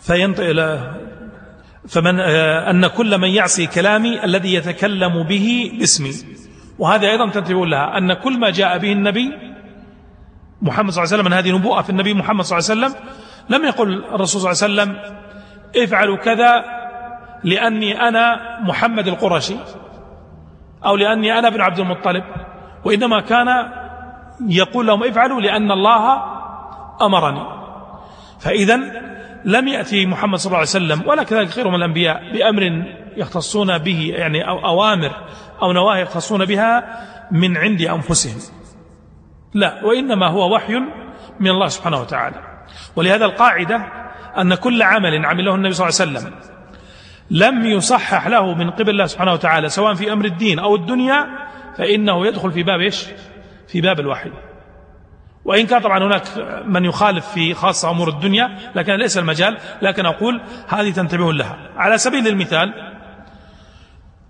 فينطق 0.00 0.44
فمن 1.88 2.20
أن 2.20 2.86
كل 2.86 3.18
من 3.18 3.28
يعصي 3.28 3.66
كلامي 3.66 4.24
الذي 4.24 4.54
يتكلم 4.54 5.22
به 5.22 5.72
باسمي. 5.78 6.12
وهذا 6.78 7.10
أيضا 7.10 7.30
تنتبه 7.30 7.66
لها 7.66 7.98
أن 7.98 8.12
كل 8.12 8.38
ما 8.38 8.50
جاء 8.50 8.78
به 8.78 8.92
النبي 8.92 9.32
محمد 10.62 10.90
صلى 10.90 11.04
الله 11.04 11.14
عليه 11.14 11.22
وسلم 11.22 11.24
من 11.24 11.32
هذه 11.32 11.58
نبوءة 11.58 11.82
في 11.82 11.90
النبي 11.90 12.14
محمد 12.14 12.44
صلى 12.44 12.58
الله 12.58 12.70
عليه 12.70 12.96
وسلم 12.96 13.08
لم 13.48 13.64
يقل 13.64 14.04
الرسول 14.04 14.40
صلى 14.40 14.68
الله 14.68 14.82
عليه 14.82 14.92
وسلم 14.92 15.14
افعلوا 15.84 16.16
كذا 16.16 16.64
لأني 17.44 18.08
أنا 18.08 18.36
محمد 18.60 19.08
القرشي 19.08 19.54
أو 20.86 20.96
لأني 20.96 21.38
أنا 21.38 21.48
ابن 21.48 21.60
عبد 21.60 21.78
المطلب. 21.78 22.24
وإنما 22.84 23.20
كان 23.20 23.46
يقول 24.48 24.86
لهم 24.86 25.04
افعلوا 25.04 25.40
لأن 25.40 25.70
الله 25.70 26.22
أمرني. 27.02 27.46
فإذا 28.40 28.76
لم 29.44 29.68
يأتي 29.68 30.06
محمد 30.06 30.38
صلى 30.38 30.46
الله 30.46 30.58
عليه 30.58 30.68
وسلم 30.68 31.08
ولا 31.08 31.22
كذلك 31.22 31.48
خير 31.48 31.68
من 31.68 31.74
الأنبياء 31.74 32.32
بأمر 32.32 32.84
يختصون 33.16 33.78
به 33.78 34.12
يعني 34.16 34.48
أو 34.48 34.66
أوامر 34.66 35.12
أو 35.62 35.72
نواهي 35.72 36.02
يختصون 36.02 36.44
بها 36.44 36.84
من 37.30 37.56
عند 37.56 37.82
أنفسهم. 37.82 38.38
لا 39.54 39.84
وإنما 39.84 40.28
هو 40.28 40.54
وحي 40.54 40.74
من 41.40 41.48
الله 41.50 41.68
سبحانه 41.68 42.00
وتعالى. 42.00 42.36
ولهذا 42.96 43.24
القاعدة 43.24 43.76
أن 44.38 44.54
كل 44.54 44.82
عمل 44.82 45.26
عمله 45.26 45.54
النبي 45.54 45.72
صلى 45.72 45.88
الله 45.88 46.00
عليه 46.00 46.28
وسلم 46.28 46.34
لم 47.30 47.66
يصحح 47.66 48.26
له 48.26 48.54
من 48.54 48.70
قبل 48.70 48.90
الله 48.90 49.06
سبحانه 49.06 49.32
وتعالى 49.32 49.68
سواء 49.68 49.94
في 49.94 50.12
أمر 50.12 50.24
الدين 50.24 50.58
أو 50.58 50.74
الدنيا 50.74 51.26
فإنه 51.78 52.26
يدخل 52.26 52.52
في 52.52 52.62
باب 52.62 52.80
إيش؟ 52.80 53.06
في 53.68 53.80
باب 53.80 54.00
الوحي. 54.00 54.30
وإن 55.44 55.66
كان 55.66 55.80
طبعا 55.80 55.98
هناك 55.98 56.22
من 56.66 56.84
يخالف 56.84 57.26
في 57.26 57.54
خاصة 57.54 57.90
أمور 57.90 58.08
الدنيا 58.08 58.58
لكن 58.74 58.92
ليس 58.92 59.18
المجال 59.18 59.58
لكن 59.82 60.06
أقول 60.06 60.40
هذه 60.68 60.90
تنتبه 60.90 61.32
لها. 61.32 61.58
على 61.76 61.98
سبيل 61.98 62.28
المثال 62.28 62.93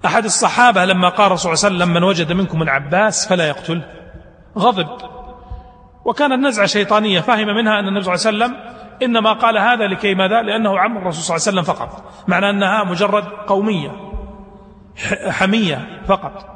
أحد 0.04 0.24
الصحابة 0.24 0.84
لما 0.84 1.08
قال 1.08 1.26
الرسول 1.26 1.58
صلى 1.58 1.68
الله 1.68 1.84
عليه 1.84 1.84
وسلم 1.84 2.02
من 2.02 2.08
وجد 2.08 2.32
منكم 2.32 2.62
العباس 2.62 3.28
فلا 3.28 3.48
يقتل. 3.48 3.82
غضب. 4.58 4.88
وكان 6.04 6.32
النزعة 6.32 6.66
شيطانية 6.66 7.20
فهم 7.20 7.46
منها 7.46 7.80
أن 7.80 7.88
النبي 7.88 8.04
صلى 8.04 8.14
الله 8.14 8.26
عليه 8.26 8.54
وسلم 8.54 8.74
إنما 9.02 9.32
قال 9.32 9.58
هذا 9.58 9.86
لكي 9.86 10.14
ماذا؟ 10.14 10.42
لأنه 10.42 10.78
عم 10.78 10.96
الرسول 10.98 11.22
صلى 11.22 11.36
الله 11.36 11.46
عليه 11.46 11.58
وسلم 11.58 11.74
فقط. 11.74 12.12
معنى 12.28 12.50
أنها 12.50 12.84
مجرد 12.84 13.24
قومية 13.24 13.92
حمية 15.28 16.02
فقط. 16.06 16.54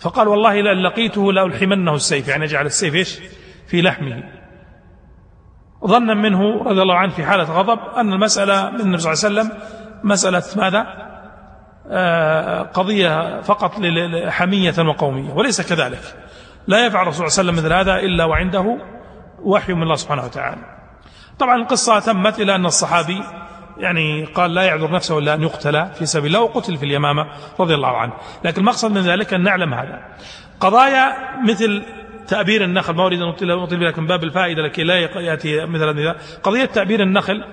فقال 0.00 0.28
والله 0.28 0.60
لأن 0.60 0.82
لقيته 0.82 1.32
لألحمنه 1.32 1.94
السيف. 1.94 2.28
يعني 2.28 2.46
جعل 2.46 2.66
السيف 2.66 2.94
إيش؟ 2.94 3.20
في 3.66 3.82
لحمه. 3.82 4.22
ظنا 5.86 6.14
منه 6.14 6.62
رضي 6.62 6.82
الله 6.82 6.94
عنه 6.94 7.12
في 7.12 7.26
حالة 7.26 7.44
غضب 7.44 7.78
أن 7.96 8.12
المسألة 8.12 8.70
من 8.70 8.80
النبي 8.80 8.98
صلى 8.98 9.12
الله 9.12 9.24
عليه 9.24 9.50
وسلم 9.50 9.58
مسألة 10.04 10.42
ماذا؟ 10.56 11.07
قضية 12.74 13.40
فقط 13.40 13.72
حمية 14.28 14.74
وقومية 14.78 15.32
وليس 15.32 15.60
كذلك. 15.60 16.00
لا 16.66 16.86
يفعل 16.86 17.02
الرسول 17.02 17.30
صلى 17.30 17.40
الله 17.40 17.52
عليه 17.52 17.62
وسلم 17.62 17.64
مثل 17.64 17.90
هذا 17.90 18.00
إلا 18.06 18.24
وعنده 18.24 18.78
وحي 19.42 19.72
من 19.72 19.82
الله 19.82 19.94
سبحانه 19.94 20.24
وتعالى. 20.24 20.60
طبعا 21.38 21.56
القصة 21.56 21.98
تمت 21.98 22.40
إلى 22.40 22.54
أن 22.54 22.66
الصحابي 22.66 23.22
يعني 23.78 24.24
قال 24.24 24.54
لا 24.54 24.62
يعذر 24.62 24.90
نفسه 24.90 25.18
إلا 25.18 25.34
أن 25.34 25.42
يقتل 25.42 25.86
في 25.86 26.06
سبيل 26.06 26.26
الله 26.26 26.40
وقتل 26.40 26.76
في 26.76 26.84
اليمامة 26.84 27.26
رضي 27.60 27.74
الله 27.74 27.96
عنه. 27.96 28.12
لكن 28.44 28.60
المقصد 28.60 28.90
من 28.90 29.00
ذلك 29.00 29.34
أن 29.34 29.42
نعلم 29.42 29.74
هذا. 29.74 30.00
قضايا 30.60 31.12
مثل 31.48 31.82
تأبير 32.28 32.64
النخل 32.64 32.94
ما 32.94 33.06
أريد 33.06 33.22
أن 33.22 33.28
أطيل 33.28 33.84
لكن 33.88 34.06
باب 34.06 34.24
الفائدة 34.24 34.62
لكي 34.62 34.84
لا 34.84 34.94
يأتي 34.98 35.66
مثل 35.66 35.84
هذا. 35.84 36.16
قضية 36.42 36.64
تأبير 36.64 37.02
النخل 37.02 37.44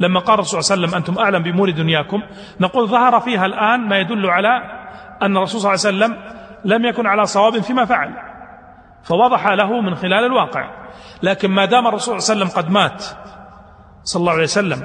لما 0.00 0.20
قال 0.20 0.34
الرسول 0.34 0.64
صلى 0.64 0.74
الله 0.74 0.86
عليه 0.86 0.96
وسلم 0.96 1.14
أنتم 1.14 1.22
أعلم 1.22 1.42
بأمور 1.42 1.70
دنياكم 1.70 2.22
نقول 2.60 2.88
ظهر 2.88 3.20
فيها 3.20 3.46
الآن 3.46 3.80
ما 3.80 3.98
يدل 3.98 4.26
على 4.26 4.48
أن 5.22 5.36
الرسول 5.36 5.60
صلى 5.60 5.74
الله 5.74 6.04
عليه 6.04 6.14
وسلم 6.16 6.34
لم 6.64 6.84
يكن 6.84 7.06
على 7.06 7.26
صواب 7.26 7.58
فيما 7.58 7.84
فعل 7.84 8.10
فوضح 9.04 9.48
له 9.48 9.80
من 9.80 9.94
خلال 9.94 10.24
الواقع. 10.24 10.70
لكن 11.22 11.50
ما 11.50 11.64
دام 11.64 11.86
الرسول 11.86 12.22
صلى 12.22 12.34
الله 12.34 12.44
عليه 12.44 12.54
وسلم 12.54 12.62
قد 12.62 12.72
مات 12.72 13.04
صلى 14.04 14.20
الله 14.20 14.32
عليه 14.32 14.42
وسلم 14.42 14.82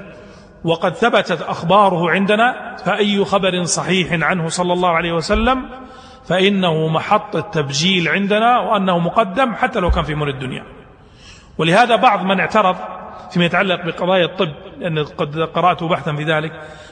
وقد 0.64 0.94
ثبتت 0.94 1.42
أخباره 1.42 2.10
عندنا 2.12 2.76
فأي 2.86 3.26
خبر 3.26 3.64
صحيح 3.64 4.24
عنه 4.24 4.48
صلى 4.48 4.74
الله 4.74 4.90
عليه 4.90 5.12
وسلم 5.12 5.66
فإنه 6.30 6.88
محط 6.88 7.36
التبجيل 7.36 8.08
عندنا 8.08 8.60
وأنه 8.60 9.00
مقدم 9.00 9.54
حتى 9.54 9.80
لو 9.80 9.90
كان 9.90 10.04
في 10.04 10.14
أمور 10.14 10.30
الدنيا. 10.30 10.64
ولهذا 11.58 11.96
بعض 11.96 12.24
من 12.24 12.40
اعترض 12.40 12.76
فيما 13.32 13.46
يتعلق 13.46 13.86
بقضايا 13.86 14.26
الطب 14.26 14.52
لأن 14.80 15.04
قد 15.04 15.40
قرأت 15.40 15.84
بحثا 15.84 16.16
في 16.16 16.24
ذلك 16.24 16.52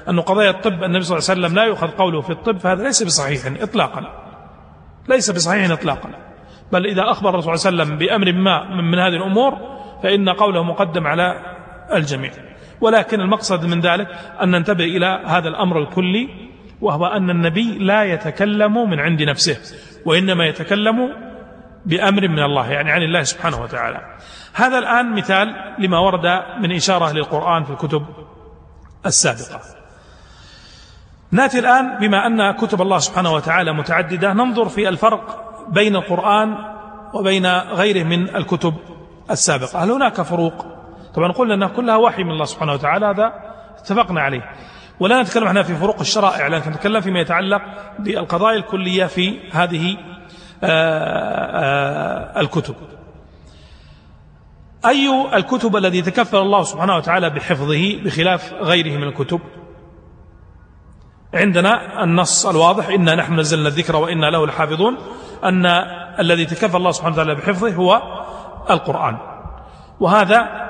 أن 0.10 0.20
قضايا 0.20 0.50
الطب 0.50 0.84
النبي 0.84 1.02
صلى 1.02 1.18
الله 1.18 1.30
عليه 1.30 1.42
وسلم 1.42 1.56
لا 1.56 1.64
يؤخذ 1.64 1.88
قوله 1.88 2.22
في 2.22 2.30
الطب 2.30 2.58
فهذا 2.58 2.84
ليس 2.84 3.04
بصحيح 3.04 3.62
إطلاقا. 3.62 4.02
ليس 5.10 5.32
بصحيح 5.32 5.72
إطلاقا. 5.72 6.10
بل 6.72 6.86
إذا 6.86 7.12
أخبر 7.12 7.30
الرسول 7.30 7.60
صلى 7.60 7.70
الله 7.70 7.84
عليه 7.84 7.94
وسلم 7.94 8.08
بأمر 8.08 8.32
ما 8.32 8.82
من 8.82 9.00
هذه 9.00 9.16
الأمور 9.16 9.58
فإن 10.04 10.30
قوله 10.30 10.64
مقدم 10.64 11.08
على 11.08 11.56
الجميع. 11.94 12.32
ولكن 12.82 13.22
المقصد 13.22 13.66
من 13.66 13.80
ذلك 13.80 14.08
أن 14.44 14.52
ننتبه 14.52 14.84
إلى 14.84 15.24
هذا 15.26 15.48
الأمر 15.48 15.80
الكلي 15.80 16.47
وهو 16.82 17.06
أن 17.06 17.30
النبي 17.30 17.78
لا 17.78 18.04
يتكلم 18.04 18.90
من 18.90 19.00
عند 19.00 19.22
نفسه 19.22 19.58
وإنما 20.06 20.46
يتكلم 20.46 21.14
بأمر 21.86 22.28
من 22.28 22.40
الله 22.40 22.72
يعني 22.72 22.92
عن 22.92 23.02
الله 23.02 23.24
سبحانه 23.24 23.62
وتعالى. 23.62 24.02
هذا 24.54 24.80
الآن 24.80 25.16
مثال 25.16 25.76
لما 25.80 26.00
ورد 26.00 26.26
من 26.62 26.76
إشارة 26.76 27.12
للقرآن 27.12 27.64
في 27.64 27.70
الكتب 27.70 28.06
السابقة. 29.06 29.62
نأتي 31.32 31.60
الآن 31.60 31.98
بما 32.00 32.28
أن 32.28 32.52
كتب 32.52 32.82
الله 32.82 33.00
سبحانه 33.00 33.34
وتعالى 33.34 33.74
متعددة. 33.74 34.34
ننظر 34.34 34.70
في 34.70 34.90
الفرق 34.90 35.54
بين 35.70 35.96
القرآن 35.96 36.56
وبين 37.14 37.46
غيره 37.56 38.04
من 38.04 38.36
الكتب 38.36 38.74
السابقة. 39.32 39.84
هل 39.84 39.92
هناك 39.92 40.22
فروق؟ 40.22 40.66
طبعا 41.16 41.32
قلنا 41.32 41.54
أنها 41.54 41.68
كلها 41.68 41.96
وحي 41.96 42.24
من 42.24 42.32
الله 42.32 42.46
سبحانه 42.46 42.74
وتعالى 42.74 43.06
هذا 43.06 43.34
اتفقنا 43.78 44.22
عليه. 44.22 44.52
ولا 45.00 45.22
نتكلم 45.22 45.48
إحنا 45.48 45.64
في 45.64 45.76
فروق 45.76 46.00
الشرائع 46.00 46.48
لكن 46.48 46.72
نتكلم 46.72 47.02
فيما 47.02 47.20
يتعلق 47.20 47.62
بالقضايا 48.00 48.58
الكلية 48.58 49.06
في 49.06 49.40
هذه 49.52 49.98
آه، 50.64 50.68
آه، 52.38 52.40
الكتب. 52.40 52.76
أي 54.86 55.30
الكتب 55.34 55.76
الذي 55.76 56.02
تكفل 56.02 56.38
الله 56.38 56.64
سبحانه 56.64 56.96
وتعالى 56.96 57.30
بحفظه 57.30 58.04
بخلاف 58.04 58.54
غيره 58.54 58.98
من 58.98 59.04
الكتب؟ 59.04 59.40
عندنا 61.34 62.04
النص 62.04 62.46
الواضح 62.46 62.88
إنا 62.88 63.16
نحن 63.16 63.40
نزلنا 63.40 63.68
الذكر 63.68 63.96
وإنا 63.96 64.26
له 64.26 64.48
لحافظون 64.48 64.98
أن 65.44 65.66
الذي 66.20 66.46
تكفى 66.46 66.78
الله 66.78 66.92
سبحانه 66.92 67.14
وتعالى 67.14 67.36
بحفظه 67.36 67.74
هو 67.74 68.02
القرآن. 68.70 69.18
وهذا 70.00 70.67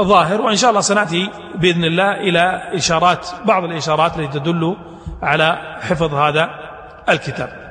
ظاهر 0.00 0.40
وإن 0.40 0.56
شاء 0.56 0.70
الله 0.70 0.80
سنأتي 0.80 1.30
بإذن 1.54 1.84
الله 1.84 2.10
إلى 2.12 2.62
إشارات 2.74 3.26
بعض 3.44 3.64
الإشارات 3.64 4.18
التي 4.18 4.38
تدل 4.38 4.76
على 5.22 5.78
حفظ 5.80 6.14
هذا 6.14 6.50
الكتاب. 7.08 7.68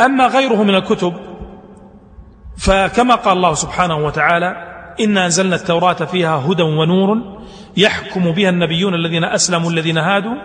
أما 0.00 0.26
غيره 0.26 0.62
من 0.62 0.74
الكتب 0.74 1.14
فكما 2.58 3.14
قال 3.14 3.36
الله 3.36 3.54
سبحانه 3.54 3.96
وتعالى 3.96 4.74
إنا 5.00 5.24
أنزلنا 5.24 5.56
التوراة 5.56 5.92
فيها 5.92 6.36
هدى 6.36 6.62
ونور 6.62 7.40
يحكم 7.76 8.32
بها 8.32 8.48
النبيون 8.48 8.94
الذين 8.94 9.24
أسلموا 9.24 9.70
الذين 9.70 9.98
هادوا 9.98 10.36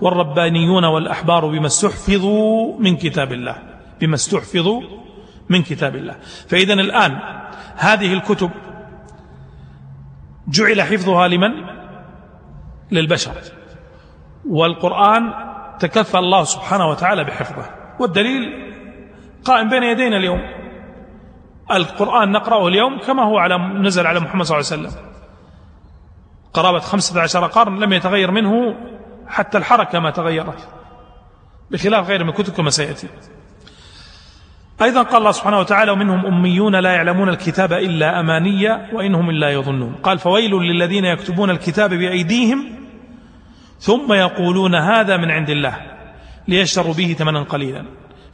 والربانيون 0.00 0.84
والأحبار 0.84 1.46
بما 1.46 1.66
استحفظوا 1.66 2.78
من 2.78 2.96
كتاب 2.96 3.32
الله. 3.32 3.56
بما 4.00 4.14
استحفظوا 4.14 4.82
من 5.48 5.62
كتاب 5.62 5.96
الله. 5.96 6.16
فإذا 6.48 6.72
الآن 6.72 7.18
هذه 7.80 8.12
الكتب 8.12 8.50
جعل 10.48 10.82
حفظها 10.82 11.28
لمن؟ 11.28 11.50
للبشر. 12.92 13.32
والقرآن 14.48 15.32
تكفى 15.78 16.18
الله 16.18 16.44
سبحانه 16.44 16.88
وتعالى 16.88 17.24
بحفظه. 17.24 17.70
والدليل 18.00 18.72
قائم 19.44 19.68
بين 19.68 19.82
يدينا 19.82 20.16
اليوم. 20.16 20.40
القرآن 21.70 22.32
نقرأه 22.32 22.68
اليوم 22.68 22.98
كما 22.98 23.22
هو 23.22 23.38
على 23.38 23.58
نزل 23.58 24.06
على 24.06 24.20
محمد 24.20 24.44
صلى 24.44 24.58
الله 24.58 24.70
عليه 24.72 24.88
وسلم. 24.88 25.10
قرابة 26.52 26.78
خمسة 26.78 27.20
عشر 27.20 27.46
قرن 27.46 27.78
لم 27.78 27.92
يتغير 27.92 28.30
منه 28.30 28.76
حتى 29.26 29.58
الحركة 29.58 29.98
ما 29.98 30.10
تغيرت. 30.10 30.68
بخلاف 31.70 32.08
غير 32.08 32.24
من 32.24 32.30
الكتب 32.30 32.52
كما 32.52 32.70
سيأتي. 32.70 33.08
أيضا 34.82 35.02
قال 35.02 35.16
الله 35.16 35.32
سبحانه 35.32 35.58
وتعالى 35.58 35.90
ومنهم 35.90 36.26
أميون 36.26 36.76
لا 36.76 36.92
يعلمون 36.92 37.28
الكتاب 37.28 37.72
إلا 37.72 38.20
أمانية 38.20 38.88
وإنهم 38.92 39.30
إلا 39.30 39.50
يظنون. 39.50 39.94
قال 40.02 40.18
فويل 40.18 40.50
للذين 40.50 41.04
يكتبون 41.04 41.50
الكتاب 41.50 41.94
بأيديهم 41.94 42.64
ثم 43.78 44.12
يقولون 44.12 44.74
هذا 44.74 45.16
من 45.16 45.30
عند 45.30 45.50
الله 45.50 45.76
ليشتروا 46.48 46.94
به 46.94 47.14
ثمنا 47.18 47.42
قليلا. 47.42 47.84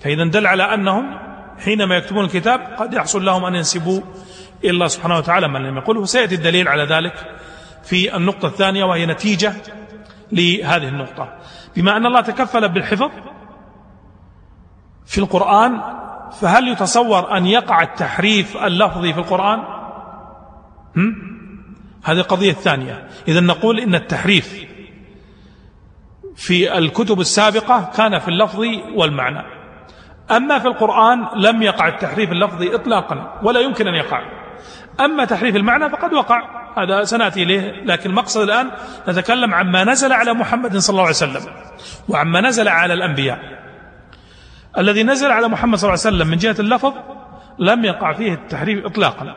فإذا 0.01 0.25
دل 0.25 0.47
على 0.47 0.63
أنهم 0.63 1.19
حينما 1.65 1.97
يكتبون 1.97 2.25
الكتاب 2.25 2.61
قد 2.79 2.95
يحصل 2.95 3.25
لهم 3.25 3.45
أن 3.45 3.55
ينسبوا 3.55 4.01
إلى 4.65 4.71
الله 4.71 4.87
سبحانه 4.87 5.17
وتعالى. 5.17 5.49
من 5.49 5.63
لم 5.63 5.77
يقله 5.77 6.05
سيأتي 6.05 6.35
الدليل 6.35 6.69
على 6.69 6.85
ذلك 6.85 7.15
في 7.85 8.17
النقطة 8.17 8.47
الثانية 8.49 8.85
وهي 8.85 9.07
نتيجة 9.07 9.53
لهذه 10.33 10.89
النقطة. 10.89 11.29
بما 11.77 11.97
أن 11.97 12.07
الله 12.07 12.21
تكفل 12.21 12.69
بالحفظ 12.69 13.11
في 15.07 15.19
القرآن 15.19 15.81
فهل 16.41 16.69
يتصور 16.69 17.37
أن 17.37 17.47
يقع 17.47 17.83
التحريف 17.83 18.57
اللفظي 18.57 19.13
في 19.13 19.19
القرآن؟ 19.19 19.59
هم؟ 20.97 21.37
هذه 22.05 22.19
القضية 22.19 22.51
الثانية. 22.51 23.09
إذا 23.29 23.41
نقول 23.41 23.81
إن 23.81 23.95
التحريف 23.95 24.65
في 26.37 26.79
الكتب 26.79 27.21
السابقة 27.21 27.91
كان 27.97 28.19
في 28.19 28.29
اللفظ 28.29 28.61
والمعنى. 28.95 29.43
أما 30.31 30.59
في 30.59 30.69
القرآن 30.69 31.27
لم 31.37 31.63
يقع 31.63 31.89
التحريف 31.89 32.33
اللفظي 32.33 32.75
إطلاقا 32.75 33.41
ولا 33.43 33.61
يمكن 33.61 33.89
أن 33.89 33.95
يقع. 33.95 34.23
أما 35.01 35.25
تحريف 35.25 35.57
المعنى 35.57 35.91
فقد 35.91 36.13
وقع. 36.13 36.67
هذا 36.79 37.05
سنأتي 37.05 37.43
إليه 37.43 37.85
لكن 37.85 38.11
المقصد 38.11 38.41
الآن 38.41 38.71
نتكلم 39.09 39.55
عما 39.55 39.85
نزل 39.85 40.13
على 40.13 40.35
محمد 40.35 40.77
صلى 40.77 40.95
الله 40.95 41.03
عليه 41.03 41.17
وسلم 41.17 41.43
وعما 42.09 42.41
نزل 42.41 42.69
على 42.69 42.95
الأنبياء. 42.95 43.66
الذي 44.79 45.03
نزل 45.03 45.31
على 45.31 45.49
محمد 45.49 45.79
صلى 45.79 45.89
الله 45.89 46.01
عليه 46.07 46.17
وسلم 46.17 46.29
من 46.31 46.37
جهة 46.37 46.57
اللفظ 46.61 46.93
لم 47.59 47.85
يقع 47.85 48.13
فيه 48.13 48.35
التحريف 48.35 48.87
إطلاقا. 48.87 49.37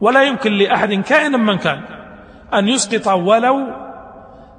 ولا 0.00 0.22
يمكن 0.22 0.52
لأحد 0.52 0.92
كائنا 0.92 1.38
من 1.38 1.58
كان 1.58 1.82
أن 2.54 2.68
يسقط 2.68 3.06
ولو 3.08 3.66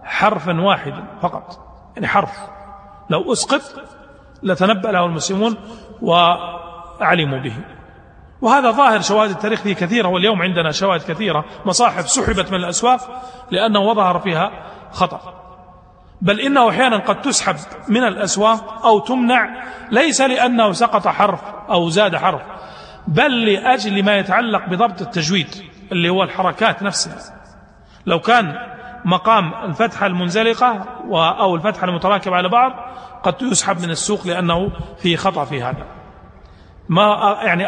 حرفا 0.03 0.61
واحدا 0.61 1.03
فقط. 1.21 1.59
يعني 1.95 2.07
حرف. 2.07 2.31
لو 3.09 3.33
أسقط 3.33 3.61
لتنبأ 4.43 4.87
له 4.87 5.05
المسلمون 5.05 5.55
وعلموا 6.01 7.39
به. 7.39 7.53
وهذا 8.41 8.71
ظاهر 8.71 9.01
شواهد 9.01 9.29
التاريخ 9.29 9.61
فيه 9.61 9.75
كثيرة 9.75 10.07
واليوم 10.07 10.41
عندنا 10.41 10.71
شواهد 10.71 11.01
كثيرة. 11.01 11.45
مصاحف 11.65 12.09
سحبت 12.09 12.51
من 12.51 12.57
الأسواق 12.57 12.99
لأنه 13.51 13.79
وظهر 13.79 14.19
فيها 14.19 14.51
خطأ. 14.91 15.44
بل 16.21 16.39
إنه 16.39 16.69
أحيانا 16.69 16.97
قد 16.97 17.21
تسحب 17.21 17.55
من 17.89 18.03
الأسواق 18.03 18.85
أو 18.85 18.99
تمنع 18.99 19.63
ليس 19.91 20.21
لأنه 20.21 20.71
سقط 20.71 21.07
حرف 21.07 21.41
أو 21.69 21.89
زاد 21.89 22.15
حرف 22.15 22.41
بل 23.07 23.45
لأجل 23.45 24.03
ما 24.03 24.17
يتعلق 24.17 24.69
بضبط 24.69 25.01
التجويد 25.01 25.47
اللي 25.91 26.09
هو 26.09 26.23
الحركات 26.23 26.83
نفسها. 26.83 27.17
لو 28.05 28.19
كان 28.19 28.55
مقام 29.05 29.53
الفتحة 29.53 30.05
المنزلقة 30.05 30.85
أو 31.13 31.55
الفتحة 31.55 31.85
المتراكبة 31.85 32.35
على 32.35 32.49
بعض 32.49 32.71
قد 33.23 33.41
يسحب 33.41 33.81
من 33.81 33.89
السوق 33.89 34.27
لأنه 34.27 34.71
في 34.97 35.17
خطأ 35.17 35.45
في 35.45 35.63
هذا. 35.63 35.85
ما 36.89 37.37
يعني 37.41 37.67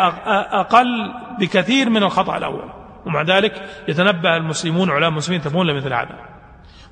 أقل 0.62 1.14
بكثير 1.40 1.90
من 1.90 2.04
الخطأ 2.04 2.38
الأول. 2.38 2.70
ومع 3.06 3.22
ذلك 3.22 3.70
يتنبه 3.88 4.38
المسلمون 4.38 4.92
علماء 4.92 5.10
المسلمين 5.10 5.42
تفهمون 5.42 5.68
لمثل 5.68 5.94
هذا. 5.94 6.37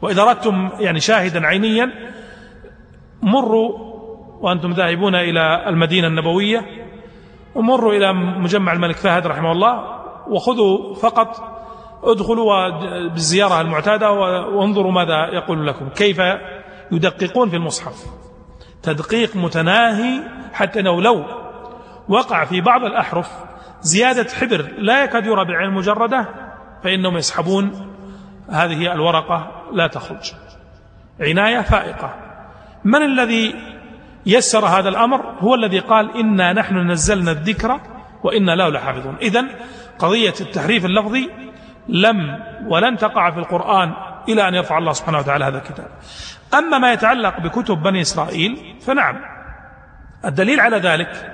وإذا 0.01 0.21
أردتم 0.21 0.69
يعني 0.79 0.99
شاهدا 0.99 1.47
عينيا 1.47 1.91
مروا 3.21 3.95
وأنتم 4.41 4.71
ذاهبون 4.71 5.15
إلى 5.15 5.69
المدينة 5.69 6.07
النبوية 6.07 6.65
ومروا 7.55 7.93
إلى 7.93 8.13
مجمع 8.13 8.73
الملك 8.73 8.95
فهد 8.95 9.27
رحمه 9.27 9.51
الله 9.51 9.83
وخذوا 10.27 10.93
فقط 10.95 11.55
ادخلوا 12.03 12.69
بالزيارة 13.07 13.61
المعتادة 13.61 14.11
وانظروا 14.11 14.91
ماذا 14.91 15.27
يقول 15.33 15.67
لكم 15.67 15.89
كيف 15.89 16.21
يدققون 16.91 17.49
في 17.49 17.55
المصحف. 17.55 18.05
تدقيق 18.83 19.35
متناهي 19.35 20.23
حتى 20.53 20.79
أنه 20.79 21.01
لو 21.01 21.25
وقع 22.09 22.45
في 22.45 22.61
بعض 22.61 22.83
الأحرف 22.83 23.31
زيادة 23.81 24.29
حبر 24.29 24.71
لا 24.77 25.03
يكاد 25.03 25.25
يرى 25.25 25.45
بالعين 25.45 25.69
المجردة 25.69 26.29
فإنهم 26.83 27.17
يسحبون 27.17 27.94
هذه 28.49 28.93
الورقة 28.93 29.51
لا 29.73 29.87
تخرج. 29.87 30.33
عناية 31.21 31.61
فائقة. 31.61 32.15
من 32.83 33.01
الذي 33.01 33.55
يسر 34.25 34.65
هذا 34.65 34.89
الأمر؟ 34.89 35.21
هو 35.39 35.55
الذي 35.55 35.79
قال 35.79 36.17
إنا 36.17 36.53
نحن 36.53 36.91
نزلنا 36.91 37.31
الذكر 37.31 37.79
وإنا 38.23 38.55
له 38.55 38.69
لحافظون. 38.69 39.15
إذن 39.21 39.49
قضية 39.99 40.33
التحريف 40.41 40.85
اللفظي 40.85 41.29
لم 41.89 42.39
ولن 42.67 42.97
تقع 42.97 43.31
في 43.31 43.39
القرآن 43.39 43.93
إلى 44.29 44.47
أن 44.47 44.53
يرفع 44.53 44.77
الله 44.77 44.93
سبحانه 44.93 45.17
وتعالى 45.17 45.45
هذا 45.45 45.57
الكتاب. 45.57 45.87
أما 46.53 46.77
ما 46.77 46.93
يتعلق 46.93 47.39
بكتب 47.39 47.83
بني 47.83 48.01
إسرائيل 48.01 48.75
فنعم. 48.81 49.15
الدليل 50.25 50.59
على 50.59 50.77
ذلك 50.77 51.31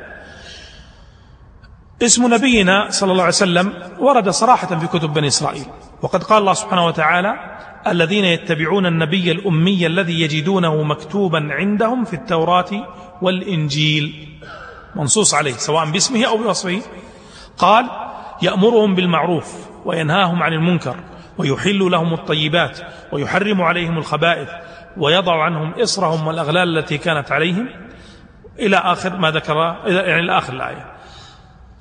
اسم 2.01 2.33
نبينا 2.33 2.89
صلى 2.89 3.11
الله 3.11 3.23
عليه 3.23 3.33
وسلم 3.33 3.73
ورد 3.99 4.29
صراحة 4.29 4.79
في 4.79 4.87
كتب 4.87 5.13
بني 5.13 5.27
إسرائيل. 5.27 5.65
وقد 6.01 6.23
قال 6.23 6.37
الله 6.37 6.53
سبحانه 6.53 6.85
وتعالى 6.85 7.33
الذين 7.87 8.25
يتبعون 8.25 8.85
النبي 8.85 9.31
الأمي 9.31 9.87
الذي 9.87 10.21
يجدونه 10.21 10.83
مكتوبا 10.83 11.47
عندهم 11.51 12.05
في 12.05 12.13
التوراة 12.13 12.69
والإنجيل. 13.21 14.27
منصوص 14.95 15.33
عليه 15.33 15.51
سواء 15.51 15.85
باسمه 15.85 16.25
أو 16.25 16.37
بوصفه. 16.37 16.81
قال 17.57 17.89
يأمرهم 18.41 18.95
بالمعروف 18.95 19.53
وينهاهم 19.85 20.43
عن 20.43 20.53
المنكر 20.53 20.95
ويحل 21.37 21.79
لهم 21.79 22.13
الطيبات 22.13 22.79
ويحرم 23.11 23.61
عليهم 23.61 23.97
الخبائث 23.97 24.49
ويضع 24.97 25.43
عنهم 25.43 25.73
إصرهم 25.81 26.27
والأغلال 26.27 26.77
التي 26.77 26.97
كانت 26.97 27.31
عليهم. 27.31 27.69
إلى 28.59 28.77
آخر 28.77 29.17
ما 29.17 29.31
ذكر 29.31 29.55
يعني 29.85 30.19
إلى 30.19 30.37
آخر 30.37 30.53
الآية. 30.53 30.90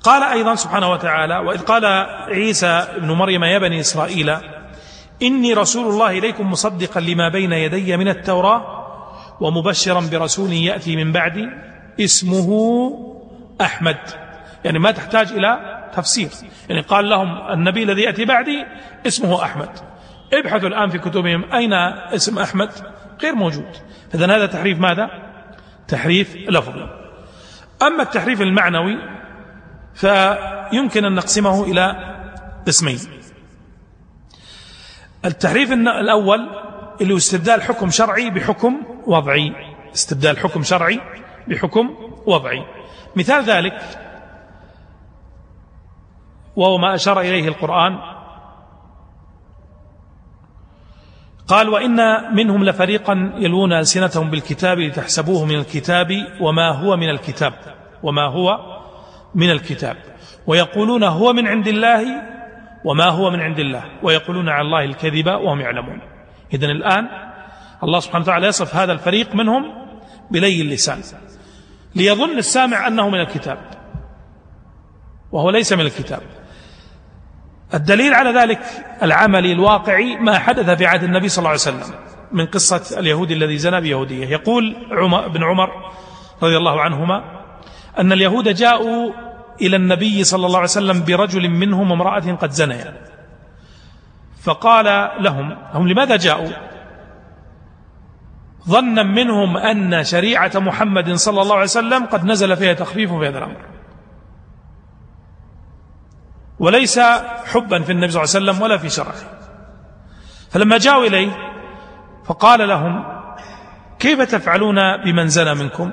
قال 0.03 0.23
أيضا 0.23 0.55
سبحانه 0.55 0.91
وتعالى 0.91 1.37
وإذ 1.37 1.61
قال 1.61 1.85
عيسى 2.29 2.67
ابن 2.67 3.11
مريم 3.11 3.43
يا 3.43 3.57
بني 3.57 3.79
إسرائيل 3.79 4.35
إني 5.21 5.53
رسول 5.53 5.87
الله 5.93 6.09
إليكم 6.09 6.51
مصدقا 6.51 7.01
لما 7.01 7.29
بين 7.29 7.53
يدي 7.53 7.97
من 7.97 8.07
التوراة 8.07 8.81
ومبشرا 9.41 10.01
برسول 10.11 10.53
يأتي 10.53 10.95
من 10.95 11.11
بعدي 11.11 11.49
اسمه 11.99 12.49
أحمد. 13.61 13.97
يعني 14.65 14.79
ما 14.79 14.91
تحتاج 14.91 15.31
إلى 15.31 15.59
تفسير. 15.93 16.29
يعني 16.69 16.81
قال 16.81 17.09
لهم 17.09 17.51
النبي 17.51 17.83
الذي 17.83 18.01
يأتي 18.01 18.25
بعدي 18.25 18.65
اسمه 19.07 19.43
أحمد. 19.43 19.69
ابحثوا 20.33 20.69
الآن 20.69 20.89
في 20.89 20.97
كتبهم 20.97 21.53
أين 21.53 21.73
اسم 22.15 22.39
أحمد؟ 22.39 22.69
غير 23.21 23.35
موجود. 23.35 23.75
إذا 24.15 24.25
هذا 24.25 24.45
تحريف 24.45 24.79
ماذا؟ 24.79 25.09
تحريف 25.87 26.35
لفظي. 26.49 26.89
أما 27.81 28.03
التحريف 28.03 28.41
المعنوي 28.41 29.20
فيمكن 29.93 31.05
أن 31.05 31.15
نقسمه 31.15 31.63
إلى 31.63 32.15
قسمين. 32.67 32.99
التحريف 35.25 35.71
الأول 35.71 36.49
اللي 37.01 37.13
هو 37.13 37.17
استبدال 37.17 37.61
حكم 37.61 37.89
شرعي 37.89 38.29
بحكم 38.29 38.81
وضعي. 39.07 39.53
استبدال 39.93 40.37
حكم 40.37 40.63
شرعي 40.63 41.01
بحكم 41.47 41.95
وضعي. 42.25 42.65
مثال 43.15 43.43
ذلك 43.43 43.81
وهو 46.55 46.77
ما 46.77 46.95
أشار 46.95 47.19
إليه 47.19 47.47
القرآن. 47.47 47.99
قال 51.47 51.69
وإن 51.69 51.97
منهم 52.35 52.63
لفريقا 52.63 53.33
يلوون 53.35 53.73
ألسنتهم 53.73 54.29
بالكتاب 54.29 54.79
لتحسبوه 54.79 55.45
من 55.45 55.55
الكتاب 55.55 56.07
وما 56.41 56.69
هو 56.71 56.97
من 56.97 57.09
الكتاب. 57.09 57.53
وما 58.03 58.27
هو 58.27 58.80
من 59.35 59.51
الكتاب. 59.51 59.97
ويقولون 60.47 61.03
هو 61.03 61.33
من 61.33 61.47
عند 61.47 61.67
الله 61.67 62.03
وما 62.85 63.05
هو 63.05 63.29
من 63.29 63.41
عند 63.41 63.59
الله. 63.59 63.83
ويقولون 64.03 64.49
على 64.49 64.61
الله 64.61 64.83
الكذب 64.83 65.27
وهم 65.27 65.61
يعلمون. 65.61 66.01
إذن 66.53 66.69
الآن 66.69 67.07
الله 67.83 67.99
سبحانه 67.99 68.23
وتعالى 68.23 68.47
يصف 68.47 68.75
هذا 68.75 68.91
الفريق 68.91 69.35
منهم 69.35 69.87
بلي 70.31 70.61
اللسان. 70.61 71.01
ليظن 71.95 72.37
السامع 72.37 72.87
أنه 72.87 73.09
من 73.09 73.19
الكتاب. 73.19 73.57
وهو 75.31 75.49
ليس 75.49 75.73
من 75.73 75.81
الكتاب. 75.81 76.21
الدليل 77.73 78.13
على 78.13 78.39
ذلك 78.39 78.59
العملي 79.03 79.51
الواقعي 79.51 80.15
ما 80.15 80.39
حدث 80.39 80.69
في 80.69 80.85
عهد 80.85 81.03
النبي 81.03 81.29
صلى 81.29 81.37
الله 81.37 81.49
عليه 81.49 81.59
وسلم 81.59 81.95
من 82.31 82.45
قصة 82.45 82.99
اليهودي 82.99 83.33
الذي 83.33 83.57
زنى 83.57 83.81
بيهودية. 83.81 84.25
يقول 84.25 84.75
عمر 84.91 85.27
بن 85.27 85.43
عمر 85.43 85.69
رضي 86.43 86.57
الله 86.57 86.81
عنهما 86.81 87.40
أن 87.99 88.11
اليهود 88.11 88.49
جاءوا 88.49 89.11
إلى 89.61 89.75
النبي 89.75 90.23
صلى 90.23 90.45
الله 90.45 90.57
عليه 90.57 90.69
وسلم 90.69 91.03
برجل 91.03 91.49
منهم 91.49 91.91
امرأة 91.91 92.35
قد 92.35 92.51
زنيا 92.51 92.93
فقال 94.41 95.11
لهم 95.23 95.51
هم 95.73 95.87
لماذا 95.87 96.15
جاءوا؟ 96.15 96.49
ظنا 98.69 99.03
منهم 99.03 99.57
أن 99.57 100.03
شريعة 100.03 100.51
محمد 100.55 101.13
صلى 101.13 101.41
الله 101.41 101.53
عليه 101.53 101.63
وسلم 101.63 102.05
قد 102.05 102.25
نزل 102.25 102.57
فيها 102.57 102.73
تخفيف 102.73 103.13
في 103.13 103.27
هذا 103.27 103.37
الأمر 103.37 103.65
وليس 106.59 106.99
حبا 107.45 107.81
في 107.81 107.91
النبي 107.91 108.11
صلى 108.11 108.23
الله 108.23 108.35
عليه 108.35 108.51
وسلم 108.51 108.61
ولا 108.61 108.77
في 108.77 108.89
شرعه. 108.89 109.15
فلما 110.51 110.77
جاءوا 110.77 111.05
إليه 111.05 111.31
فقال 112.25 112.67
لهم 112.67 113.21
كيف 113.99 114.21
تفعلون 114.21 114.75
بمن 115.03 115.27
زنى 115.27 115.53
منكم؟ 115.55 115.91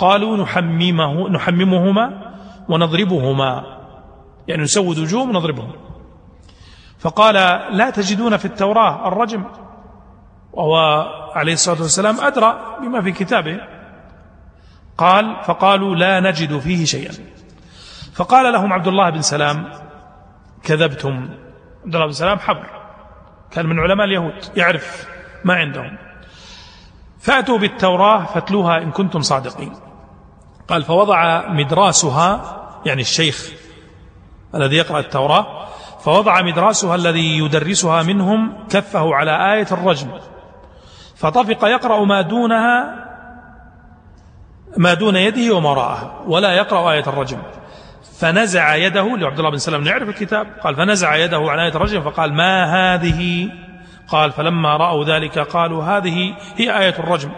قالوا 0.00 0.36
نحممه 0.36 1.28
نحممهما 1.28 2.06
ونضربهما. 2.68 3.52
يعني 4.48 4.62
نسود 4.62 4.98
وجوههم 4.98 5.28
ونضربهم. 5.28 5.72
فقال 6.98 7.34
لا 7.76 7.90
تجدون 7.90 8.36
في 8.36 8.44
التوراة 8.44 9.08
الرجم. 9.08 9.44
وهو 10.52 10.76
عليه 11.34 11.52
الصلاة 11.52 11.82
والسلام 11.82 12.20
أدرى 12.20 12.78
بما 12.80 13.02
في 13.02 13.12
كتابه. 13.12 13.60
قال 14.98 15.36
فقالوا 15.44 15.94
لا 15.94 16.20
نجد 16.20 16.58
فيه 16.58 16.84
شيئا. 16.84 17.12
فقال 18.14 18.52
لهم 18.52 18.72
عبد 18.72 18.88
الله 18.88 19.10
بن 19.10 19.22
سلام 19.22 19.68
كذبتم. 20.64 21.28
عبد 21.84 21.94
الله 21.94 22.06
بن 22.06 22.12
سلام 22.12 22.38
حبر. 22.38 22.66
كان 23.50 23.66
من 23.66 23.78
علماء 23.80 24.06
اليهود. 24.06 24.44
يعرف 24.56 25.08
ما 25.44 25.54
عندهم. 25.54 25.98
فأتوا 27.20 27.58
بالتوراة 27.58 28.24
فاتلوها 28.24 28.78
إن 28.78 28.90
كنتم 28.90 29.20
صادقين. 29.20 29.72
قال 30.70 30.82
فوضع 30.82 31.48
مدراسها 31.48 32.56
يعني 32.86 33.00
الشيخ 33.00 33.50
الذي 34.54 34.76
يقرأ 34.76 35.00
التوراة 35.00 35.66
فوضع 36.04 36.42
مدراسها 36.42 36.94
الذي 36.94 37.38
يدرسها 37.38 38.02
منهم 38.02 38.66
كفه 38.70 39.14
على 39.14 39.54
آية 39.54 39.66
الرجم 39.72 40.08
فطفق 41.16 41.64
يقرأ 41.64 42.04
ما 42.04 42.20
دونها 42.20 42.94
ما 44.76 44.94
دون 44.94 45.16
يده 45.16 45.54
وما 45.54 45.70
وراءها 45.70 46.20
ولا 46.26 46.52
يقرأ 46.52 46.92
آية 46.92 47.06
الرجم. 47.06 47.38
فنزع 48.18 48.76
يده 48.76 49.16
لعبد 49.16 49.38
الله 49.38 49.50
بن 49.50 49.56
سلام 49.56 49.86
يعرف 49.86 50.08
الكتاب 50.08 50.46
قال 50.64 50.76
فنزع 50.76 51.16
يده 51.16 51.50
عن 51.50 51.58
آية 51.58 51.74
الرجم 51.74 52.00
فقال 52.00 52.34
ما 52.34 52.64
هذه؟ 52.64 53.50
قال 54.08 54.32
فلما 54.32 54.76
رأوا 54.76 55.04
ذلك 55.04 55.38
قالوا 55.38 55.84
هذه 55.84 56.34
هي 56.56 56.78
آية 56.78 56.98
الرجم. 56.98 57.30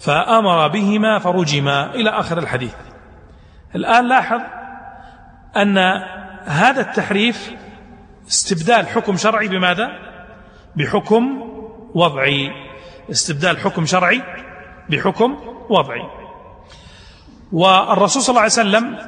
فأمر 0.00 0.68
بهما 0.68 1.18
فرجما 1.18 1.94
إلى 1.94 2.10
آخر 2.10 2.38
الحديث. 2.38 2.74
الآن 3.74 4.08
لاحظ 4.08 4.40
أن 5.56 5.78
هذا 6.44 6.80
التحريف 6.80 7.50
استبدال 8.28 8.86
حكم 8.86 9.16
شرعي 9.16 9.48
بماذا؟ 9.48 9.88
بحكم 10.76 11.42
وضعي. 11.94 12.50
استبدال 13.10 13.58
حكم 13.58 13.86
شرعي 13.86 14.22
بحكم 14.90 15.36
وضعي. 15.70 16.02
والرسول 17.52 18.22
صلى 18.22 18.30
الله 18.30 18.40
عليه 18.40 18.52
وسلم 18.52 18.98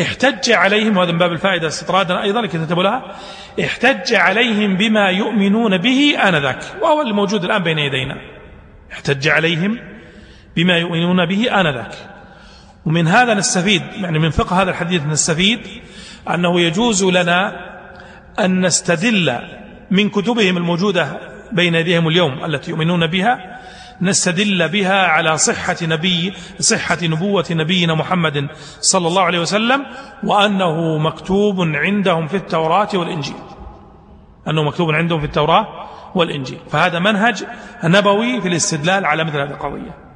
احتج 0.00 0.50
عليهم 0.50 0.96
وهذا 0.96 1.12
من 1.12 1.18
باب 1.18 1.32
الفائدة 1.32 1.66
استطرادا 1.66 2.22
أيضا 2.22 2.40
لكي 2.42 2.58
لها 2.58 3.16
احتج 3.60 4.14
عليهم 4.14 4.76
بما 4.76 5.10
يؤمنون 5.10 5.78
به 5.78 6.18
آنذاك 6.28 6.62
وهو 6.82 7.02
الموجود 7.02 7.44
الآن 7.44 7.62
بين 7.62 7.78
يدينا. 7.78 8.16
احتج 8.92 9.28
عليهم 9.28 9.97
بما 10.58 10.78
يؤمنون 10.78 11.26
به 11.26 11.60
آنذاك. 11.60 11.94
ومن 12.86 13.08
هذا 13.08 13.34
نستفيد 13.34 13.82
يعني 13.94 14.18
من 14.18 14.30
فقه 14.30 14.62
هذا 14.62 14.70
الحديث 14.70 15.06
نستفيد 15.06 15.60
أنه 16.34 16.60
يجوز 16.60 17.04
لنا 17.04 17.52
أن 18.38 18.66
نستدل 18.66 19.38
من 19.90 20.08
كتبهم 20.08 20.56
الموجودة 20.56 21.20
بين 21.52 21.74
يديهم 21.74 22.08
اليوم 22.08 22.44
التي 22.44 22.70
يؤمنون 22.70 23.06
بها 23.06 23.58
نستدل 24.02 24.68
بها 24.68 25.06
على 25.06 25.38
صحة 25.38 25.76
نبي 25.82 26.32
صحة 26.60 26.98
نبوة 27.02 27.46
نبينا 27.50 27.94
محمد 27.94 28.48
صلى 28.80 29.08
الله 29.08 29.22
عليه 29.22 29.40
وسلم 29.40 29.86
وأنه 30.24 30.98
مكتوب 30.98 31.60
عندهم 31.60 32.26
في 32.26 32.36
التوراة 32.36 32.88
والإنجيل. 32.94 33.36
أنه 34.48 34.62
مكتوب 34.62 34.90
عندهم 34.90 35.20
في 35.20 35.26
التوراة 35.26 35.66
والإنجيل. 36.14 36.58
فهذا 36.70 36.98
منهج 36.98 37.44
نبوي 37.84 38.40
في 38.40 38.48
الاستدلال 38.48 39.04
على 39.04 39.24
مثل 39.24 39.40
هذه 39.40 39.50
القضية. 39.50 40.07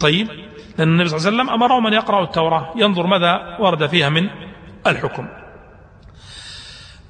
طيب 0.00 0.28
لأن 0.78 0.88
النبي 0.88 1.08
صلى 1.08 1.18
الله 1.18 1.28
عليه 1.28 1.36
وسلم 1.36 1.50
أمرهم 1.50 1.86
أن 1.86 1.92
يقرأوا 1.92 2.24
التوراة 2.24 2.72
ينظر 2.76 3.06
ماذا 3.06 3.56
ورد 3.60 3.86
فيها 3.86 4.08
من 4.08 4.30
الحكم. 4.86 5.28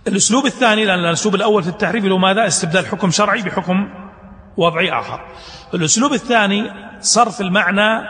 الأسلوب 0.08 0.46
الثاني 0.46 0.84
لأن 0.84 0.98
الأسلوب 0.98 1.34
الأول 1.34 1.62
في 1.62 1.68
التحريف 1.68 2.04
له 2.04 2.18
ماذا؟ 2.18 2.46
استبدال 2.46 2.86
حكم 2.86 3.10
شرعي 3.10 3.42
بحكم 3.42 3.88
وضعي 4.56 4.92
آخر. 4.92 5.20
الأسلوب 5.74 6.12
الثاني 6.12 6.70
صرف 7.00 7.40
المعنى 7.40 8.08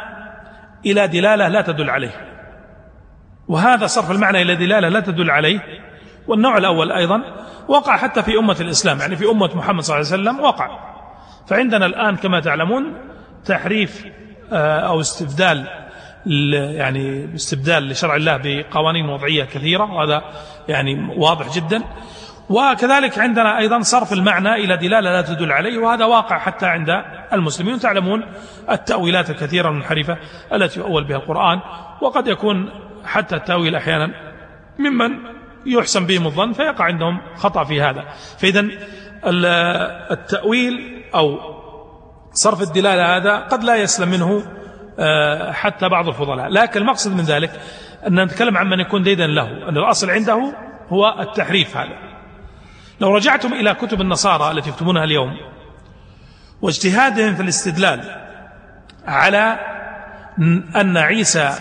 إلى 0.87 1.09
دلالة 1.09 1.49
لا 1.49 1.62
تدل 1.62 1.91
عليه. 1.91 2.29
وهذا 3.49 3.87
صرف 3.87 4.11
المعنى 4.11 4.43
إلى 4.43 4.57
دلالة 4.57 4.89
لا 4.89 5.01
تدل 5.01 5.31
عليه. 5.31 5.61
والنوع 6.29 6.59
الأول 6.59 6.93
أيضا 6.93 7.22
وقع 7.68 7.97
حتى 7.97 8.22
في 8.22 8.39
أمة 8.39 8.57
الإسلام 8.61 8.99
يعني 8.99 9.16
في 9.16 9.24
أمة 9.31 9.57
محمد 9.57 9.83
صلى 9.83 9.97
الله 9.97 10.12
عليه 10.12 10.22
وسلم 10.22 10.41
وقع. 10.41 10.68
فعندنا 11.49 11.87
الآن 11.87 12.16
كما 12.16 12.41
تعلمون 12.41 12.95
تحريف 13.45 14.05
أو 14.53 15.01
استبدال 15.01 15.66
يعني 16.76 17.34
استبدال 17.34 17.88
لشرع 17.88 18.16
الله 18.16 18.36
بقوانين 18.36 19.09
وضعية 19.09 19.44
كثيرة. 19.44 19.92
وهذا 19.92 20.22
يعني 20.68 21.14
واضح 21.16 21.55
جدا. 21.55 21.82
وكذلك 22.49 23.18
عندنا 23.18 23.59
أيضا 23.59 23.80
صرف 23.80 24.12
المعنى 24.12 24.55
إلى 24.55 24.76
دلالة 24.76 25.11
لا 25.11 25.22
تدل 25.22 25.53
عليه 25.53 25.78
وهذا 25.78 26.05
واقع 26.05 26.38
حتى 26.38 26.66
عند 26.66 27.03
المسلمين. 27.32 27.78
تعلمون 27.78 28.22
التأويلات 28.70 29.30
الكثيرة 29.30 29.68
المنحرفة 29.68 30.18
التي 30.53 30.80
يؤول 30.80 31.05
بها 31.05 31.16
القرآن 31.16 31.61
وقد 32.03 32.28
يكون 32.28 32.70
حتى 33.05 33.36
التأويل 33.36 33.76
أحيانا 33.76 34.11
ممن 34.78 35.11
يحسن 35.66 36.07
بهم 36.07 36.26
الظن 36.26 36.53
فيقع 36.53 36.84
عندهم 36.84 37.20
خطأ 37.36 37.64
في 37.64 37.82
هذا. 37.82 38.05
فإذا 38.38 38.68
التأويل 40.11 41.05
أو 41.14 41.38
صرف 42.33 42.62
الدلالة 42.62 43.16
هذا 43.16 43.37
قد 43.37 43.64
لا 43.64 43.76
يسلم 43.76 44.09
منه 44.09 44.43
آه، 44.99 45.53
حتى 45.53 45.89
بعض 45.89 46.09
الفضلاء. 46.09 46.49
لكن 46.49 46.81
المقصد 46.81 47.16
من 47.16 47.24
ذلك 47.24 47.61
أن 48.07 48.24
نتكلم 48.24 48.57
عن 48.57 48.66
من 48.66 48.81
يكون 48.81 49.03
ديدا 49.03 49.26
له 49.26 49.68
أن 49.68 49.76
الأصل 49.76 50.11
عنده 50.11 50.55
هو 50.89 51.16
التحريف 51.20 51.76
هذا. 51.76 52.09
لو 53.01 53.16
رجعتم 53.16 53.53
إلى 53.53 53.74
كتب 53.74 54.01
النصارى 54.01 54.51
التي 54.51 54.70
يكتبونها 54.70 55.05
اليوم 55.05 55.31
واجتهادهم 56.62 57.35
في 57.35 57.43
الاستدلال 57.43 58.01
على 59.07 59.59
أن 60.76 60.97
عيسى 60.97 61.53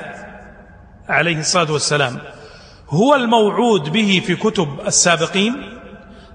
عليه 1.10 1.40
الصلاة 1.40 1.72
والسلام 1.72 2.20
هو 2.90 3.16
الموعود 3.16 3.90
به 3.90 4.22
في 4.26 4.36
كتب 4.36 4.80
السابقين 4.88 5.80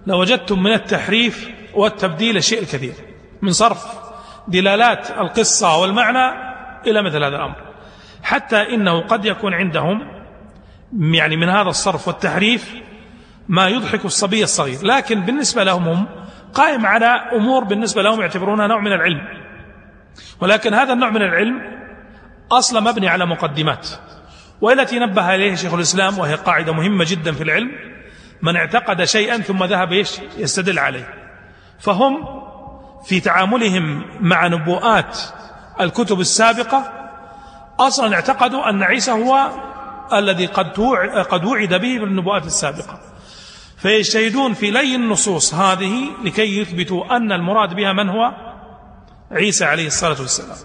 لوجدتم 0.06 0.62
من 0.62 0.72
التحريف 0.72 1.48
والتبديل 1.74 2.44
شيء 2.44 2.62
كثير 2.62 2.94
من 3.42 3.52
صرف 3.52 4.01
دلالات 4.48 5.10
القصة 5.10 5.76
والمعنى 5.76 6.52
إلى 6.86 7.02
مثل 7.02 7.24
هذا 7.24 7.36
الأمر. 7.36 7.56
حتى 8.22 8.74
إنه 8.74 9.00
قد 9.00 9.24
يكون 9.24 9.54
عندهم 9.54 10.22
يعني 11.00 11.36
من 11.36 11.48
هذا 11.48 11.68
الصرف 11.68 12.08
والتحريف 12.08 12.74
ما 13.48 13.68
يضحك 13.68 14.04
الصبي 14.04 14.42
الصغير. 14.42 14.78
لكن 14.82 15.20
بالنسبة 15.20 15.64
لهم 15.64 15.88
هم 15.88 16.06
قائم 16.54 16.86
على 16.86 17.06
أمور 17.32 17.64
بالنسبة 17.64 18.02
لهم 18.02 18.20
يعتبرونها 18.20 18.66
نوع 18.66 18.80
من 18.80 18.92
العلم. 18.92 19.28
ولكن 20.40 20.74
هذا 20.74 20.92
النوع 20.92 21.10
من 21.10 21.22
العلم 21.22 21.62
أصلا 22.52 22.80
مبني 22.80 23.08
على 23.08 23.26
مقدمات. 23.26 23.88
والتي 24.60 24.98
نبه 24.98 25.34
إليه 25.34 25.54
شيخ 25.54 25.74
الإسلام 25.74 26.18
وهي 26.18 26.34
قاعدة 26.34 26.72
مهمة 26.72 27.04
جدا 27.08 27.32
في 27.32 27.42
العلم 27.42 27.70
من 28.42 28.56
اعتقد 28.56 29.04
شيئا 29.04 29.38
ثم 29.38 29.64
ذهب 29.64 29.92
يستدل 30.38 30.78
عليه. 30.78 31.14
فهم 31.80 32.41
في 33.04 33.20
تعاملهم 33.20 34.04
مع 34.20 34.46
نبوءات 34.46 35.18
الكتب 35.80 36.20
السابقة 36.20 36.92
أصلا 37.80 38.14
اعتقدوا 38.14 38.70
أن 38.70 38.82
عيسى 38.82 39.10
هو 39.10 39.50
الذي 40.12 40.46
قد 40.46 40.80
قد 41.30 41.44
وعد 41.44 41.74
به 41.74 41.98
بالنبوءات 41.98 42.46
السابقة. 42.46 43.00
فيجتهدون 43.76 44.54
في 44.54 44.70
لي 44.70 44.94
النصوص 44.94 45.54
هذه 45.54 46.04
لكي 46.24 46.60
يثبتوا 46.60 47.16
أن 47.16 47.32
المراد 47.32 47.74
بها 47.74 47.92
من 47.92 48.08
هو؟ 48.08 48.32
عيسى 49.32 49.64
عليه 49.64 49.86
الصلاة 49.86 50.20
والسلام. 50.20 50.56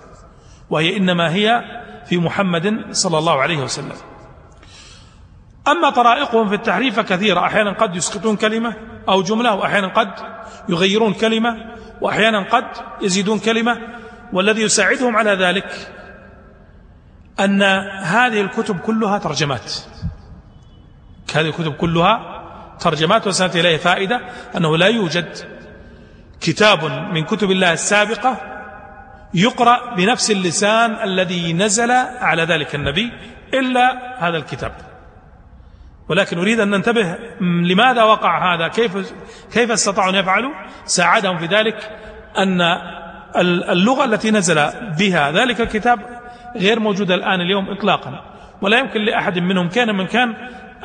وهي 0.70 0.98
إنما 0.98 1.34
هي 1.34 1.62
في 2.06 2.18
محمد 2.18 2.86
صلى 2.92 3.18
الله 3.18 3.42
عليه 3.42 3.58
وسلم. 3.58 3.96
أما 5.68 5.90
طرائقهم 5.90 6.50
في 6.50 6.56
التحريف 6.56 7.00
كثيرة 7.00 7.40
أحيانا 7.40 7.72
قد 7.72 7.96
يسقطون 7.96 8.36
كلمة 8.36 8.74
أو 9.10 9.22
جملة 9.22 9.56
وأحيانا 9.56 9.88
قد 9.88 10.12
يغيرون 10.70 11.14
كلمة. 11.14 11.78
وأحيانا 12.02 12.44
قد 12.44 12.66
يزيدون 13.02 13.40
كلمة 13.40 13.78
والذي 14.34 14.62
يساعدهم 14.62 15.16
على 15.16 15.32
ذلك 15.32 15.94
أن 17.40 17.64
هذه 18.04 18.42
الكتب 18.42 18.80
كلها 18.80 19.18
ترجمات. 19.18 19.74
هذه 21.36 21.48
الكتب 21.48 21.74
كلها 21.74 22.38
ترجمات 22.80 23.28
وسنأتي 23.28 23.60
إليه 23.60 23.78
فائدة 23.78 24.22
أنه 24.56 24.78
لا 24.78 24.88
يوجد 24.88 25.38
كتاب 26.42 26.86
من 27.14 27.24
كتب 27.24 27.52
الله 27.52 27.74
السابقة 27.74 28.38
يقرأ 29.34 29.96
بنفس 29.96 30.32
اللسان 30.32 31.04
الذي 31.04 31.54
نزل 31.54 31.92
على 32.22 32.44
ذلك 32.44 32.76
النبي 32.76 33.12
إلا 33.54 34.16
هذا 34.28 34.38
الكتاب. 34.38 34.72
ولكن 36.10 36.38
أريد 36.38 36.60
أن 36.60 36.70
ننتبه 36.70 37.16
لماذا 37.42 38.04
وقع 38.04 38.56
هذا؟ 38.56 38.68
كيف 38.68 39.14
كيف 39.54 39.72
استطاعوا 39.72 40.10
أن 40.10 40.16
يفعلوا؟ 40.16 40.52
ساعدهم 40.86 41.38
في 41.38 41.46
ذلك 41.46 41.92
أن 42.38 42.62
اللغة 43.70 44.06
التي 44.06 44.32
نزل 44.32 44.70
بها 45.00 45.32
ذلك 45.32 45.62
الكتاب 45.62 46.00
غير 46.56 46.80
موجودة 46.80 47.16
الآن 47.16 47.42
اليوم 47.42 47.70
إطلاقا 47.70 48.24
ولا 48.62 48.80
يمكن 48.80 49.02
لأحد 49.02 49.40
منهم 49.40 49.70
كان 49.70 49.96
من 49.96 50.08
كان 50.08 50.34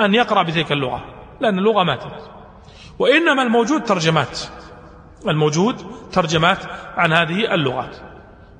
أن 0.01 0.15
يقرأ 0.15 0.43
بتلك 0.43 0.73
اللغة 0.73 1.05
لأن 1.41 1.59
اللغة 1.59 1.83
ماتت 1.83 2.31
وإنما 2.99 3.43
الموجود 3.43 3.85
ترجمات 3.85 4.39
الموجود 5.29 5.77
ترجمات 6.13 6.59
عن 6.97 7.13
هذه 7.13 7.55
اللغات. 7.55 7.97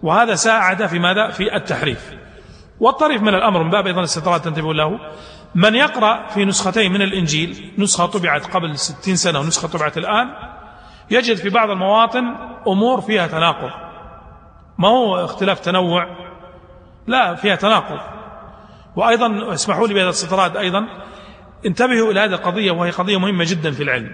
وهذا 0.03 0.35
ساعد 0.35 0.87
في 0.87 0.99
ماذا؟ 0.99 1.31
في 1.31 1.57
التحريف. 1.57 2.15
والطريف 2.81 3.23
من 3.23 3.35
الأمر 3.35 3.63
من 3.63 3.71
باب 3.71 3.87
أيضا 3.87 3.99
الاستطراد 3.99 4.41
تنتبه 4.41 4.75
له 4.75 4.99
من 5.55 5.75
يقرأ 5.75 6.27
في 6.27 6.45
نسختين 6.45 6.93
من 6.93 7.03
الإنجيل 7.03 7.75
نسخة 7.79 8.07
طبعت 8.07 8.47
قبل 8.47 8.79
ستين 8.79 9.17
سنة 9.17 9.41
ونسخة 9.41 9.69
طبعت 9.69 9.99
الآن 9.99 10.29
يجد 11.11 11.37
في 11.37 11.49
بعض 11.51 11.71
المواطن 11.71 12.25
أمور 12.67 13.01
فيها 13.01 13.27
تناقض. 13.27 13.71
ما 14.79 14.89
هو 14.89 15.25
اختلاف 15.25 15.61
تنوع؟ 15.61 16.07
لا 17.07 17.35
فيها 17.35 17.55
تناقض. 17.55 18.01
وأيضا 18.97 19.53
اسمحوا 19.53 19.89
لي 19.89 19.95
بهذا 19.95 20.05
الاستطراد 20.05 20.57
أيضا. 20.57 20.87
انتبهوا 21.67 22.13
إلى 22.13 22.21
هذه 22.21 22.33
القضية 22.33 22.71
وهي 22.71 22.91
قضية 22.91 23.19
مهمة 23.19 23.45
جدا 23.49 23.71
في 23.71 23.83
العلم. 23.83 24.11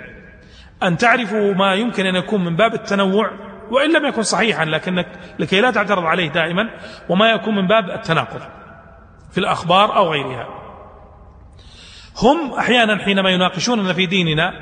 أن 0.82 0.96
تعرفوا 0.96 1.54
ما 1.54 1.74
يمكن 1.74 2.06
أن 2.06 2.16
يكون 2.16 2.44
من 2.44 2.56
باب 2.56 2.74
التنوع 2.74 3.30
وإن 3.70 3.92
لم 3.92 4.06
يكن 4.06 4.22
صحيحا 4.22 4.64
لكنك 4.64 5.06
لكي 5.38 5.60
لا 5.60 5.70
تعترض 5.70 6.04
عليه 6.04 6.28
دائما 6.28 6.70
وما 7.08 7.30
يكون 7.30 7.54
من 7.54 7.66
باب 7.66 7.90
التناقض 7.90 8.40
في 9.32 9.38
الأخبار 9.38 9.96
أو 9.96 10.12
غيرها. 10.12 10.57
هم 12.22 12.52
أحيانا 12.52 13.04
حينما 13.04 13.30
يناقشوننا 13.30 13.92
في 13.92 14.06
ديننا 14.06 14.52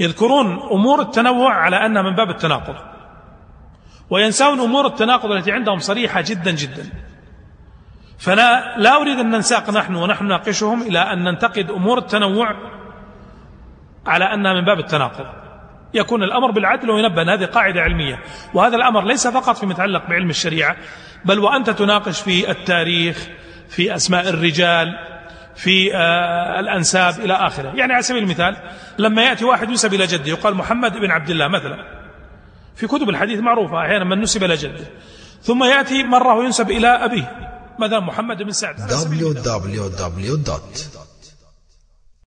يذكرون 0.00 0.46
أمور 0.46 1.00
التنوع 1.00 1.54
على 1.54 1.76
أنها 1.86 2.02
من 2.02 2.14
باب 2.14 2.30
التناقض. 2.30 2.74
وينسون 4.10 4.60
أمور 4.60 4.86
التناقض 4.86 5.30
التي 5.30 5.52
عندهم 5.52 5.78
صريحة 5.78 6.20
جدا 6.20 6.50
جدا. 6.50 6.86
فلا 8.18 8.78
لا 8.78 8.96
أريد 8.96 9.18
أن 9.18 9.30
ننساق 9.30 9.70
نحن 9.70 9.94
ونحن 9.94 10.24
نناقشهم 10.24 10.82
إلى 10.82 10.98
أن 10.98 11.24
ننتقد 11.24 11.70
أمور 11.70 11.98
التنوع 11.98 12.56
على 14.06 14.24
أنها 14.24 14.52
من 14.52 14.64
باب 14.64 14.78
التناقض. 14.78 15.26
يكون 15.94 16.22
الأمر 16.22 16.50
بالعدل 16.50 16.90
وينبه 16.90 17.22
أن 17.22 17.28
هذه 17.28 17.44
قاعدة 17.44 17.80
علمية. 17.80 18.22
وهذا 18.54 18.76
الأمر 18.76 19.04
ليس 19.04 19.26
فقط 19.26 19.56
فيما 19.56 19.72
يتعلق 19.72 20.06
بعلم 20.08 20.30
الشريعة 20.30 20.76
بل 21.24 21.38
وأنت 21.38 21.70
تناقش 21.70 22.20
في 22.20 22.50
التاريخ 22.50 23.28
في 23.68 23.94
أسماء 23.94 24.28
الرجال 24.28 25.11
في 25.56 25.94
آه، 25.96 26.60
الأنساب 26.60 27.20
إلى 27.20 27.32
آخره. 27.34 27.72
يعني 27.74 27.92
على 27.92 28.02
سبيل 28.02 28.22
المثال 28.22 28.56
لما 28.98 29.22
يأتي 29.22 29.44
واحد 29.44 29.70
ينسب 29.70 29.94
إلى 29.94 30.06
جده 30.06 30.30
يقال 30.30 30.54
محمد 30.54 30.92
بن 30.92 31.10
عبد 31.10 31.30
الله 31.30 31.48
مثلا. 31.48 31.76
في 32.76 32.86
كتب 32.86 33.08
الحديث 33.08 33.40
معروفة 33.40 33.80
أحيانا 33.80 34.04
من 34.04 34.20
نسب 34.20 34.44
إلى 34.44 34.56
جده. 34.56 34.86
ثم 35.42 35.64
يأتي 35.64 36.02
مرة 36.02 36.34
وينسب 36.34 36.70
إلى 36.70 36.88
أبيه 36.88 37.32
مثلا 37.78 38.00
محمد 38.00 38.42
بن 38.42 38.50
سعد. 38.52 38.80